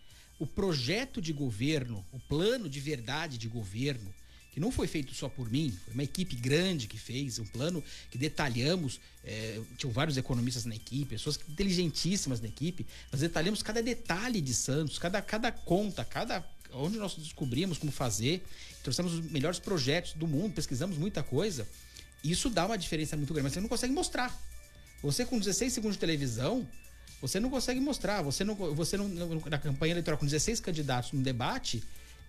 o 0.43 0.47
projeto 0.47 1.23
de 1.23 1.33
governo, 1.33 2.05
o 2.11 2.19
plano 2.19 2.69
de 2.69 2.81
verdade 2.81 3.39
de 3.39 3.47
governo, 3.47 4.13
que 4.53 4.59
não 4.59 4.73
foi 4.73 4.89
feito 4.89 5.15
só 5.15 5.29
por 5.29 5.49
mim, 5.49 5.73
foi 5.85 5.95
uma 5.95 6.03
equipe 6.03 6.35
grande 6.35 6.89
que 6.89 6.99
fez, 6.99 7.39
um 7.39 7.47
plano 7.47 7.83
que 8.11 8.19
detalhamos, 8.19 8.99
é, 9.25 9.61
tinham 9.79 9.93
vários 9.93 10.17
economistas 10.17 10.65
na 10.65 10.75
equipe, 10.75 11.11
pessoas 11.11 11.39
inteligentíssimas 11.49 12.41
na 12.41 12.49
equipe, 12.49 12.85
nós 13.13 13.21
detalhamos 13.21 13.63
cada 13.63 13.81
detalhe 13.81 14.41
de 14.41 14.53
Santos, 14.53 14.99
cada, 14.99 15.23
cada 15.23 15.53
conta, 15.53 16.05
cada 16.05 16.45
onde 16.73 16.99
nós 16.99 17.15
descobrimos 17.15 17.79
como 17.79 17.93
fazer, 17.93 18.43
trouxemos 18.83 19.13
os 19.15 19.21
melhores 19.21 19.61
projetos 19.61 20.15
do 20.15 20.27
mundo, 20.27 20.55
pesquisamos 20.55 20.99
muita 20.99 21.23
coisa. 21.23 21.69
Isso 22.25 22.51
dá 22.51 22.67
uma 22.67 22.77
diferença 22.77 23.17
muito 23.17 23.33
grande, 23.33 23.45
mas 23.45 23.53
você 23.53 23.61
não 23.61 23.69
consegue 23.69 23.93
mostrar. 23.93 24.37
Você 25.05 25.25
com 25.25 25.39
16 25.39 25.73
segundos 25.73 25.95
de 25.95 26.01
televisão, 26.01 26.67
Você 27.23 27.39
não 27.39 27.49
consegue 27.49 27.79
mostrar, 27.79 28.21
você 28.21 28.43
não, 28.43 28.55
você 28.55 28.97
não, 28.97 29.09
na 29.09 29.57
campanha 29.57 29.93
eleitoral 29.93 30.19
com 30.19 30.27
16 30.27 30.59
candidatos 30.59 31.13
no 31.13 31.23
debate, 31.23 31.83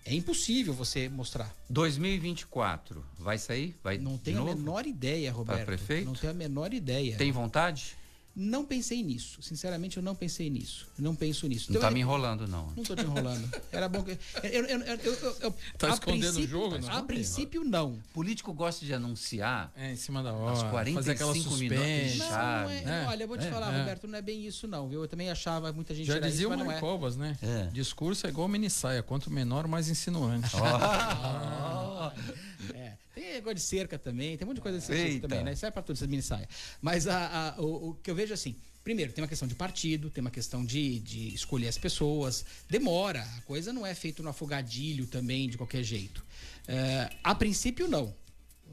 é 0.04 0.14
impossível 0.14 0.72
você 0.72 1.08
mostrar. 1.08 1.52
2024, 1.68 3.04
vai 3.18 3.36
sair? 3.36 3.76
Vai 3.82 3.98
não 3.98 4.16
tenho 4.16 4.42
a 4.42 4.54
menor 4.54 4.86
ideia, 4.86 5.32
Roberto. 5.32 5.58
Para 5.58 5.66
prefeito? 5.66 6.06
Não 6.06 6.14
tenho 6.14 6.30
a 6.30 6.36
menor 6.36 6.72
ideia. 6.72 7.16
Tem 7.16 7.32
vontade? 7.32 7.96
Não 8.36 8.64
pensei 8.64 9.02
nisso. 9.02 9.40
Sinceramente, 9.40 9.96
eu 9.96 10.02
não 10.02 10.14
pensei 10.14 10.50
nisso. 10.50 10.88
Não 10.98 11.14
penso 11.14 11.46
nisso. 11.46 11.70
Não 11.70 11.78
então, 11.78 11.88
tá 11.88 11.94
me 11.94 12.00
enrolando, 12.00 12.48
não. 12.48 12.72
Não 12.76 12.82
tô 12.82 12.96
te 12.96 13.02
enrolando. 13.02 13.48
Era 13.70 13.88
bom 13.88 14.02
que. 14.02 14.18
Eu, 14.42 14.64
eu, 14.66 14.80
eu, 14.80 15.36
eu 15.40 15.54
tá 15.78 15.90
escondendo 15.90 16.40
o 16.40 16.46
jogo, 16.46 16.78
não? 16.78 16.90
A 16.90 17.02
princípio, 17.02 17.62
não. 17.64 17.98
Político 18.12 18.52
gosta 18.52 18.84
de 18.84 18.92
anunciar. 18.92 19.72
É, 19.76 19.92
em 19.92 19.96
cima 19.96 20.20
da 20.20 20.32
hora. 20.32 20.52
As 20.52 20.62
45 20.64 20.98
fazer 20.98 21.12
aquela 21.12 21.34
suspense. 21.34 22.18
Não, 22.18 22.28
não 22.28 22.70
é, 22.70 22.82
é, 22.84 23.06
olha, 23.08 23.22
eu 23.22 23.28
vou 23.28 23.38
te 23.38 23.46
é, 23.46 23.50
falar, 23.50 23.72
é. 23.72 23.78
Roberto, 23.78 24.08
não 24.08 24.18
é 24.18 24.22
bem 24.22 24.44
isso, 24.44 24.66
não, 24.66 24.88
viu? 24.88 25.02
Eu 25.02 25.08
também 25.08 25.30
achava 25.30 25.72
muita 25.72 25.94
gente 25.94 26.06
Já 26.06 26.18
dizia 26.18 26.46
isso, 26.46 26.54
o 26.54 26.58
Mário 26.58 26.80
Covas, 26.80 27.16
né? 27.16 27.36
É. 27.40 27.68
Discurso 27.72 28.26
é 28.26 28.30
igual 28.30 28.48
mini 28.48 28.68
saia. 28.68 29.02
Quanto 29.02 29.30
menor, 29.30 29.68
mais 29.68 29.88
insinuante. 29.88 30.50
Oh. 30.56 32.10
é. 32.74 33.03
Tem 33.14 33.34
negócio 33.34 33.54
de 33.54 33.60
cerca 33.60 33.98
também, 33.98 34.36
tem 34.36 34.44
um 34.44 34.48
monte 34.48 34.56
de 34.56 34.62
coisa 34.62 34.78
desse 34.78 35.12
tipo 35.12 35.28
também, 35.28 35.44
né? 35.44 35.54
Sai 35.54 35.70
pra 35.70 35.82
tudo, 35.82 35.96
essas 35.96 36.08
mini 36.08 36.22
saia. 36.22 36.48
Mas 36.82 37.06
a, 37.06 37.54
a, 37.56 37.60
o, 37.60 37.90
o 37.90 37.94
que 37.94 38.10
eu 38.10 38.14
vejo 38.14 38.34
assim. 38.34 38.56
Primeiro, 38.82 39.12
tem 39.12 39.22
uma 39.22 39.28
questão 39.28 39.48
de 39.48 39.54
partido, 39.54 40.10
tem 40.10 40.20
uma 40.20 40.30
questão 40.30 40.62
de, 40.62 40.98
de 40.98 41.34
escolher 41.34 41.68
as 41.68 41.78
pessoas. 41.78 42.44
Demora, 42.68 43.22
a 43.38 43.40
coisa 43.42 43.72
não 43.72 43.86
é 43.86 43.94
feita 43.94 44.22
no 44.22 44.28
afogadilho 44.28 45.06
também, 45.06 45.48
de 45.48 45.56
qualquer 45.56 45.82
jeito. 45.82 46.22
É, 46.68 47.10
a 47.22 47.34
princípio, 47.34 47.88
não. 47.88 48.14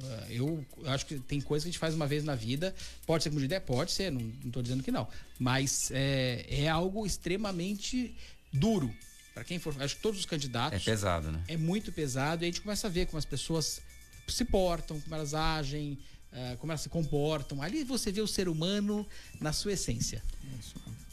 É, 0.03 0.27
eu 0.31 0.65
acho 0.85 1.05
que 1.05 1.19
tem 1.19 1.39
coisa 1.39 1.63
que 1.63 1.69
a 1.69 1.71
gente 1.71 1.79
faz 1.79 1.95
uma 1.95 2.07
vez 2.07 2.25
na 2.25 2.35
vida. 2.35 2.75
Pode 3.05 3.23
ser 3.23 3.29
como 3.29 3.39
de 3.39 3.45
ideia? 3.45 3.61
Pode 3.61 3.91
ser, 3.91 4.11
não 4.11 4.21
estou 4.45 4.61
dizendo 4.61 4.83
que 4.83 4.91
não. 4.91 5.07
Mas 5.39 5.89
é, 5.91 6.45
é 6.49 6.67
algo 6.67 7.05
extremamente 7.05 8.13
duro. 8.51 8.93
Para 9.33 9.45
quem 9.45 9.59
for, 9.59 9.73
acho 9.81 9.95
que 9.95 10.01
todos 10.01 10.19
os 10.19 10.25
candidatos. 10.25 10.81
É 10.81 10.83
pesado, 10.83 11.31
né? 11.31 11.41
É 11.47 11.55
muito 11.55 11.91
pesado. 11.91 12.43
E 12.43 12.45
a 12.45 12.47
gente 12.47 12.59
começa 12.59 12.87
a 12.87 12.89
ver 12.89 13.05
como 13.05 13.17
as 13.17 13.25
pessoas 13.25 13.81
se 14.31 14.45
portam, 14.45 14.99
como 14.99 15.15
elas 15.15 15.33
agem, 15.33 15.97
uh, 16.31 16.57
como 16.57 16.71
elas 16.71 16.81
se 16.81 16.89
comportam. 16.89 17.61
Ali 17.61 17.83
você 17.83 18.11
vê 18.11 18.21
o 18.21 18.27
ser 18.27 18.47
humano 18.47 19.05
na 19.39 19.53
sua 19.53 19.73
essência. 19.73 20.23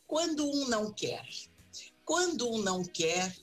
Quando 0.07 0.49
um 0.49 0.69
não 0.69 0.91
quer. 0.93 1.27
Quando 2.05 2.49
um 2.49 2.59
não 2.61 2.81
quer, 2.81 3.35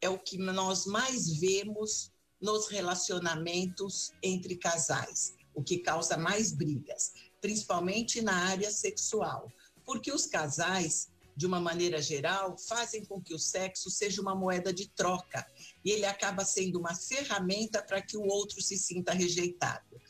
é 0.00 0.08
o 0.08 0.18
que 0.18 0.38
nós 0.38 0.86
mais 0.86 1.36
vemos 1.36 2.12
nos 2.40 2.68
relacionamentos 2.68 4.12
entre 4.22 4.54
casais, 4.54 5.34
o 5.52 5.62
que 5.64 5.78
causa 5.78 6.16
mais 6.16 6.52
brigas, 6.52 7.12
principalmente 7.40 8.22
na 8.22 8.34
área 8.50 8.70
sexual. 8.70 9.50
Porque 9.84 10.12
os 10.12 10.26
casais, 10.26 11.08
de 11.36 11.44
uma 11.44 11.58
maneira 11.58 12.00
geral, 12.00 12.56
fazem 12.56 13.04
com 13.04 13.20
que 13.20 13.34
o 13.34 13.38
sexo 13.38 13.90
seja 13.90 14.22
uma 14.22 14.34
moeda 14.34 14.72
de 14.72 14.88
troca 14.90 15.44
e 15.84 15.90
ele 15.90 16.06
acaba 16.06 16.44
sendo 16.44 16.78
uma 16.78 16.94
ferramenta 16.94 17.82
para 17.82 18.00
que 18.00 18.16
o 18.16 18.26
outro 18.26 18.62
se 18.62 18.78
sinta 18.78 19.12
rejeitado. 19.12 20.00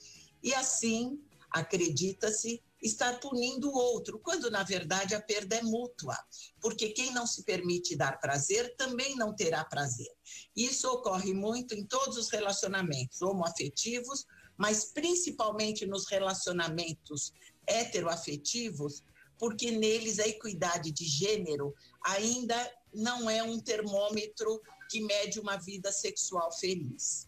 E 0.42 0.52
assim, 0.52 1.18
acredita-se 1.50 2.62
estar 2.84 3.18
punindo 3.18 3.70
o 3.70 3.74
outro, 3.74 4.20
quando 4.20 4.50
na 4.50 4.62
verdade 4.62 5.14
a 5.14 5.20
perda 5.20 5.56
é 5.56 5.62
mútua, 5.62 6.16
porque 6.60 6.90
quem 6.90 7.10
não 7.12 7.26
se 7.26 7.42
permite 7.42 7.96
dar 7.96 8.20
prazer 8.20 8.76
também 8.76 9.16
não 9.16 9.34
terá 9.34 9.64
prazer. 9.64 10.12
Isso 10.54 10.86
ocorre 10.90 11.32
muito 11.32 11.74
em 11.74 11.84
todos 11.86 12.18
os 12.18 12.30
relacionamentos 12.30 13.22
homoafetivos, 13.22 14.26
mas 14.56 14.84
principalmente 14.84 15.86
nos 15.86 16.06
relacionamentos 16.08 17.32
heteroafetivos, 17.66 19.02
porque 19.38 19.70
neles 19.70 20.18
a 20.18 20.28
equidade 20.28 20.92
de 20.92 21.06
gênero 21.06 21.74
ainda 22.04 22.54
não 22.92 23.28
é 23.30 23.42
um 23.42 23.58
termômetro 23.58 24.60
que 24.90 25.00
mede 25.00 25.40
uma 25.40 25.56
vida 25.56 25.90
sexual 25.90 26.52
feliz. 26.52 27.26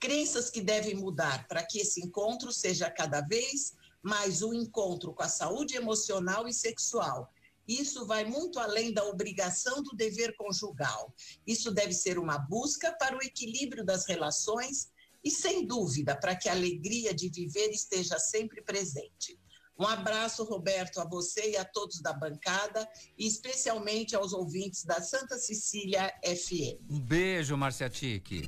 Crenças 0.00 0.50
que 0.50 0.60
devem 0.60 0.94
mudar 0.94 1.46
para 1.46 1.62
que 1.62 1.80
esse 1.80 2.00
encontro 2.00 2.50
seja 2.50 2.90
cada 2.90 3.20
vez 3.20 3.74
mas 4.06 4.40
o 4.40 4.54
encontro 4.54 5.12
com 5.12 5.24
a 5.24 5.28
saúde 5.28 5.74
emocional 5.74 6.46
e 6.46 6.54
sexual. 6.54 7.28
Isso 7.66 8.06
vai 8.06 8.24
muito 8.24 8.60
além 8.60 8.94
da 8.94 9.04
obrigação 9.04 9.82
do 9.82 9.96
dever 9.96 10.36
conjugal. 10.36 11.12
Isso 11.44 11.72
deve 11.72 11.92
ser 11.92 12.16
uma 12.16 12.38
busca 12.38 12.92
para 12.92 13.16
o 13.16 13.20
equilíbrio 13.20 13.84
das 13.84 14.06
relações 14.06 14.92
e, 15.24 15.30
sem 15.30 15.66
dúvida, 15.66 16.16
para 16.16 16.36
que 16.36 16.48
a 16.48 16.52
alegria 16.52 17.12
de 17.12 17.28
viver 17.28 17.70
esteja 17.70 18.16
sempre 18.16 18.62
presente. 18.62 19.36
Um 19.76 19.84
abraço, 19.84 20.44
Roberto, 20.44 21.00
a 21.00 21.04
você 21.04 21.50
e 21.50 21.56
a 21.56 21.64
todos 21.64 22.00
da 22.00 22.12
bancada, 22.12 22.88
e 23.18 23.26
especialmente 23.26 24.14
aos 24.14 24.32
ouvintes 24.32 24.84
da 24.84 25.02
Santa 25.02 25.36
Cecília 25.36 26.14
FM. 26.24 26.80
Um 26.88 27.00
beijo, 27.00 27.56
Marcia 27.56 27.90
Tique 27.90 28.46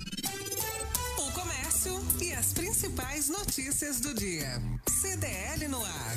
e 2.20 2.32
as 2.32 2.52
principais 2.52 3.28
notícias 3.28 4.00
do 4.00 4.14
dia. 4.14 4.60
CDL 4.88 5.68
no 5.68 5.84
ar. 5.84 6.16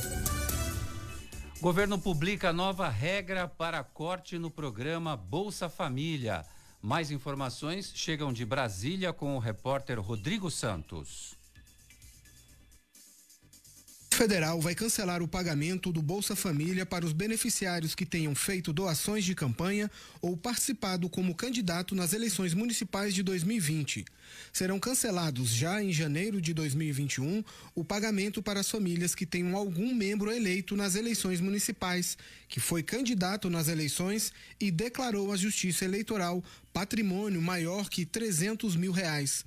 Governo 1.60 2.00
publica 2.00 2.54
nova 2.54 2.90
regra 2.90 3.48
para 3.48 3.84
corte 3.84 4.38
no 4.38 4.50
programa 4.50 5.16
Bolsa 5.16 5.70
Família. 5.70 6.46
Mais 6.82 7.12
informações 7.12 7.92
chegam 7.94 8.34
de 8.34 8.46
Brasília 8.46 9.14
com 9.14 9.36
o 9.36 9.40
repórter 9.40 10.00
Rodrigo 10.00 10.50
Santos 10.50 11.41
federal 14.22 14.62
vai 14.62 14.76
cancelar 14.76 15.24
o 15.24 15.28
pagamento 15.28 15.92
do 15.92 16.00
Bolsa 16.00 16.36
Família 16.36 16.86
para 16.86 17.04
os 17.04 17.12
beneficiários 17.12 17.96
que 17.96 18.06
tenham 18.06 18.36
feito 18.36 18.72
doações 18.72 19.26
de 19.26 19.34
campanha 19.34 19.90
ou 20.22 20.38
participado 20.38 21.10
como 21.10 21.34
candidato 21.34 21.96
nas 21.96 22.14
eleições 22.14 22.54
municipais 22.54 23.16
de 23.16 23.24
2020. 23.24 24.06
Serão 24.54 24.80
cancelados 24.80 25.50
já 25.50 25.82
em 25.82 25.92
janeiro 25.92 26.40
de 26.40 26.54
2021 26.54 27.44
o 27.74 27.84
pagamento 27.84 28.44
para 28.44 28.60
as 28.60 28.70
famílias 28.70 29.16
que 29.16 29.26
tenham 29.26 29.58
algum 29.58 29.92
membro 29.96 30.32
eleito 30.32 30.76
nas 30.76 30.94
eleições 30.94 31.42
municipais, 31.42 32.16
que 32.48 32.60
foi 32.60 32.84
candidato 32.84 33.50
nas 33.50 33.70
eleições 33.70 34.32
e 34.60 34.70
declarou 34.70 35.32
à 35.32 35.36
Justiça 35.36 35.84
Eleitoral 35.84 36.44
patrimônio 36.72 37.42
maior 37.42 37.90
que 37.90 38.06
300 38.06 38.76
mil 38.76 38.92
reais. 38.92 39.44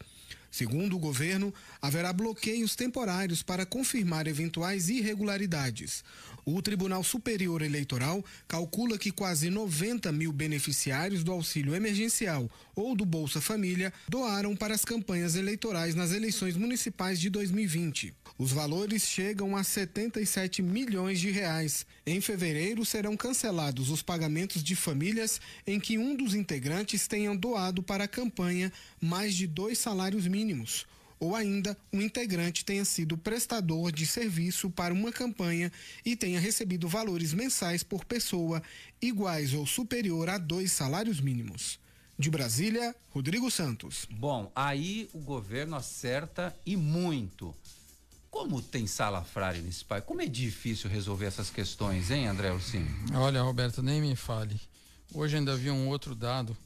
Segundo 0.55 0.95
o 0.95 1.01
governo, 1.01 1.53
haverá 1.83 2.13
bloqueios 2.13 2.77
temporários 2.77 3.43
para 3.43 3.67
confirmar 3.67 4.29
eventuais 4.29 4.89
irregularidades. 4.89 6.05
O 6.47 6.61
Tribunal 6.61 7.03
Superior 7.03 7.63
Eleitoral 7.63 8.23
calcula 8.47 8.99
que 8.99 9.11
quase 9.11 9.49
90 9.49 10.13
mil 10.13 10.31
beneficiários 10.31 11.25
do 11.25 11.33
auxílio 11.33 11.75
emergencial 11.75 12.51
ou 12.77 12.95
do 12.95 13.07
Bolsa 13.07 13.41
Família 13.41 13.91
doaram 14.07 14.55
para 14.55 14.75
as 14.75 14.85
campanhas 14.85 15.37
eleitorais 15.37 15.95
nas 15.95 16.13
eleições 16.13 16.55
municipais 16.55 17.19
de 17.19 17.31
2020. 17.31 18.13
Os 18.37 18.53
valores 18.53 19.05
chegam 19.05 19.57
a 19.57 19.65
77 19.65 20.61
milhões 20.61 21.19
de 21.19 21.31
reais. 21.31 21.87
Em 22.07 22.21
fevereiro 22.21 22.85
serão 22.85 23.17
cancelados 23.17 23.89
os 23.89 24.03
pagamentos 24.03 24.63
de 24.63 24.77
famílias 24.77 25.41
em 25.67 25.81
que 25.81 25.97
um 25.97 26.15
dos 26.15 26.35
integrantes 26.35 27.09
tenha 27.09 27.35
doado 27.35 27.83
para 27.83 28.05
a 28.05 28.09
campanha 28.09 28.71
mais 29.01 29.35
de 29.35 29.47
dois 29.47 29.79
salários 29.79 30.27
mínimos 30.27 30.87
ou 31.25 31.35
ainda 31.35 31.77
um 31.93 32.01
integrante 32.03 32.65
tenha 32.65 32.85
sido 32.85 33.17
prestador 33.17 33.91
de 33.91 34.07
serviço 34.07 34.71
para 34.71 34.93
uma 34.93 35.11
campanha 35.11 35.73
e 36.05 36.15
tenha 36.15 36.39
recebido 36.39 36.87
valores 36.87 37.33
mensais 37.33 37.83
por 37.83 38.05
pessoa 38.05 38.63
iguais 39.01 39.55
ou 39.55 39.67
superior 39.67 40.29
a 40.29 40.37
dois 40.37 40.71
salários 40.73 41.21
mínimos. 41.21 41.79
De 42.19 42.31
Brasília, 42.31 42.95
Rodrigo 43.11 43.51
Santos. 43.51 44.07
Bom, 44.11 44.53
aí 44.55 45.09
o 45.13 45.19
governo 45.19 45.75
acerta 45.77 46.55
e 46.65 46.77
muito. 46.77 47.55
Como 48.31 48.61
tem 48.61 48.87
sala 48.87 49.25
frária 49.25 49.61
nesse 49.63 49.85
país? 49.85 50.05
Como 50.05 50.21
é 50.21 50.27
difícil 50.27 50.91
resolver 50.91 51.27
essas 51.27 51.51
questões, 51.51 52.11
hein, 52.11 52.27
André 52.27 52.53
Ursini? 52.53 52.89
Olha, 53.15 53.43
Roberto, 53.43 53.83
nem 53.83 54.01
me 54.01 54.15
fale. 54.15 54.61
Hoje 55.13 55.37
ainda 55.37 55.57
vi 55.57 55.71
um 55.71 55.89
outro 55.89 56.15
dado 56.15 56.57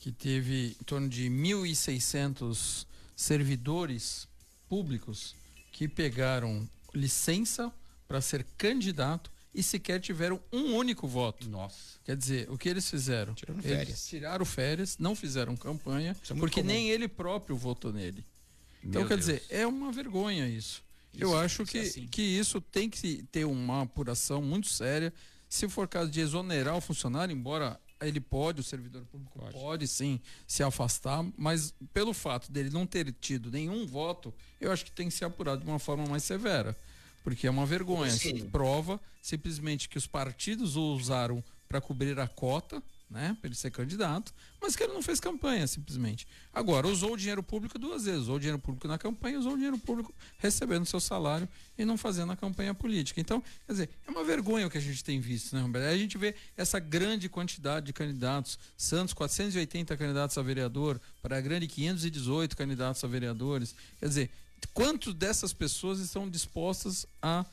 que 0.00 0.12
teve 0.12 0.76
em 0.78 0.84
torno 0.84 1.08
de 1.08 1.30
1.600 1.30 2.86
servidores 3.16 4.28
públicos 4.68 5.34
que 5.72 5.88
pegaram 5.88 6.68
licença 6.94 7.72
para 8.06 8.20
ser 8.20 8.44
candidato 8.56 9.30
e 9.54 9.62
sequer 9.62 10.00
tiveram 10.00 10.40
um 10.52 10.74
único 10.74 11.06
voto. 11.06 11.48
Nossa. 11.48 11.98
Quer 12.04 12.16
dizer, 12.16 12.50
o 12.50 12.58
que 12.58 12.68
eles 12.68 12.88
fizeram? 12.90 13.34
Tiraram 13.34 13.60
eles 13.60 13.72
férias. 13.72 14.06
tiraram 14.08 14.44
férias, 14.44 14.98
não 14.98 15.14
fizeram 15.14 15.56
campanha, 15.56 16.16
é 16.28 16.34
porque 16.34 16.60
comum. 16.60 16.66
nem 16.72 16.90
ele 16.90 17.06
próprio 17.08 17.56
votou 17.56 17.92
nele. 17.92 18.24
Então, 18.82 19.00
Meu 19.02 19.08
quer 19.08 19.16
Deus. 19.16 19.26
dizer, 19.26 19.44
é 19.48 19.66
uma 19.66 19.90
vergonha 19.92 20.46
isso. 20.48 20.82
Eu 21.16 21.28
Isso, 21.28 21.36
acho 21.38 21.62
isso 21.62 21.70
que, 21.72 21.78
é 21.78 21.82
assim. 21.82 22.06
que 22.08 22.22
isso 22.22 22.60
tem 22.60 22.90
que 22.90 23.22
ter 23.30 23.44
uma 23.44 23.82
apuração 23.82 24.42
muito 24.42 24.68
séria. 24.68 25.12
Se 25.48 25.68
for 25.68 25.86
caso 25.86 26.10
de 26.10 26.20
exonerar 26.20 26.76
o 26.76 26.80
funcionário, 26.80 27.32
embora 27.32 27.80
ele 28.00 28.20
pode, 28.20 28.60
o 28.60 28.64
servidor 28.64 29.04
público 29.06 29.38
pode, 29.52 29.86
sim 29.86 30.20
se 30.46 30.62
afastar, 30.62 31.24
mas 31.36 31.74
pelo 31.92 32.12
fato 32.12 32.50
dele 32.50 32.70
não 32.70 32.86
ter 32.86 33.12
tido 33.12 33.50
nenhum 33.50 33.86
voto, 33.86 34.32
eu 34.60 34.72
acho 34.72 34.84
que 34.84 34.92
tem 34.92 35.08
que 35.08 35.14
ser 35.14 35.24
apurado 35.24 35.62
de 35.62 35.68
uma 35.68 35.78
forma 35.78 36.06
mais 36.06 36.24
severa. 36.24 36.76
Porque 37.22 37.46
é 37.46 37.50
uma 37.50 37.64
vergonha. 37.64 38.10
Sim. 38.10 38.50
Prova 38.50 39.00
simplesmente 39.22 39.88
que 39.88 39.96
os 39.96 40.06
partidos 40.06 40.76
o 40.76 40.94
usaram 40.94 41.42
para 41.66 41.80
cobrir 41.80 42.20
a 42.20 42.28
cota, 42.28 42.82
né, 43.14 43.36
para 43.40 43.46
ele 43.46 43.54
ser 43.54 43.70
candidato, 43.70 44.34
mas 44.60 44.74
que 44.74 44.82
ele 44.82 44.92
não 44.92 45.00
fez 45.00 45.20
campanha, 45.20 45.64
simplesmente. 45.68 46.26
Agora, 46.52 46.88
usou 46.88 47.12
o 47.12 47.16
dinheiro 47.16 47.44
público 47.44 47.78
duas 47.78 48.06
vezes, 48.06 48.22
usou 48.22 48.36
o 48.36 48.38
dinheiro 48.40 48.58
público 48.58 48.88
na 48.88 48.98
campanha, 48.98 49.38
usou 49.38 49.52
o 49.52 49.54
dinheiro 49.54 49.78
público 49.78 50.12
recebendo 50.38 50.84
seu 50.84 50.98
salário 50.98 51.48
e 51.78 51.84
não 51.84 51.96
fazendo 51.96 52.32
a 52.32 52.36
campanha 52.36 52.74
política. 52.74 53.20
Então, 53.20 53.40
quer 53.66 53.72
dizer, 53.72 53.90
é 54.04 54.10
uma 54.10 54.24
vergonha 54.24 54.66
o 54.66 54.70
que 54.70 54.78
a 54.78 54.80
gente 54.80 55.04
tem 55.04 55.20
visto, 55.20 55.54
né, 55.54 55.62
Roberto? 55.62 55.86
A 55.86 55.96
gente 55.96 56.18
vê 56.18 56.34
essa 56.56 56.80
grande 56.80 57.28
quantidade 57.28 57.86
de 57.86 57.92
candidatos, 57.92 58.58
Santos 58.76 59.14
480 59.14 59.96
candidatos 59.96 60.36
a 60.36 60.42
vereador, 60.42 61.00
para 61.22 61.38
a 61.38 61.40
grande 61.40 61.68
518 61.68 62.56
candidatos 62.56 63.04
a 63.04 63.06
vereadores. 63.06 63.76
Quer 64.00 64.08
dizer, 64.08 64.30
quantos 64.72 65.14
dessas 65.14 65.52
pessoas 65.52 66.00
estão 66.00 66.28
dispostas 66.28 67.06
a 67.22 67.46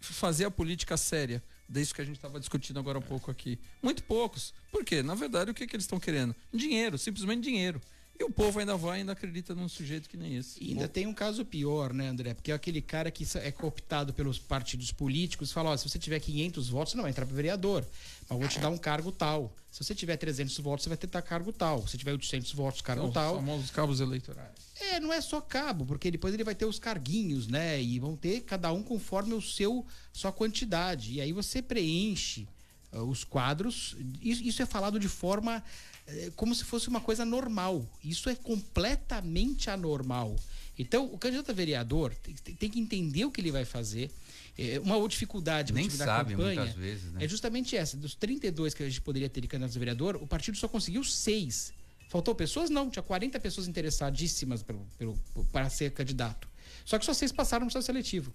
fazer 0.00 0.44
a 0.44 0.50
política 0.50 0.96
séria? 0.96 1.42
Disso 1.68 1.94
que 1.94 2.00
a 2.00 2.04
gente 2.04 2.16
estava 2.16 2.40
discutindo 2.40 2.80
agora 2.80 2.98
há 2.98 3.02
pouco 3.02 3.30
aqui. 3.30 3.58
Muito 3.82 4.02
poucos. 4.04 4.54
Por 4.72 4.84
quê? 4.84 5.02
Na 5.02 5.14
verdade, 5.14 5.50
o 5.50 5.54
que, 5.54 5.66
que 5.66 5.76
eles 5.76 5.84
estão 5.84 6.00
querendo? 6.00 6.34
Dinheiro, 6.52 6.96
simplesmente 6.96 7.42
dinheiro. 7.42 7.80
E 8.20 8.24
o 8.24 8.30
povo 8.30 8.58
ainda 8.58 8.76
vai, 8.76 8.98
ainda 8.98 9.12
acredita 9.12 9.54
num 9.54 9.68
sujeito 9.68 10.08
que 10.08 10.16
nem 10.16 10.36
esse. 10.36 10.62
E 10.62 10.70
ainda 10.70 10.88
tem 10.88 11.06
um 11.06 11.14
caso 11.14 11.44
pior, 11.44 11.92
né, 11.92 12.08
André? 12.08 12.34
Porque 12.34 12.50
é 12.50 12.54
aquele 12.54 12.82
cara 12.82 13.12
que 13.12 13.24
é 13.36 13.52
cooptado 13.52 14.12
pelos 14.12 14.40
partidos 14.40 14.90
políticos 14.90 15.52
fala: 15.52 15.70
ó, 15.70 15.76
se 15.76 15.88
você 15.88 16.00
tiver 16.00 16.18
500 16.18 16.68
votos, 16.68 16.90
você 16.90 16.96
não 16.96 17.02
vai 17.02 17.12
entrar 17.12 17.24
para 17.24 17.36
vereador, 17.36 17.86
mas 18.28 18.38
vou 18.38 18.48
te 18.48 18.58
dar 18.58 18.70
um 18.70 18.76
cargo 18.76 19.12
tal. 19.12 19.54
Se 19.70 19.84
você 19.84 19.94
tiver 19.94 20.16
300 20.16 20.58
votos, 20.58 20.82
você 20.82 20.88
vai 20.88 20.98
ter 20.98 21.08
cargo 21.22 21.52
tal. 21.52 21.86
Se 21.86 21.96
tiver 21.96 22.10
800 22.10 22.52
votos, 22.52 22.80
cargo 22.80 23.06
os 23.06 23.14
tal. 23.14 23.36
famosos 23.36 23.70
cabos 23.70 24.00
eleitorais. 24.00 24.50
É, 24.80 24.98
não 24.98 25.12
é 25.12 25.20
só 25.20 25.40
cabo, 25.40 25.86
porque 25.86 26.10
depois 26.10 26.34
ele 26.34 26.42
vai 26.42 26.56
ter 26.56 26.64
os 26.64 26.80
carguinhos, 26.80 27.46
né? 27.46 27.80
E 27.80 28.00
vão 28.00 28.16
ter 28.16 28.40
cada 28.40 28.72
um 28.72 28.82
conforme 28.82 29.34
o 29.34 29.40
seu 29.40 29.86
sua 30.12 30.32
quantidade. 30.32 31.14
E 31.14 31.20
aí 31.20 31.32
você 31.32 31.62
preenche 31.62 32.48
ah, 32.90 33.02
os 33.02 33.22
quadros. 33.22 33.96
Isso, 34.20 34.42
isso 34.42 34.62
é 34.62 34.66
falado 34.66 34.98
de 34.98 35.08
forma 35.08 35.62
eh, 36.08 36.32
como 36.34 36.54
se 36.54 36.64
fosse 36.64 36.88
uma 36.88 37.00
coisa 37.00 37.24
normal. 37.24 37.86
Isso 38.02 38.30
é 38.30 38.34
completamente 38.34 39.68
anormal. 39.68 40.34
Então, 40.78 41.06
o 41.06 41.18
candidato 41.18 41.50
a 41.50 41.54
vereador 41.54 42.14
tem, 42.14 42.70
que 42.70 42.78
entender 42.78 43.24
o 43.24 43.30
que 43.30 43.40
ele 43.40 43.50
vai 43.50 43.64
fazer. 43.64 44.10
É, 44.56 44.80
uma 44.80 44.96
outra 44.96 45.10
dificuldade 45.10 45.72
Nem 45.72 45.88
sabe 45.88 46.32
campanha 46.32 46.62
muitas 46.62 46.76
vezes, 46.76 47.12
né? 47.12 47.24
é 47.24 47.28
justamente 47.28 47.76
essa. 47.76 47.96
Dos 47.96 48.14
32 48.14 48.74
que 48.74 48.82
a 48.82 48.88
gente 48.88 49.00
poderia 49.00 49.28
ter 49.28 49.40
de 49.40 49.48
candidatos 49.48 49.76
a 49.76 49.78
vereador, 49.78 50.16
o 50.16 50.26
partido 50.26 50.56
só 50.56 50.66
conseguiu 50.66 51.04
seis. 51.04 51.72
Faltou 52.08 52.34
pessoas? 52.34 52.70
Não, 52.70 52.88
tinha 52.88 53.02
40 53.02 53.38
pessoas 53.38 53.68
interessadíssimas 53.68 54.62
pelo, 54.62 54.86
pelo, 54.96 55.18
para 55.52 55.68
ser 55.68 55.92
candidato. 55.92 56.48
Só 56.84 56.98
que 56.98 57.04
só 57.04 57.12
seis 57.12 57.30
passaram 57.32 57.66
no 57.66 57.70
processo 57.70 57.86
seletivo. 57.86 58.32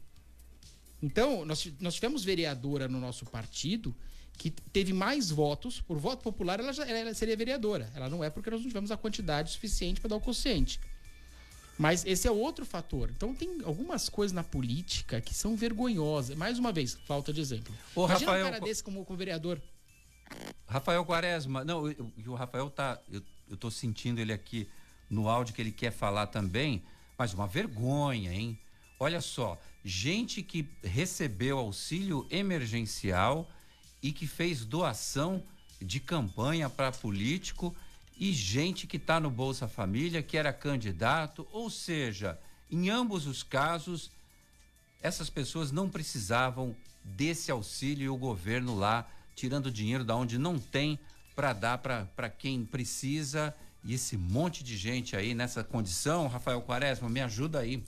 Então, 1.01 1.43
nós, 1.43 1.67
nós 1.79 1.95
tivemos 1.95 2.23
vereadora 2.23 2.87
no 2.87 2.99
nosso 2.99 3.25
partido 3.25 3.95
que 4.37 4.49
teve 4.49 4.93
mais 4.93 5.29
votos, 5.29 5.79
por 5.79 5.97
voto 5.97 6.21
popular, 6.21 6.59
ela, 6.59 6.73
já, 6.73 6.85
ela 6.85 7.13
seria 7.13 7.37
vereadora. 7.37 7.89
Ela 7.95 8.09
não 8.09 8.23
é 8.23 8.29
porque 8.29 8.49
nós 8.49 8.61
não 8.61 8.67
tivemos 8.67 8.91
a 8.91 8.97
quantidade 8.97 9.51
suficiente 9.51 10.01
para 10.01 10.09
dar 10.09 10.15
o 10.15 10.21
quociente. 10.21 10.79
Mas 11.77 12.05
esse 12.05 12.27
é 12.27 12.31
outro 12.31 12.65
fator. 12.65 13.09
Então 13.09 13.33
tem 13.33 13.61
algumas 13.63 14.09
coisas 14.09 14.33
na 14.33 14.43
política 14.43 15.19
que 15.21 15.33
são 15.33 15.55
vergonhosas. 15.55 16.35
Mais 16.35 16.59
uma 16.59 16.71
vez, 16.71 16.97
falta 17.05 17.33
de 17.33 17.41
exemplo. 17.41 17.73
Ô, 17.95 18.05
Imagina 18.05 18.31
Rafael, 18.31 18.45
um 18.45 18.51
cara 18.51 18.63
desse 18.63 18.83
como, 18.83 19.05
como 19.05 19.17
vereador. 19.17 19.61
Rafael 20.67 21.05
Quaresma, 21.05 21.63
não, 21.63 21.83
o 22.25 22.35
Rafael 22.35 22.69
tá, 22.69 22.99
eu, 23.11 23.21
eu 23.49 23.57
tô 23.57 23.69
sentindo 23.69 24.19
ele 24.19 24.33
aqui 24.33 24.67
no 25.09 25.29
áudio 25.29 25.53
que 25.53 25.61
ele 25.61 25.71
quer 25.71 25.91
falar 25.91 26.27
também, 26.27 26.83
mas 27.17 27.33
uma 27.33 27.47
vergonha, 27.47 28.33
hein? 28.33 28.57
Olha 28.99 29.21
só, 29.21 29.59
gente 29.83 30.41
que 30.41 30.67
recebeu 30.83 31.57
auxílio 31.57 32.25
emergencial 32.31 33.47
e 34.03 34.11
que 34.11 34.27
fez 34.27 34.65
doação 34.65 35.41
de 35.81 35.99
campanha 35.99 36.69
para 36.69 36.91
político 36.91 37.73
e 38.19 38.33
gente 38.33 38.85
que 38.85 38.97
está 38.97 39.19
no 39.19 39.31
Bolsa 39.31 39.67
Família, 39.67 40.21
que 40.21 40.37
era 40.37 40.51
candidato, 40.53 41.47
ou 41.51 41.69
seja, 41.69 42.37
em 42.69 42.89
ambos 42.89 43.25
os 43.25 43.41
casos, 43.41 44.11
essas 45.01 45.29
pessoas 45.29 45.71
não 45.71 45.89
precisavam 45.89 46.75
desse 47.03 47.49
auxílio 47.49 48.05
e 48.05 48.09
o 48.09 48.17
governo 48.17 48.75
lá 48.75 49.09
tirando 49.35 49.71
dinheiro 49.71 50.03
da 50.03 50.15
onde 50.15 50.37
não 50.37 50.59
tem 50.59 50.99
para 51.35 51.53
dar 51.53 51.77
para 51.79 52.29
quem 52.29 52.63
precisa 52.63 53.53
e 53.83 53.93
esse 53.93 54.15
monte 54.15 54.63
de 54.63 54.77
gente 54.77 55.15
aí 55.15 55.33
nessa 55.33 55.63
condição, 55.63 56.27
Rafael 56.27 56.61
Quaresma, 56.61 57.09
me 57.09 57.19
ajuda 57.19 57.59
aí. 57.59 57.83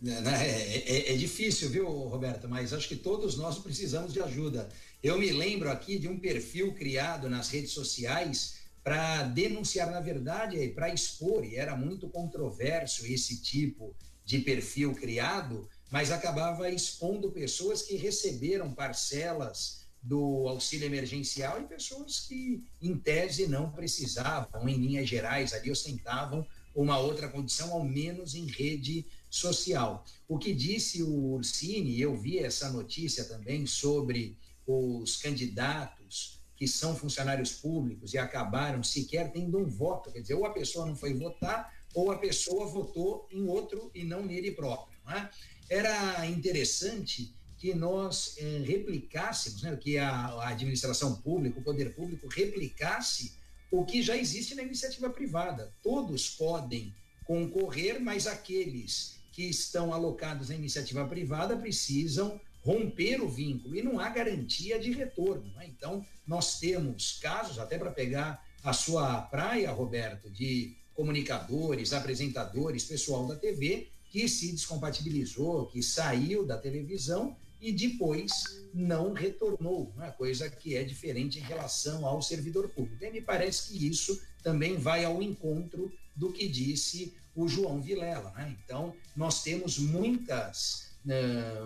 Né, 0.00 0.20
né? 0.20 0.46
É, 0.48 1.10
é- 1.10 1.14
é 1.14 1.16
difícil, 1.16 1.70
viu, 1.70 1.88
Roberto? 1.88 2.48
Mas 2.48 2.72
acho 2.72 2.86
que 2.86 2.96
todos 2.96 3.36
nós 3.36 3.58
precisamos 3.58 4.12
de 4.12 4.20
ajuda. 4.20 4.68
Eu 5.04 5.18
me 5.18 5.30
lembro 5.30 5.70
aqui 5.70 5.98
de 5.98 6.08
um 6.08 6.18
perfil 6.18 6.72
criado 6.72 7.28
nas 7.28 7.50
redes 7.50 7.72
sociais 7.72 8.54
para 8.82 9.24
denunciar, 9.24 9.90
na 9.90 10.00
verdade, 10.00 10.66
para 10.68 10.94
expor, 10.94 11.44
e 11.44 11.56
era 11.56 11.76
muito 11.76 12.08
controverso 12.08 13.04
esse 13.04 13.42
tipo 13.42 13.94
de 14.24 14.38
perfil 14.38 14.94
criado, 14.94 15.68
mas 15.90 16.10
acabava 16.10 16.70
expondo 16.70 17.30
pessoas 17.30 17.82
que 17.82 17.96
receberam 17.96 18.72
parcelas 18.72 19.84
do 20.02 20.48
auxílio 20.48 20.86
emergencial 20.86 21.60
e 21.60 21.68
pessoas 21.68 22.20
que, 22.20 22.64
em 22.80 22.96
tese, 22.96 23.46
não 23.46 23.70
precisavam, 23.70 24.66
em 24.66 24.78
linhas 24.78 25.06
gerais, 25.06 25.52
ali 25.52 25.70
ostentavam 25.70 26.46
uma 26.74 26.98
outra 26.98 27.28
condição, 27.28 27.74
ao 27.74 27.84
menos 27.84 28.34
em 28.34 28.46
rede 28.46 29.04
social. 29.28 30.02
O 30.26 30.38
que 30.38 30.54
disse 30.54 31.02
o 31.02 31.34
Ursini, 31.34 32.00
eu 32.00 32.16
vi 32.16 32.38
essa 32.38 32.70
notícia 32.70 33.22
também 33.26 33.66
sobre 33.66 34.34
os 34.66 35.16
candidatos 35.16 36.40
que 36.56 36.68
são 36.68 36.96
funcionários 36.96 37.52
públicos 37.52 38.14
e 38.14 38.18
acabaram 38.18 38.82
sequer 38.82 39.32
tendo 39.32 39.58
um 39.58 39.68
voto, 39.68 40.12
quer 40.12 40.20
dizer, 40.20 40.34
ou 40.34 40.46
a 40.46 40.52
pessoa 40.52 40.86
não 40.86 40.96
foi 40.96 41.14
votar, 41.14 41.72
ou 41.94 42.10
a 42.10 42.18
pessoa 42.18 42.66
votou 42.66 43.28
em 43.30 43.46
outro 43.46 43.90
e 43.94 44.04
não 44.04 44.24
nele 44.24 44.52
próprio. 44.52 44.98
Não 45.04 45.12
é? 45.12 45.30
Era 45.68 46.26
interessante 46.26 47.34
que 47.58 47.74
nós 47.74 48.34
eh, 48.38 48.62
replicássemos, 48.64 49.62
né, 49.62 49.76
que 49.76 49.96
a, 49.96 50.10
a 50.10 50.48
administração 50.48 51.16
pública, 51.16 51.58
o 51.58 51.62
poder 51.62 51.94
público 51.94 52.28
replicasse 52.28 53.38
o 53.70 53.84
que 53.84 54.02
já 54.02 54.16
existe 54.16 54.54
na 54.54 54.62
iniciativa 54.62 55.08
privada. 55.10 55.72
Todos 55.82 56.28
podem 56.28 56.94
concorrer, 57.24 58.00
mas 58.00 58.26
aqueles 58.26 59.16
que 59.32 59.44
estão 59.44 59.92
alocados 59.92 60.48
na 60.48 60.54
iniciativa 60.54 61.06
privada 61.06 61.56
precisam 61.56 62.40
romper 62.64 63.20
o 63.20 63.28
vínculo 63.28 63.76
e 63.76 63.82
não 63.82 64.00
há 64.00 64.08
garantia 64.08 64.78
de 64.78 64.90
retorno. 64.90 65.52
Né? 65.54 65.66
Então, 65.68 66.04
nós 66.26 66.58
temos 66.58 67.18
casos, 67.20 67.58
até 67.58 67.76
para 67.76 67.90
pegar 67.90 68.42
a 68.62 68.72
sua 68.72 69.20
praia, 69.20 69.70
Roberto, 69.70 70.30
de 70.30 70.74
comunicadores, 70.94 71.92
apresentadores, 71.92 72.84
pessoal 72.84 73.26
da 73.26 73.36
TV, 73.36 73.88
que 74.10 74.28
se 74.28 74.52
descompatibilizou, 74.52 75.66
que 75.66 75.82
saiu 75.82 76.46
da 76.46 76.56
televisão 76.56 77.36
e 77.60 77.72
depois 77.72 78.30
não 78.72 79.12
retornou, 79.12 79.92
uma 79.94 80.06
né? 80.06 80.14
coisa 80.16 80.48
que 80.48 80.76
é 80.76 80.84
diferente 80.84 81.38
em 81.38 81.42
relação 81.42 82.06
ao 82.06 82.22
servidor 82.22 82.68
público. 82.68 83.04
E 83.04 83.10
me 83.10 83.20
parece 83.20 83.68
que 83.68 83.86
isso 83.86 84.20
também 84.42 84.76
vai 84.76 85.04
ao 85.04 85.22
encontro 85.22 85.92
do 86.14 86.32
que 86.32 86.48
disse 86.48 87.14
o 87.34 87.48
João 87.48 87.80
Vilela. 87.80 88.30
Né? 88.36 88.56
Então, 88.64 88.94
nós 89.16 89.42
temos 89.42 89.78
muitas 89.78 90.93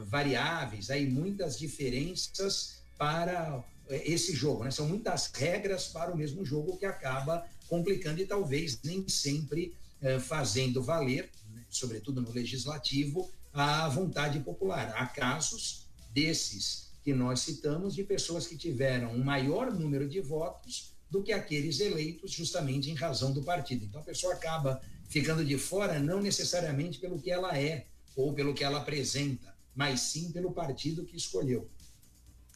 variáveis, 0.07 0.91
aí, 0.91 1.07
muitas 1.07 1.59
diferenças 1.59 2.79
para 2.97 3.63
eh, 3.89 4.03
esse 4.05 4.35
jogo. 4.35 4.65
Né? 4.65 4.71
São 4.71 4.89
muitas 4.89 5.31
regras 5.33 5.89
para 5.89 6.13
o 6.13 6.17
mesmo 6.17 6.45
jogo 6.45 6.77
que 6.77 6.85
acaba 6.85 7.47
complicando 7.69 8.21
e 8.21 8.27
talvez 8.27 8.81
nem 8.83 9.09
sempre 9.09 9.75
fazendo 10.21 10.81
valer, 10.81 11.29
né? 11.53 11.65
sobretudo 11.69 12.21
no 12.23 12.31
legislativo, 12.31 13.29
a 13.53 13.89
vontade 13.89 14.39
popular. 14.41 14.95
Há 14.97 15.07
casos 15.07 15.89
desses 16.13 16.89
que 17.03 17.13
nós 17.13 17.41
citamos 17.41 17.95
de 17.95 18.05
pessoas 18.05 18.47
que 18.47 18.57
tiveram 18.57 19.13
um 19.13 19.25
maior 19.25 19.73
número 19.73 20.09
de 20.09 20.21
votos 20.21 20.93
do 21.11 21.23
que 21.23 21.33
aqueles 21.33 21.81
eleitos 21.81 22.33
justamente 22.33 22.91
em 22.91 22.95
razão 22.95 23.33
do 23.33 23.43
partido. 23.43 23.85
Então 23.85 24.01
a 24.01 24.05
pessoa 24.05 24.35
acaba 24.35 24.81
ficando 25.09 25.45
de 25.45 25.57
fora 25.57 25.99
não 25.99 26.21
necessariamente 26.21 26.99
pelo 26.99 27.19
que 27.19 27.31
ela 27.31 27.57
é 27.59 27.87
ou 28.19 28.33
pelo 28.33 28.53
que 28.53 28.65
ela 28.65 28.79
apresenta, 28.79 29.55
mas 29.77 30.01
sim 30.01 30.33
pelo 30.33 30.51
partido 30.51 31.05
que 31.05 31.17
escolheu. 31.17 31.71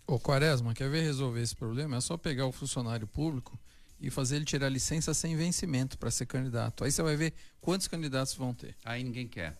Ô 0.04 0.18
Quaresma, 0.18 0.74
quer 0.74 0.90
ver 0.90 1.02
resolver 1.02 1.40
esse 1.40 1.54
problema? 1.54 1.96
É 1.96 2.00
só 2.00 2.16
pegar 2.16 2.46
o 2.46 2.52
funcionário 2.52 3.06
público 3.06 3.56
e 4.00 4.10
fazer 4.10 4.36
ele 4.36 4.44
tirar 4.44 4.68
licença 4.68 5.14
sem 5.14 5.36
vencimento 5.36 5.96
para 5.96 6.10
ser 6.10 6.26
candidato. 6.26 6.82
Aí 6.82 6.90
você 6.90 7.00
vai 7.00 7.14
ver 7.14 7.32
quantos 7.60 7.86
candidatos 7.86 8.34
vão 8.34 8.52
ter. 8.52 8.74
Aí 8.84 9.04
ninguém 9.04 9.28
quer. 9.28 9.56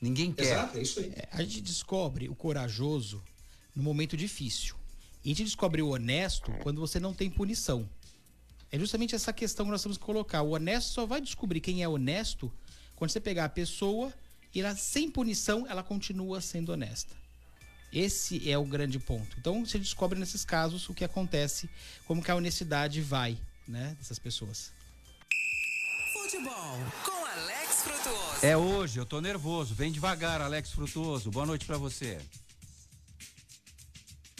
Ninguém 0.00 0.32
quer. 0.32 0.44
Exato, 0.44 0.78
é 0.78 0.80
isso 0.80 1.00
aí. 1.00 1.12
É, 1.14 1.28
a 1.32 1.42
gente 1.42 1.60
descobre 1.60 2.30
o 2.30 2.34
corajoso 2.34 3.22
no 3.76 3.82
momento 3.82 4.16
difícil. 4.16 4.74
E 5.22 5.32
a 5.32 5.34
gente 5.34 5.44
descobre 5.44 5.82
o 5.82 5.88
honesto 5.88 6.50
quando 6.62 6.80
você 6.80 6.98
não 6.98 7.12
tem 7.12 7.28
punição. 7.28 7.86
É 8.72 8.78
justamente 8.78 9.14
essa 9.14 9.34
questão 9.34 9.66
que 9.66 9.72
nós 9.72 9.82
temos 9.82 9.98
que 9.98 10.04
colocar. 10.04 10.40
O 10.40 10.52
honesto 10.52 10.94
só 10.94 11.04
vai 11.04 11.20
descobrir 11.20 11.60
quem 11.60 11.82
é 11.82 11.88
honesto 11.88 12.50
quando 12.96 13.10
você 13.10 13.20
pegar 13.20 13.44
a 13.44 13.50
pessoa 13.50 14.10
e 14.54 14.60
ela, 14.60 14.74
sem 14.74 15.10
punição, 15.10 15.66
ela 15.66 15.82
continua 15.82 16.40
sendo 16.40 16.72
honesta. 16.72 17.14
Esse 17.92 18.50
é 18.50 18.58
o 18.58 18.64
grande 18.64 18.98
ponto. 18.98 19.36
Então, 19.38 19.64
você 19.64 19.78
descobre 19.78 20.18
nesses 20.18 20.44
casos 20.44 20.88
o 20.88 20.94
que 20.94 21.04
acontece, 21.04 21.68
como 22.06 22.22
que 22.22 22.30
a 22.30 22.34
honestidade 22.34 23.00
vai, 23.00 23.38
né, 23.66 23.96
dessas 23.98 24.18
pessoas. 24.18 24.72
Futebol 26.12 26.78
com 27.04 27.24
Alex 27.24 27.82
Frutuoso. 27.82 28.38
É 28.46 28.56
hoje, 28.56 28.98
eu 28.98 29.06
tô 29.06 29.20
nervoso. 29.20 29.74
Vem 29.74 29.90
devagar, 29.90 30.40
Alex 30.42 30.72
Frutuoso. 30.72 31.30
Boa 31.30 31.46
noite 31.46 31.64
para 31.64 31.78
você. 31.78 32.18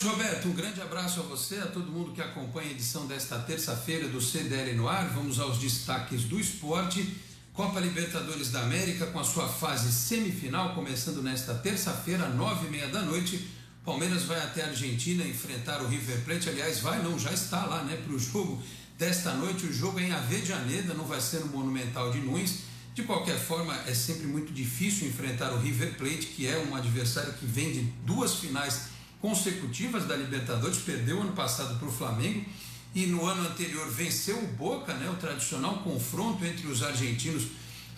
Roberto, 0.02 0.48
um 0.48 0.52
grande 0.52 0.80
abraço 0.80 1.18
a 1.18 1.22
você, 1.24 1.56
a 1.58 1.66
todo 1.66 1.90
mundo 1.90 2.12
que 2.12 2.22
acompanha 2.22 2.68
a 2.68 2.72
edição 2.72 3.06
desta 3.06 3.38
terça-feira 3.40 4.06
do 4.06 4.20
CDL 4.20 4.74
no 4.74 4.86
ar. 4.86 5.08
Vamos 5.08 5.40
aos 5.40 5.58
destaques 5.58 6.24
do 6.24 6.38
esporte. 6.38 7.16
Copa 7.58 7.80
Libertadores 7.80 8.52
da 8.52 8.60
América 8.60 9.06
com 9.06 9.18
a 9.18 9.24
sua 9.24 9.48
fase 9.48 9.92
semifinal, 9.92 10.76
começando 10.76 11.20
nesta 11.20 11.52
terça-feira, 11.54 12.28
nove 12.28 12.68
e 12.68 12.70
meia 12.70 12.86
da 12.86 13.02
noite. 13.02 13.48
Palmeiras 13.84 14.22
vai 14.22 14.40
até 14.40 14.62
a 14.62 14.68
Argentina 14.68 15.24
enfrentar 15.24 15.82
o 15.82 15.88
River 15.88 16.20
Plate. 16.24 16.50
Aliás, 16.50 16.78
vai 16.78 17.02
não, 17.02 17.18
já 17.18 17.32
está 17.32 17.66
lá, 17.66 17.82
né, 17.82 17.96
para 17.96 18.14
o 18.14 18.16
jogo 18.16 18.62
desta 18.96 19.34
noite. 19.34 19.66
O 19.66 19.72
jogo 19.72 19.98
é 19.98 20.04
em 20.04 20.12
Avedianeda, 20.12 20.94
não 20.94 21.04
vai 21.04 21.20
ser 21.20 21.40
no 21.40 21.46
Monumental 21.46 22.12
de 22.12 22.20
Nunes. 22.20 22.60
De 22.94 23.02
qualquer 23.02 23.36
forma, 23.36 23.74
é 23.88 23.92
sempre 23.92 24.28
muito 24.28 24.52
difícil 24.52 25.08
enfrentar 25.08 25.52
o 25.52 25.58
River 25.58 25.94
Plate, 25.94 26.26
que 26.26 26.46
é 26.46 26.64
um 26.70 26.76
adversário 26.76 27.32
que 27.32 27.44
vem 27.44 27.72
de 27.72 27.80
duas 28.06 28.36
finais 28.36 28.82
consecutivas 29.20 30.06
da 30.06 30.14
Libertadores, 30.14 30.78
perdeu 30.78 31.20
ano 31.20 31.32
passado 31.32 31.76
para 31.76 31.88
o 31.88 31.90
Flamengo 31.90 32.44
e 32.94 33.06
no 33.06 33.24
ano 33.26 33.48
anterior 33.48 33.88
venceu 33.90 34.38
o 34.38 34.46
Boca, 34.48 34.94
né, 34.94 35.08
o 35.10 35.16
tradicional 35.16 35.78
confronto 35.78 36.44
entre 36.44 36.66
os 36.66 36.82
argentinos 36.82 37.48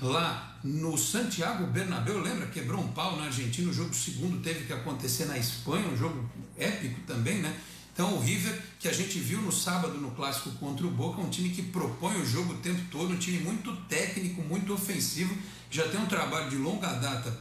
lá 0.00 0.58
no 0.64 0.96
Santiago 0.96 1.66
Bernabéu, 1.66 2.20
lembra? 2.20 2.46
Quebrou 2.46 2.80
um 2.80 2.88
pau 2.88 3.16
na 3.16 3.24
Argentina, 3.24 3.70
o 3.70 3.72
jogo 3.72 3.94
segundo 3.94 4.42
teve 4.42 4.64
que 4.64 4.72
acontecer 4.72 5.26
na 5.26 5.38
Espanha, 5.38 5.88
um 5.88 5.96
jogo 5.96 6.28
épico 6.56 7.00
também, 7.06 7.38
né? 7.38 7.54
Então 7.92 8.14
o 8.14 8.20
River, 8.20 8.58
que 8.78 8.88
a 8.88 8.92
gente 8.92 9.18
viu 9.18 9.42
no 9.42 9.52
sábado 9.52 9.94
no 9.98 10.10
clássico 10.12 10.50
contra 10.52 10.86
o 10.86 10.90
Boca, 10.90 11.20
é 11.20 11.24
um 11.24 11.30
time 11.30 11.50
que 11.50 11.62
propõe 11.62 12.16
o 12.16 12.26
jogo 12.26 12.54
o 12.54 12.56
tempo 12.58 12.80
todo, 12.90 13.12
um 13.12 13.18
time 13.18 13.40
muito 13.40 13.74
técnico, 13.88 14.42
muito 14.42 14.72
ofensivo, 14.72 15.36
já 15.70 15.86
tem 15.88 16.00
um 16.00 16.06
trabalho 16.06 16.48
de 16.48 16.56
longa 16.56 16.92
data 16.94 17.38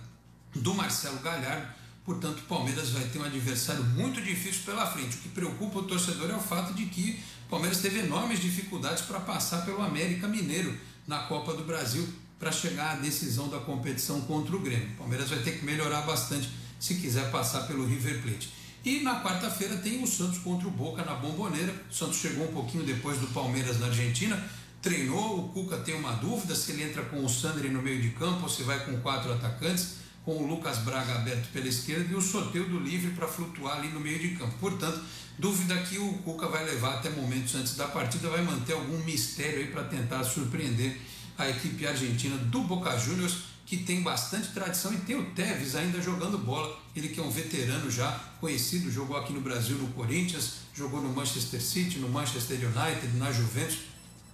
do 0.54 0.74
Marcelo 0.74 1.20
Galhardo, 1.20 1.80
Portanto, 2.10 2.40
o 2.40 2.44
Palmeiras 2.44 2.90
vai 2.90 3.04
ter 3.04 3.20
um 3.20 3.24
adversário 3.24 3.84
muito 3.84 4.20
difícil 4.20 4.64
pela 4.66 4.88
frente. 4.88 5.18
O 5.18 5.20
que 5.20 5.30
preocupa 5.30 5.78
o 5.78 5.84
torcedor 5.84 6.32
é 6.32 6.34
o 6.34 6.40
fato 6.40 6.74
de 6.74 6.88
que 6.88 7.20
o 7.50 7.58
Palmeiras 7.58 7.80
teve 7.80 8.02
enormes 8.02 8.40
dificuldades 8.40 9.02
para 9.06 9.20
passar 9.22 9.66
pelo 9.66 9.82
América 9.82 10.28
Mineiro 10.28 10.72
na 11.08 11.18
Copa 11.24 11.52
do 11.56 11.64
Brasil 11.64 12.08
para 12.38 12.52
chegar 12.52 12.92
à 12.92 12.96
decisão 12.98 13.50
da 13.50 13.58
competição 13.58 14.22
contra 14.22 14.56
o 14.56 14.60
Grêmio. 14.60 14.92
O 14.92 14.98
Palmeiras 14.98 15.32
vai 15.32 15.40
ter 15.40 15.58
que 15.58 15.66
melhorar 15.66 16.02
bastante 16.02 16.48
se 16.80 16.94
quiser 16.94 17.32
passar 17.32 17.62
pelo 17.66 17.88
River 17.88 18.22
Plate. 18.22 18.54
E 18.86 19.00
na 19.00 19.24
quarta-feira 19.24 19.78
tem 19.78 20.04
o 20.04 20.06
Santos 20.06 20.38
contra 20.38 20.68
o 20.68 20.72
Boca 20.72 21.04
na 21.04 21.16
Bomboneira. 21.16 21.74
O 21.90 21.92
Santos 21.92 22.18
chegou 22.18 22.48
um 22.48 22.54
pouquinho 22.54 22.84
depois 22.84 23.18
do 23.18 23.26
Palmeiras 23.30 23.80
na 23.80 23.88
Argentina, 23.88 24.48
treinou. 24.80 25.40
O 25.40 25.50
Cuca 25.50 25.78
tem 25.78 25.96
uma 25.96 26.12
dúvida 26.12 26.54
se 26.54 26.72
ele 26.74 26.84
entra 26.84 27.02
com 27.06 27.26
o 27.26 27.28
Sandri 27.28 27.70
no 27.70 27.82
meio 27.82 28.00
de 28.00 28.12
campo 28.12 28.44
ou 28.44 28.50
se 28.50 28.62
vai 28.62 28.86
com 28.86 28.96
quatro 29.02 29.34
atacantes 29.34 29.99
com 30.24 30.38
o 30.38 30.48
Lucas 30.48 30.80
Braga 30.80 31.16
aberto 31.16 31.52
pela 31.52 31.68
esquerda 31.68 32.12
e 32.12 32.16
o 32.16 32.22
Soteudo 32.22 32.80
livre 32.80 33.12
para 33.12 33.28
flutuar 33.28 33.78
ali 33.78 33.90
no 33.90 34.00
meio 34.00 34.20
de 34.20 34.30
campo. 34.36 34.54
Portanto, 34.60 35.02
dúvida 35.38 35.76
que 35.78 35.98
o 35.98 36.14
Cuca 36.20 36.48
vai 36.48 36.66
levar 36.66 36.96
até 36.96 37.10
momentos 37.10 37.56
antes 37.56 37.76
da 37.76 37.88
partida, 37.88 38.30
vai 38.30 38.42
manter 38.42 38.74
algum 38.74 38.98
mistério 39.04 39.60
aí 39.60 39.68
para 39.68 39.84
tentar 39.86 40.24
surpreender 40.24 41.00
a 41.38 41.50
equipe 41.50 41.88
argentina 41.88 42.38
do 42.38 42.62
Boca 42.64 42.98
Juniors, 42.98 43.50
que 43.66 43.78
tem 43.78 44.02
bastante 44.02 44.50
tradição 44.50 44.94
e 44.94 44.98
tem 44.98 45.16
o 45.16 45.32
Tevez 45.32 45.76
ainda 45.76 46.02
jogando 46.02 46.38
bola. 46.38 46.78
Ele 46.96 47.08
que 47.08 47.20
é 47.20 47.24
um 47.24 47.30
veterano 47.30 47.90
já 47.90 48.12
conhecido, 48.42 48.92
jogou 48.92 49.16
aqui 49.16 49.32
no 49.32 49.42
Brasil 49.42 49.78
no 49.78 49.88
Corinthians, 49.90 50.56
jogou 50.74 51.02
no 51.02 51.10
Manchester 51.10 51.62
City, 51.62 52.00
no 52.00 52.10
Manchester 52.10 52.58
United, 52.58 53.18
na 53.18 53.32
Juventus. 53.32 53.78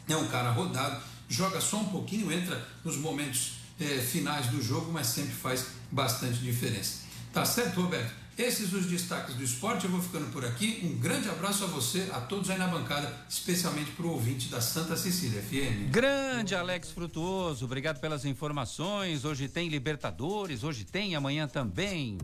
É 0.08 0.16
um 0.16 0.28
cara 0.28 0.52
rodado, 0.52 1.02
joga 1.30 1.60
só 1.60 1.78
um 1.78 1.90
pouquinho, 1.90 2.32
entra 2.32 2.68
nos 2.84 2.98
momentos 2.98 3.64
é, 3.80 4.00
finais 4.00 4.48
do 4.48 4.62
jogo, 4.62 4.92
mas 4.92 5.08
sempre 5.08 5.34
faz 5.34 5.68
bastante 5.92 6.40
diferença. 6.40 7.00
Tá 7.34 7.46
certo, 7.46 7.82
Roberto? 7.82 8.26
Esses 8.38 8.74
os 8.74 8.86
destaques 8.86 9.36
do 9.36 9.44
esporte. 9.44 9.86
Eu 9.86 9.92
vou 9.92 10.02
ficando 10.02 10.30
por 10.32 10.44
aqui. 10.44 10.82
Um 10.84 11.00
grande 11.00 11.30
abraço 11.30 11.64
a 11.64 11.68
você, 11.68 12.10
a 12.12 12.20
todos 12.20 12.50
aí 12.50 12.58
na 12.58 12.68
bancada, 12.68 13.14
especialmente 13.30 13.92
para 13.92 14.06
o 14.06 14.12
ouvinte 14.12 14.50
da 14.50 14.60
Santa 14.60 14.98
Cecília 14.98 15.42
FM. 15.42 15.90
Grande 15.90 16.54
Alex 16.54 16.92
Frutuoso, 16.92 17.64
obrigado 17.64 18.00
pelas 18.00 18.26
informações. 18.26 19.24
Hoje 19.24 19.48
tem 19.48 19.70
Libertadores, 19.70 20.64
hoje 20.64 20.84
tem, 20.84 21.16
amanhã 21.16 21.48
também. 21.48 22.18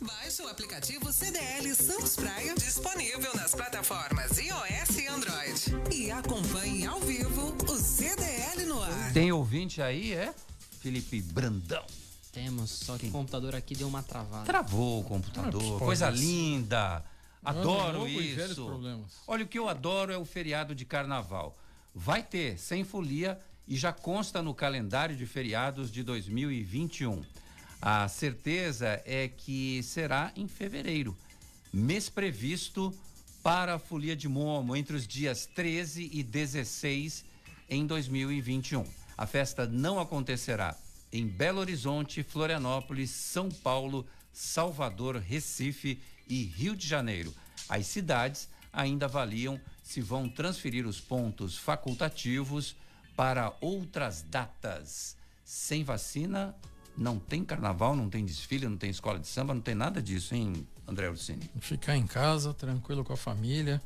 Baixe 0.00 0.42
o 0.42 0.48
aplicativo 0.48 1.12
CDL 1.12 1.72
Santos 1.76 2.16
Praia, 2.16 2.54
disponível 2.56 3.30
nas 3.36 3.54
plataformas 3.54 4.38
iOS 4.38 4.98
e 4.98 5.06
Android. 5.06 5.94
E 5.94 6.10
acompanhe 6.10 6.86
ao 6.86 6.98
vivo 7.00 7.54
o 7.68 7.76
CDL 7.76 8.66
no 8.66 8.82
ar. 8.82 9.12
Tem 9.12 9.30
ouvinte 9.30 9.80
aí, 9.80 10.12
é? 10.12 10.34
Felipe 10.82 11.22
Brandão. 11.22 11.84
Temos, 12.32 12.70
só 12.70 12.98
que 12.98 13.06
o 13.06 13.10
computador 13.10 13.54
aqui 13.54 13.74
deu 13.74 13.86
uma 13.86 14.02
travada. 14.02 14.44
Travou 14.44 15.00
o 15.00 15.04
computador, 15.04 15.76
Ah, 15.76 15.84
coisa 15.84 16.10
linda. 16.10 17.04
Adoro 17.44 18.08
isso. 18.08 18.64
problemas. 18.66 19.12
Olha, 19.26 19.44
o 19.44 19.48
que 19.48 19.58
eu 19.58 19.68
adoro 19.68 20.12
é 20.12 20.18
o 20.18 20.24
feriado 20.24 20.74
de 20.74 20.84
carnaval. 20.84 21.56
Vai 21.94 22.22
ter, 22.22 22.58
sem 22.58 22.84
folia, 22.84 23.38
e 23.68 23.76
já 23.76 23.92
consta 23.92 24.42
no 24.42 24.54
calendário 24.54 25.16
de 25.16 25.24
feriados 25.26 25.90
de 25.90 26.02
2021. 26.02 27.22
A 27.80 28.08
certeza 28.08 29.00
é 29.04 29.28
que 29.28 29.82
será 29.82 30.32
em 30.34 30.48
fevereiro, 30.48 31.16
mês 31.72 32.08
previsto 32.08 32.92
para 33.42 33.74
a 33.74 33.78
Folia 33.78 34.14
de 34.16 34.28
Momo, 34.28 34.74
entre 34.76 34.96
os 34.96 35.06
dias 35.06 35.46
13 35.46 36.08
e 36.12 36.22
16 36.22 37.24
em 37.68 37.84
2021. 37.86 38.84
A 39.22 39.26
festa 39.26 39.68
não 39.68 40.00
acontecerá 40.00 40.76
em 41.12 41.28
Belo 41.28 41.60
Horizonte, 41.60 42.24
Florianópolis, 42.24 43.10
São 43.10 43.48
Paulo, 43.48 44.04
Salvador, 44.32 45.14
Recife 45.14 46.02
e 46.28 46.42
Rio 46.42 46.74
de 46.74 46.88
Janeiro. 46.88 47.32
As 47.68 47.86
cidades 47.86 48.48
ainda 48.72 49.06
avaliam 49.06 49.60
se 49.80 50.00
vão 50.00 50.28
transferir 50.28 50.88
os 50.88 51.00
pontos 51.00 51.56
facultativos 51.56 52.74
para 53.14 53.56
outras 53.60 54.22
datas. 54.22 55.16
sem 55.44 55.84
vacina 55.84 56.52
não 56.98 57.20
tem 57.20 57.44
carnaval, 57.44 57.94
não 57.94 58.10
tem 58.10 58.24
desfile, 58.24 58.66
não 58.66 58.76
tem 58.76 58.90
escola 58.90 59.20
de 59.20 59.28
samba, 59.28 59.54
não 59.54 59.62
tem 59.62 59.76
nada 59.76 60.02
disso, 60.02 60.34
hein, 60.34 60.66
André 60.84 61.08
Ursini? 61.08 61.48
Ficar 61.60 61.96
em 61.96 62.08
casa, 62.08 62.52
tranquilo 62.52 63.04
com 63.04 63.12
a 63.12 63.16
família, 63.16 63.80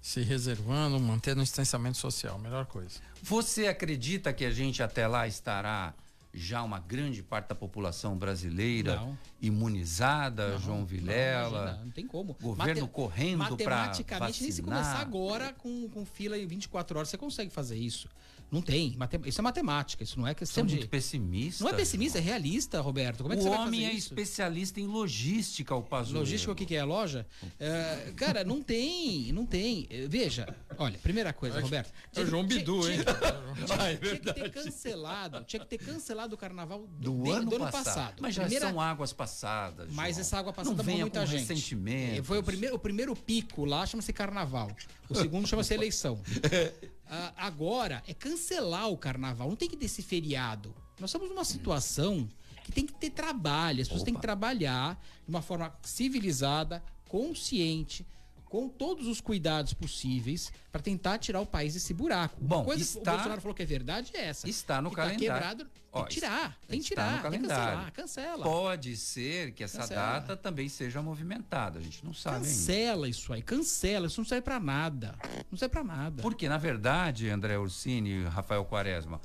se 0.00 0.22
reservando, 0.22 0.98
mantendo 1.00 1.40
o 1.40 1.44
distanciamento 1.44 1.96
social, 1.98 2.38
melhor 2.38 2.66
coisa. 2.66 3.00
Você 3.22 3.66
acredita 3.66 4.32
que 4.32 4.44
a 4.44 4.50
gente 4.50 4.82
até 4.82 5.06
lá 5.06 5.26
estará 5.26 5.92
já 6.32 6.62
uma 6.62 6.78
grande 6.78 7.22
parte 7.22 7.48
da 7.48 7.54
população 7.54 8.16
brasileira 8.16 8.96
Não. 8.96 9.18
imunizada, 9.40 10.50
Não, 10.52 10.58
João 10.58 10.78
não, 10.78 10.86
Vilela? 10.86 11.48
imagina, 11.62 11.84
não 11.84 11.90
tem 11.90 12.06
como. 12.06 12.34
Governo 12.40 12.82
Mate- 12.82 12.92
correndo 12.92 13.38
para 13.38 13.76
Matematicamente, 13.76 14.42
nem 14.42 14.52
se 14.52 14.62
vacinar. 14.62 14.82
começar 14.84 15.00
agora 15.00 15.52
com, 15.54 15.88
com 15.88 16.04
fila 16.04 16.38
em 16.38 16.46
24 16.46 16.96
horas, 16.98 17.08
você 17.08 17.18
consegue 17.18 17.50
fazer 17.50 17.76
isso. 17.76 18.08
Não 18.50 18.62
tem. 18.62 18.96
Isso 19.26 19.40
é 19.40 19.42
matemática, 19.42 20.02
isso 20.02 20.18
não 20.18 20.26
é 20.26 20.30
Você 20.30 20.32
é 20.32 20.34
questão 20.38 20.64
de. 20.66 20.76
muito 20.76 20.88
pessimista. 20.88 21.62
Não 21.64 21.70
é 21.70 21.74
pessimista, 21.74 22.18
é 22.18 22.20
realista, 22.20 22.80
Roberto. 22.80 23.22
Como 23.22 23.32
é 23.34 23.36
que 23.36 23.42
o 23.42 23.44
você 23.44 23.50
vai 23.50 23.58
homem 23.66 23.80
fazer 23.82 23.92
é 23.92 23.96
isso? 23.98 24.08
especialista 24.08 24.80
em 24.80 24.86
logística, 24.86 25.74
o 25.74 25.82
Pazuello. 25.82 26.20
Logística, 26.20 26.52
o 26.52 26.54
que, 26.54 26.64
que 26.64 26.74
é? 26.74 26.82
Loja? 26.84 27.26
É, 27.60 28.12
cara, 28.16 28.44
não 28.44 28.62
tem, 28.62 29.32
não 29.32 29.44
tem. 29.44 29.86
É, 29.90 30.06
Veja, 30.08 30.54
olha, 30.78 30.98
primeira 30.98 31.32
coisa, 31.32 31.58
É 31.58 31.60
Roberto. 31.62 31.92
é 32.16 32.20
o 32.20 32.26
João 32.26 32.44
Bidu, 32.46 32.88
hein? 32.90 32.98
Tinha, 33.00 33.76
Ah, 33.78 33.90
é 33.90 33.96
tinha 33.96 34.16
que 34.16 34.18
ter 34.20 34.32
verdade. 34.34 34.50
cancelado, 34.50 35.44
tinha 35.44 35.60
que 35.60 35.66
ter 35.66 35.78
cancelado 35.78 36.34
o 36.34 36.38
carnaval 36.38 36.86
do, 36.86 37.12
do, 37.12 37.22
de- 37.24 37.30
ano, 37.30 37.50
do 37.50 37.56
ano 37.56 37.64
passado. 37.66 37.84
passado. 37.84 38.14
Mas 38.20 38.34
já 38.34 38.42
Primeira- 38.42 38.68
são 38.68 38.80
águas 38.80 39.12
passadas. 39.12 39.92
Mas 39.92 40.14
João. 40.16 40.20
essa 40.22 40.38
água 40.38 40.52
passada 40.52 40.82
morreu 40.82 41.00
muita 41.00 41.20
com 41.20 41.26
gente. 41.26 41.40
ressentimento. 41.40 42.20
É, 42.20 42.22
Foi 42.22 42.38
o 42.38 42.42
primeiro, 42.42 42.76
o 42.76 42.78
primeiro 42.78 43.14
pico 43.14 43.64
lá, 43.64 43.84
chama-se 43.84 44.12
carnaval. 44.12 44.70
O 45.08 45.14
segundo 45.14 45.46
chama-se 45.46 45.74
eleição. 45.74 46.20
Ah, 47.10 47.32
agora 47.36 48.02
é 48.06 48.12
cancelar 48.12 48.88
o 48.88 48.96
carnaval. 48.96 49.48
Não 49.48 49.56
tem 49.56 49.68
que 49.68 49.76
ter 49.76 49.86
esse 49.86 50.02
feriado. 50.02 50.74
Nós 51.00 51.10
estamos 51.10 51.28
numa 51.28 51.44
situação 51.44 52.28
que 52.64 52.72
tem 52.72 52.84
que 52.84 52.92
ter 52.92 53.10
trabalho. 53.10 53.80
As 53.80 53.88
pessoas 53.88 54.04
têm 54.04 54.14
que 54.14 54.20
trabalhar 54.20 55.02
de 55.24 55.30
uma 55.30 55.40
forma 55.40 55.74
civilizada, 55.82 56.82
consciente, 57.08 58.06
com 58.48 58.68
todos 58.68 59.06
os 59.06 59.20
cuidados 59.20 59.74
possíveis 59.74 60.50
para 60.72 60.80
tentar 60.80 61.18
tirar 61.18 61.40
o 61.40 61.46
país 61.46 61.74
desse 61.74 61.92
buraco. 61.92 62.36
Uma 62.40 62.48
Bom, 62.58 62.64
coisa 62.64 62.82
está- 62.82 63.00
que 63.00 63.08
o 63.08 63.12
Bolsonaro 63.12 63.40
falou 63.40 63.54
que 63.54 63.62
é 63.62 63.66
verdade 63.66 64.10
é 64.14 64.24
essa. 64.26 64.48
Está 64.48 64.80
no 64.80 64.90
que 64.90 64.96
calendário. 64.96 65.26
Tá 65.28 65.34
quebrado, 65.34 65.64
tem 65.64 65.72
Ó, 65.92 66.02
que 66.04 66.14
tirar. 66.14 66.58
Tem 66.66 66.80
que 66.80 66.86
tirar. 66.86 67.22
no 67.24 67.30
Tem 67.30 67.40
cancelar. 67.42 67.92
Cancela. 67.92 68.42
Pode 68.44 68.96
ser 68.96 69.52
que 69.52 69.62
essa 69.64 69.78
Cancela. 69.78 70.00
data 70.20 70.36
também 70.36 70.68
seja 70.68 71.02
movimentada. 71.02 71.78
A 71.78 71.82
gente 71.82 72.04
não 72.04 72.14
sabe 72.14 72.36
ainda. 72.36 72.48
Cancela 72.48 73.08
isso 73.08 73.32
aí, 73.32 73.42
cancela. 73.42 74.06
Isso 74.06 74.20
não 74.20 74.26
serve 74.26 74.42
pra 74.42 74.58
nada. 74.58 75.14
Não 75.50 75.58
serve 75.58 75.72
pra 75.72 75.84
nada. 75.84 76.22
Porque, 76.22 76.48
na 76.48 76.58
verdade, 76.58 77.28
André 77.28 77.58
Ursini 77.58 78.10
e 78.10 78.24
Rafael 78.24 78.64
Quaresma, 78.64 79.20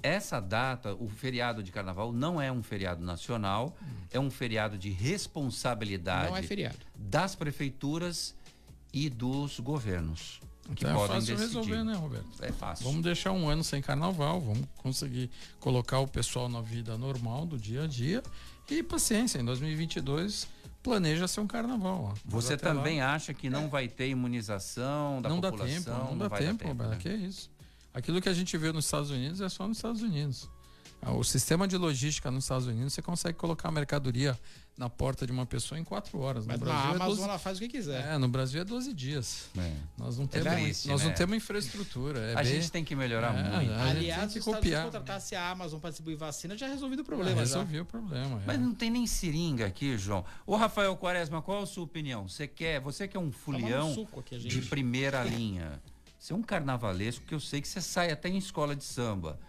essa 0.00 0.38
data, 0.40 0.94
o 0.94 1.08
feriado 1.08 1.60
de 1.62 1.72
carnaval, 1.72 2.12
não 2.12 2.40
é 2.40 2.52
um 2.52 2.62
feriado 2.62 3.04
nacional, 3.04 3.76
é 4.12 4.18
um 4.20 4.30
feriado 4.30 4.78
de 4.78 4.90
responsabilidade 4.90 6.38
é 6.38 6.42
feriado. 6.42 6.78
das 6.94 7.34
prefeituras 7.34 8.34
e 8.92 9.08
dos 9.10 9.60
governos. 9.60 10.40
Que 10.74 10.84
Então 10.84 10.90
é 10.90 10.94
podem 10.94 11.06
fácil 11.20 11.36
decidir. 11.36 11.58
resolver, 11.60 11.82
né, 11.84 11.94
Roberto? 11.94 12.26
É 12.42 12.52
fácil. 12.52 12.84
Vamos 12.84 13.02
deixar 13.02 13.32
um 13.32 13.48
ano 13.48 13.64
sem 13.64 13.80
carnaval, 13.80 14.38
vamos 14.40 14.66
conseguir 14.76 15.30
colocar 15.58 15.98
o 16.00 16.06
pessoal 16.06 16.46
na 16.48 16.60
vida 16.60 16.96
normal 16.98 17.46
do 17.46 17.56
dia 17.58 17.84
a 17.84 17.86
dia 17.86 18.22
e 18.68 18.82
paciência, 18.82 19.38
em 19.40 19.44
2022 19.46 20.46
planeja 20.82 21.26
ser 21.26 21.40
um 21.40 21.46
carnaval. 21.46 22.12
ó. 22.12 22.14
Você 22.26 22.52
até 22.54 22.68
lá- 22.68 22.74
também 22.74 23.00
acha 23.00 23.32
que 23.34 23.48
não 23.48 23.68
vai 23.70 23.88
ter 23.88 24.08
imunização 24.10 25.20
da 25.22 25.28
não 25.28 25.40
dá 25.40 25.50
população? 25.50 25.82
tempo, 25.84 25.90
não 26.10 26.18
dá 26.18 26.28
vai 26.28 26.40
dar 26.42 26.46
tempo, 26.48 26.68
Roberto, 26.68 26.90
né? 26.90 26.96
que 26.96 27.08
é 27.08 27.14
isso. 27.16 27.50
Aquilo 27.92 28.20
que 28.20 28.28
a 28.28 28.34
gente 28.34 28.56
vê 28.58 28.70
nos 28.72 28.84
Estados 28.84 29.10
Unidos 29.10 29.40
é 29.40 29.48
só 29.48 29.66
nos 29.66 29.78
Estados 29.78 30.02
Unidos. 30.02 30.48
O 31.02 31.22
sistema 31.24 31.66
de 31.66 31.76
logística 31.76 32.30
nos 32.30 32.44
Estados 32.44 32.66
Unidos, 32.66 32.92
você 32.92 33.00
consegue 33.02 33.38
colocar 33.38 33.68
a 33.68 33.72
mercadoria 33.72 34.38
na 34.78 34.88
porta 34.88 35.26
de 35.26 35.32
uma 35.32 35.44
pessoa 35.44 35.76
em 35.78 35.82
quatro 35.82 36.20
horas. 36.20 36.46
No 36.46 36.52
Mas 36.52 36.60
Brasil 36.60 36.78
a 36.80 36.84
é 36.84 36.94
Amazon 36.94 37.08
12 37.08 37.22
ela 37.24 37.38
faz 37.40 37.56
o 37.58 37.60
que 37.60 37.68
quiser. 37.68 38.14
É, 38.14 38.16
no 38.16 38.28
Brasil 38.28 38.60
é 38.60 38.64
12 38.64 38.92
dias. 38.94 39.46
Nós 39.98 40.16
não 40.16 40.26
temos, 40.28 40.52
triste, 40.52 40.86
nós 40.86 41.00
né? 41.02 41.08
não 41.08 41.14
temos 41.16 41.36
infraestrutura. 41.36 42.20
é 42.20 42.32
A 42.34 42.36
bem- 42.36 42.46
gente 42.46 42.70
tem 42.70 42.84
que 42.84 42.94
melhorar 42.94 43.34
É, 43.36 43.58
muito. 43.58 43.72
Aliás, 43.72 44.30
se 44.32 44.38
copiar. 44.38 44.84
contratasse 44.84 45.34
a 45.34 45.50
Amazon 45.50 45.80
para 45.80 45.90
distribuir 45.90 46.16
vacina, 46.16 46.56
já 46.56 46.68
resolvido 46.68 47.00
o 47.00 47.02
É, 47.02 47.04
problema. 47.04 47.30
já. 47.34 47.40
resolveu 47.40 47.82
o 47.82 47.86
problema. 47.86 48.40
é. 48.40 48.46
Mas 48.46 48.60
não 48.60 48.72
tem 48.72 48.88
nem 48.88 49.04
seringa 49.04 49.66
aqui, 49.66 49.98
João. 49.98 50.24
Ô, 50.46 50.54
Rafael 50.54 50.96
Quaresma, 50.96 51.42
qual 51.42 51.60
a 51.64 51.66
sua 51.66 51.82
opinião? 51.82 52.28
Você 52.28 52.46
quer, 52.46 52.80
você 52.80 53.08
que 53.08 53.16
é 53.16 53.20
um 53.20 53.32
fulião 53.32 54.06
aqui, 54.16 54.38
de 54.38 54.62
primeira 54.62 55.24
linha, 55.24 55.82
você 56.16 56.32
é 56.32 56.36
um 56.36 56.42
carnavalesco 56.42 57.24
que 57.26 57.34
eu 57.34 57.40
sei 57.40 57.60
que 57.60 57.66
você 57.66 57.80
sai 57.80 58.12
até 58.12 58.28
em 58.28 58.36
escola 58.38 58.76
de 58.76 58.84
samba. 58.84 59.40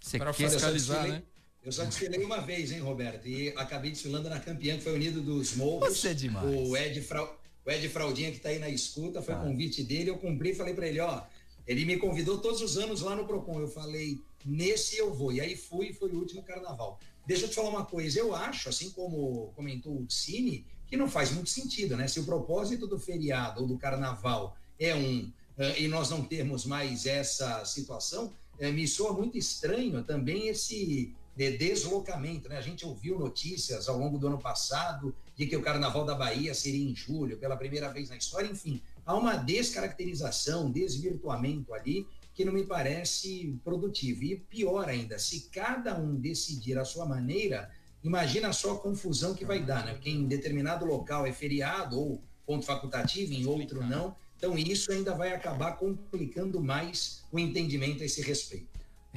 Você 0.00 0.16
Pra 0.18 0.32
quer 0.32 0.48
fiscalizar, 0.48 1.08
né? 1.08 1.22
Eu 1.66 1.72
só 1.72 1.84
desfilei 1.84 2.22
uma 2.22 2.38
vez, 2.38 2.70
hein, 2.70 2.78
Roberto? 2.78 3.26
E 3.26 3.48
acabei 3.56 3.90
desfilando 3.90 4.30
na 4.30 4.38
campeã, 4.38 4.76
que 4.76 4.84
foi 4.84 4.94
Unido 4.94 5.20
dos 5.20 5.56
Morros. 5.56 5.98
Você 5.98 6.10
é 6.10 6.14
demais. 6.14 6.46
O 6.46 6.76
Ed, 6.76 7.02
Frau, 7.02 7.40
o 7.64 7.68
Ed 7.68 7.88
Fraldinha, 7.88 8.30
que 8.30 8.38
tá 8.38 8.50
aí 8.50 8.60
na 8.60 8.70
escuta, 8.70 9.20
foi 9.20 9.34
Tá. 9.34 9.42
convite 9.42 9.82
dele. 9.82 10.10
Eu 10.10 10.16
cumpri 10.16 10.50
e 10.50 10.54
falei 10.54 10.74
para 10.74 10.86
ele: 10.86 11.00
ó, 11.00 11.22
ele 11.66 11.84
me 11.84 11.96
convidou 11.96 12.38
todos 12.38 12.62
os 12.62 12.78
anos 12.78 13.00
lá 13.00 13.16
no 13.16 13.26
Procon. 13.26 13.58
Eu 13.58 13.66
falei, 13.66 14.22
nesse 14.44 14.96
eu 14.96 15.12
vou. 15.12 15.32
E 15.32 15.40
aí 15.40 15.56
fui, 15.56 15.92
foi 15.92 16.08
o 16.12 16.18
último 16.20 16.40
carnaval. 16.44 17.00
Deixa 17.26 17.46
eu 17.46 17.48
te 17.48 17.56
falar 17.56 17.70
uma 17.70 17.84
coisa. 17.84 18.20
Eu 18.20 18.32
acho, 18.32 18.68
assim 18.68 18.90
como 18.90 19.52
comentou 19.56 19.92
o 19.92 20.06
Cine, 20.08 20.64
que 20.86 20.96
não 20.96 21.10
faz 21.10 21.32
muito 21.32 21.50
sentido, 21.50 21.96
né? 21.96 22.06
Se 22.06 22.20
o 22.20 22.24
propósito 22.24 22.86
do 22.86 22.96
feriado 22.96 23.62
ou 23.62 23.66
do 23.66 23.76
carnaval 23.76 24.56
é 24.78 24.94
um 24.94 25.32
eh, 25.58 25.82
e 25.82 25.88
nós 25.88 26.10
não 26.10 26.22
temos 26.22 26.64
mais 26.64 27.06
essa 27.06 27.64
situação, 27.64 28.32
eh, 28.60 28.70
me 28.70 28.86
soa 28.86 29.12
muito 29.12 29.36
estranho 29.36 30.04
também 30.04 30.46
esse 30.46 31.12
eh, 31.38 31.50
deslocamento, 31.52 32.48
né? 32.48 32.56
A 32.56 32.62
gente 32.62 32.86
ouviu 32.86 33.18
notícias 33.18 33.88
ao 33.88 33.98
longo 33.98 34.18
do 34.18 34.26
ano 34.26 34.38
passado 34.38 35.14
de 35.34 35.46
que 35.46 35.56
o 35.56 35.62
Carnaval 35.62 36.04
da 36.04 36.14
Bahia 36.14 36.54
seria 36.54 36.90
em 36.90 36.94
julho, 36.94 37.36
pela 37.36 37.56
primeira 37.56 37.92
vez 37.92 38.08
na 38.08 38.16
história, 38.16 38.50
enfim, 38.50 38.82
há 39.04 39.14
uma 39.14 39.36
descaracterização, 39.36 40.70
desvirtuamento 40.70 41.74
ali 41.74 42.06
que 42.34 42.44
não 42.44 42.52
me 42.52 42.64
parece 42.64 43.58
produtivo. 43.64 44.24
E 44.24 44.36
pior 44.36 44.88
ainda, 44.88 45.18
se 45.18 45.48
cada 45.50 45.98
um 45.98 46.14
decidir 46.14 46.78
a 46.78 46.84
sua 46.84 47.06
maneira, 47.06 47.70
imagina 48.04 48.52
só 48.52 48.74
a 48.74 48.78
confusão 48.78 49.34
que 49.34 49.44
vai 49.44 49.62
dar, 49.62 49.84
né? 49.86 49.92
Porque 49.92 50.10
em 50.10 50.26
determinado 50.26 50.84
local 50.84 51.26
é 51.26 51.32
feriado 51.32 51.98
ou 51.98 52.22
ponto 52.44 52.64
facultativo, 52.64 53.32
em 53.32 53.46
outro 53.46 53.84
não. 53.84 54.14
Então 54.36 54.56
isso 54.56 54.92
ainda 54.92 55.14
vai 55.14 55.32
acabar 55.32 55.72
complicando 55.72 56.60
mais 56.60 57.24
o 57.32 57.38
entendimento 57.38 58.02
a 58.02 58.06
esse 58.06 58.20
respeito. 58.20 58.75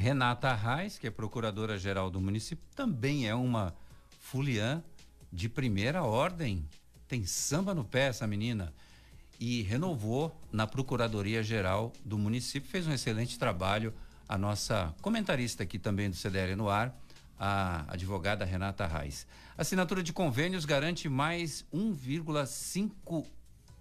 Renata 0.09 0.53
Reis, 0.55 0.97
que 0.97 1.07
é 1.07 1.11
procuradora-geral 1.11 2.09
do 2.09 2.21
município, 2.21 2.63
também 2.73 3.27
é 3.27 3.35
uma 3.35 3.75
fuliã 4.21 4.81
de 5.31 5.49
primeira 5.49 6.03
ordem. 6.03 6.65
Tem 7.05 7.25
samba 7.25 7.75
no 7.75 7.83
pé 7.83 8.07
essa 8.07 8.25
menina. 8.25 8.73
E 9.37 9.61
renovou 9.63 10.33
na 10.53 10.65
Procuradoria-Geral 10.65 11.91
do 12.05 12.17
município, 12.17 12.69
fez 12.69 12.87
um 12.87 12.93
excelente 12.93 13.37
trabalho. 13.37 13.93
A 14.27 14.37
nossa 14.37 14.95
comentarista 15.01 15.63
aqui 15.63 15.77
também 15.77 16.09
do 16.09 16.15
CDL 16.15 16.55
no 16.55 16.69
ar, 16.69 16.97
a 17.37 17.83
advogada 17.91 18.45
Renata 18.45 18.87
Reis. 18.87 19.27
Assinatura 19.57 20.01
de 20.01 20.13
convênios 20.13 20.63
garante 20.63 21.09
mais 21.09 21.65
1,5 21.73 23.25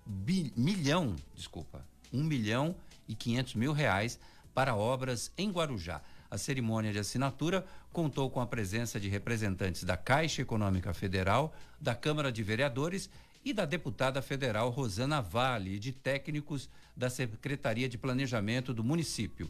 bi- 0.05 0.53
milhão, 0.57 1.15
desculpa, 1.33 1.87
1 2.13 2.25
milhão 2.25 2.75
e 3.07 3.15
500 3.15 3.55
mil 3.55 3.73
reais 3.73 4.19
para 4.59 4.75
obras 4.75 5.31
em 5.39 5.53
Guarujá. 5.53 6.03
A 6.29 6.37
cerimônia 6.37 6.93
de 6.93 6.99
assinatura 6.99 7.65
contou 7.93 8.29
com 8.29 8.41
a 8.41 8.47
presença 8.47 8.99
de 8.99 9.09
representantes 9.09 9.85
da 9.85 9.97
Caixa 9.97 10.43
Econômica 10.43 10.93
Federal, 10.93 11.55
da 11.81 11.95
Câmara 11.95 12.33
de 12.33 12.43
Vereadores 12.43 13.09
e 13.45 13.53
da 13.53 13.65
deputada 13.65 14.21
federal 14.21 14.69
Rosana 14.71 15.23
Vale 15.23 15.77
e 15.77 15.79
de 15.79 15.93
técnicos 15.93 16.69
da 16.97 17.09
Secretaria 17.09 17.89
de 17.89 17.97
Planejamento 17.97 18.75
do 18.75 18.83
município. 18.83 19.49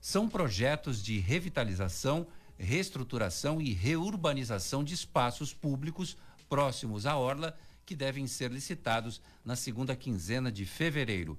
São 0.00 0.28
projetos 0.28 1.04
de 1.04 1.20
revitalização, 1.20 2.26
reestruturação 2.58 3.60
e 3.62 3.72
reurbanização 3.72 4.82
de 4.82 4.92
espaços 4.92 5.54
públicos 5.54 6.16
próximos 6.48 7.06
à 7.06 7.16
orla 7.16 7.56
que 7.86 7.94
devem 7.94 8.26
ser 8.26 8.50
licitados 8.50 9.22
na 9.44 9.54
segunda 9.54 9.94
quinzena 9.94 10.50
de 10.50 10.66
fevereiro. 10.66 11.38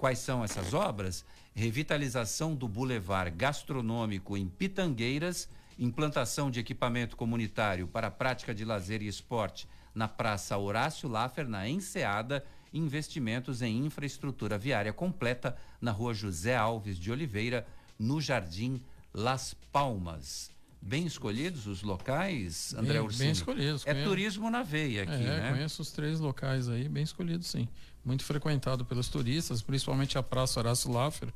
Quais 0.00 0.18
são 0.18 0.42
essas 0.42 0.72
obras? 0.72 1.26
Revitalização 1.54 2.54
do 2.54 2.66
Boulevard 2.66 3.30
Gastronômico 3.36 4.34
em 4.34 4.48
Pitangueiras, 4.48 5.46
implantação 5.78 6.50
de 6.50 6.58
equipamento 6.58 7.18
comunitário 7.18 7.86
para 7.86 8.06
a 8.06 8.10
prática 8.10 8.54
de 8.54 8.64
lazer 8.64 9.02
e 9.02 9.06
esporte 9.06 9.68
na 9.94 10.08
Praça 10.08 10.56
Horácio 10.56 11.06
Laffer, 11.06 11.46
na 11.46 11.68
Enseada, 11.68 12.42
investimentos 12.72 13.60
em 13.60 13.84
infraestrutura 13.84 14.56
viária 14.56 14.90
completa 14.92 15.54
na 15.82 15.90
Rua 15.90 16.14
José 16.14 16.56
Alves 16.56 16.96
de 16.98 17.12
Oliveira, 17.12 17.66
no 17.98 18.22
Jardim 18.22 18.80
Las 19.12 19.54
Palmas. 19.70 20.50
Bem 20.82 21.04
escolhidos 21.04 21.66
os 21.66 21.82
locais, 21.82 22.72
André 22.72 22.94
Bem- 22.94 23.02
Ursini? 23.02 23.24
bem 23.24 23.32
escolhidos, 23.32 23.86
É 23.86 23.92
conheço. 23.92 24.08
turismo 24.08 24.50
na 24.50 24.62
veia 24.62 25.02
aqui, 25.02 25.12
é, 25.12 25.18
né? 25.18 25.50
conheço 25.52 25.82
os 25.82 25.90
três 25.92 26.18
locais 26.20 26.70
aí, 26.70 26.88
bem 26.88 27.02
escolhidos 27.02 27.48
sim. 27.48 27.68
Muito 28.04 28.24
frequentado 28.24 28.84
pelos 28.84 29.08
turistas, 29.08 29.62
principalmente 29.62 30.16
a 30.16 30.22
Praça 30.22 30.58
Horácio 30.58 30.90
Laffer, 30.90 31.28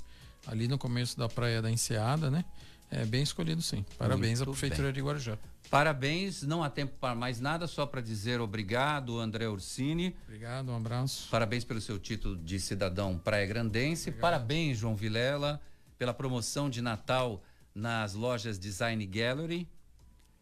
ali 0.46 0.66
no 0.66 0.78
começo 0.78 1.18
da 1.18 1.28
Praia 1.28 1.60
da 1.60 1.70
Enseada, 1.70 2.30
né? 2.30 2.44
É 2.90 3.04
bem 3.04 3.22
escolhido, 3.22 3.60
sim. 3.60 3.84
Parabéns 3.98 4.38
Muito 4.38 4.50
à 4.50 4.52
Prefeitura 4.52 4.88
bem. 4.88 4.94
de 4.94 5.00
Guarujá. 5.02 5.38
Parabéns, 5.70 6.42
não 6.42 6.62
há 6.62 6.70
tempo 6.70 6.94
para 7.00 7.14
mais 7.14 7.40
nada, 7.40 7.66
só 7.66 7.84
para 7.86 8.00
dizer 8.00 8.40
obrigado, 8.40 9.18
André 9.18 9.48
Ursini. 9.48 10.14
Obrigado, 10.26 10.70
um 10.70 10.76
abraço. 10.76 11.28
Parabéns 11.30 11.64
pelo 11.64 11.80
seu 11.80 11.98
título 11.98 12.36
de 12.36 12.60
cidadão 12.60 13.18
praia 13.18 13.46
grandense. 13.46 14.12
Parabéns, 14.12 14.78
João 14.78 14.94
Vilela, 14.94 15.60
pela 15.98 16.14
promoção 16.14 16.70
de 16.70 16.80
Natal 16.80 17.42
nas 17.74 18.14
lojas 18.14 18.58
Design 18.58 19.04
Gallery. 19.06 19.66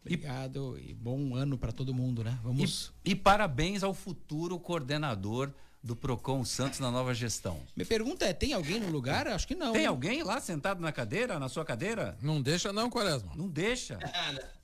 Obrigado 0.01 0.77
e 0.77 0.93
bom 0.93 1.33
ano 1.35 1.57
para 1.57 1.71
todo 1.71 1.93
mundo, 1.93 2.23
né? 2.23 2.37
Vamos. 2.43 2.93
E, 3.03 3.11
e 3.11 3.15
parabéns 3.15 3.83
ao 3.83 3.93
futuro 3.93 4.59
coordenador 4.59 5.51
do 5.83 5.95
Procon 5.95 6.45
Santos 6.45 6.79
na 6.79 6.89
nova 6.89 7.13
gestão. 7.13 7.59
Minha 7.75 7.85
pergunta 7.85 8.25
é: 8.25 8.31
tem 8.33 8.53
alguém 8.53 8.79
no 8.79 8.89
lugar? 8.89 9.27
Acho 9.27 9.45
que 9.47 9.53
não. 9.55 9.73
Tem 9.73 9.85
alguém 9.85 10.23
lá 10.23 10.39
sentado 10.39 10.79
na 10.81 10.91
cadeira, 10.91 11.37
na 11.37 11.49
sua 11.49 11.65
cadeira? 11.65 12.17
Não 12.21 12.41
deixa 12.41 12.71
não, 12.71 12.89
Quaresma. 12.89 13.33
Não 13.35 13.47
deixa. 13.49 13.99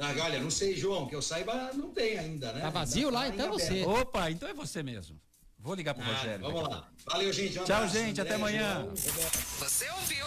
Ah, 0.00 0.14
olha, 0.22 0.40
não 0.40 0.48
sei, 0.48 0.76
João, 0.76 1.08
que 1.08 1.14
eu 1.16 1.20
saiba, 1.20 1.72
não 1.74 1.90
tem 1.90 2.16
ainda, 2.16 2.52
né? 2.52 2.60
Tá 2.60 2.70
vazio 2.70 3.10
lá, 3.10 3.22
Ainda 3.22 3.34
então 3.34 3.46
é 3.46 3.48
tá 3.48 3.52
você. 3.54 3.84
Opa, 3.84 4.30
então 4.30 4.48
é 4.48 4.54
você 4.54 4.80
mesmo. 4.80 5.20
Vou 5.58 5.74
ligar 5.74 5.92
pro 5.92 6.04
Ah, 6.04 6.14
Rogério. 6.14 6.40
vamos 6.46 6.62
lá. 6.68 6.88
Valeu, 7.04 7.32
gente. 7.32 7.58
um 7.58 7.64
Tchau, 7.64 7.76
abraço, 7.78 7.94
gente. 7.98 8.20
Até 8.20 8.34
André, 8.34 8.46
amanhã. 8.46 8.74
João. 8.84 8.94
Você 9.58 9.90
ouviu? 9.90 10.26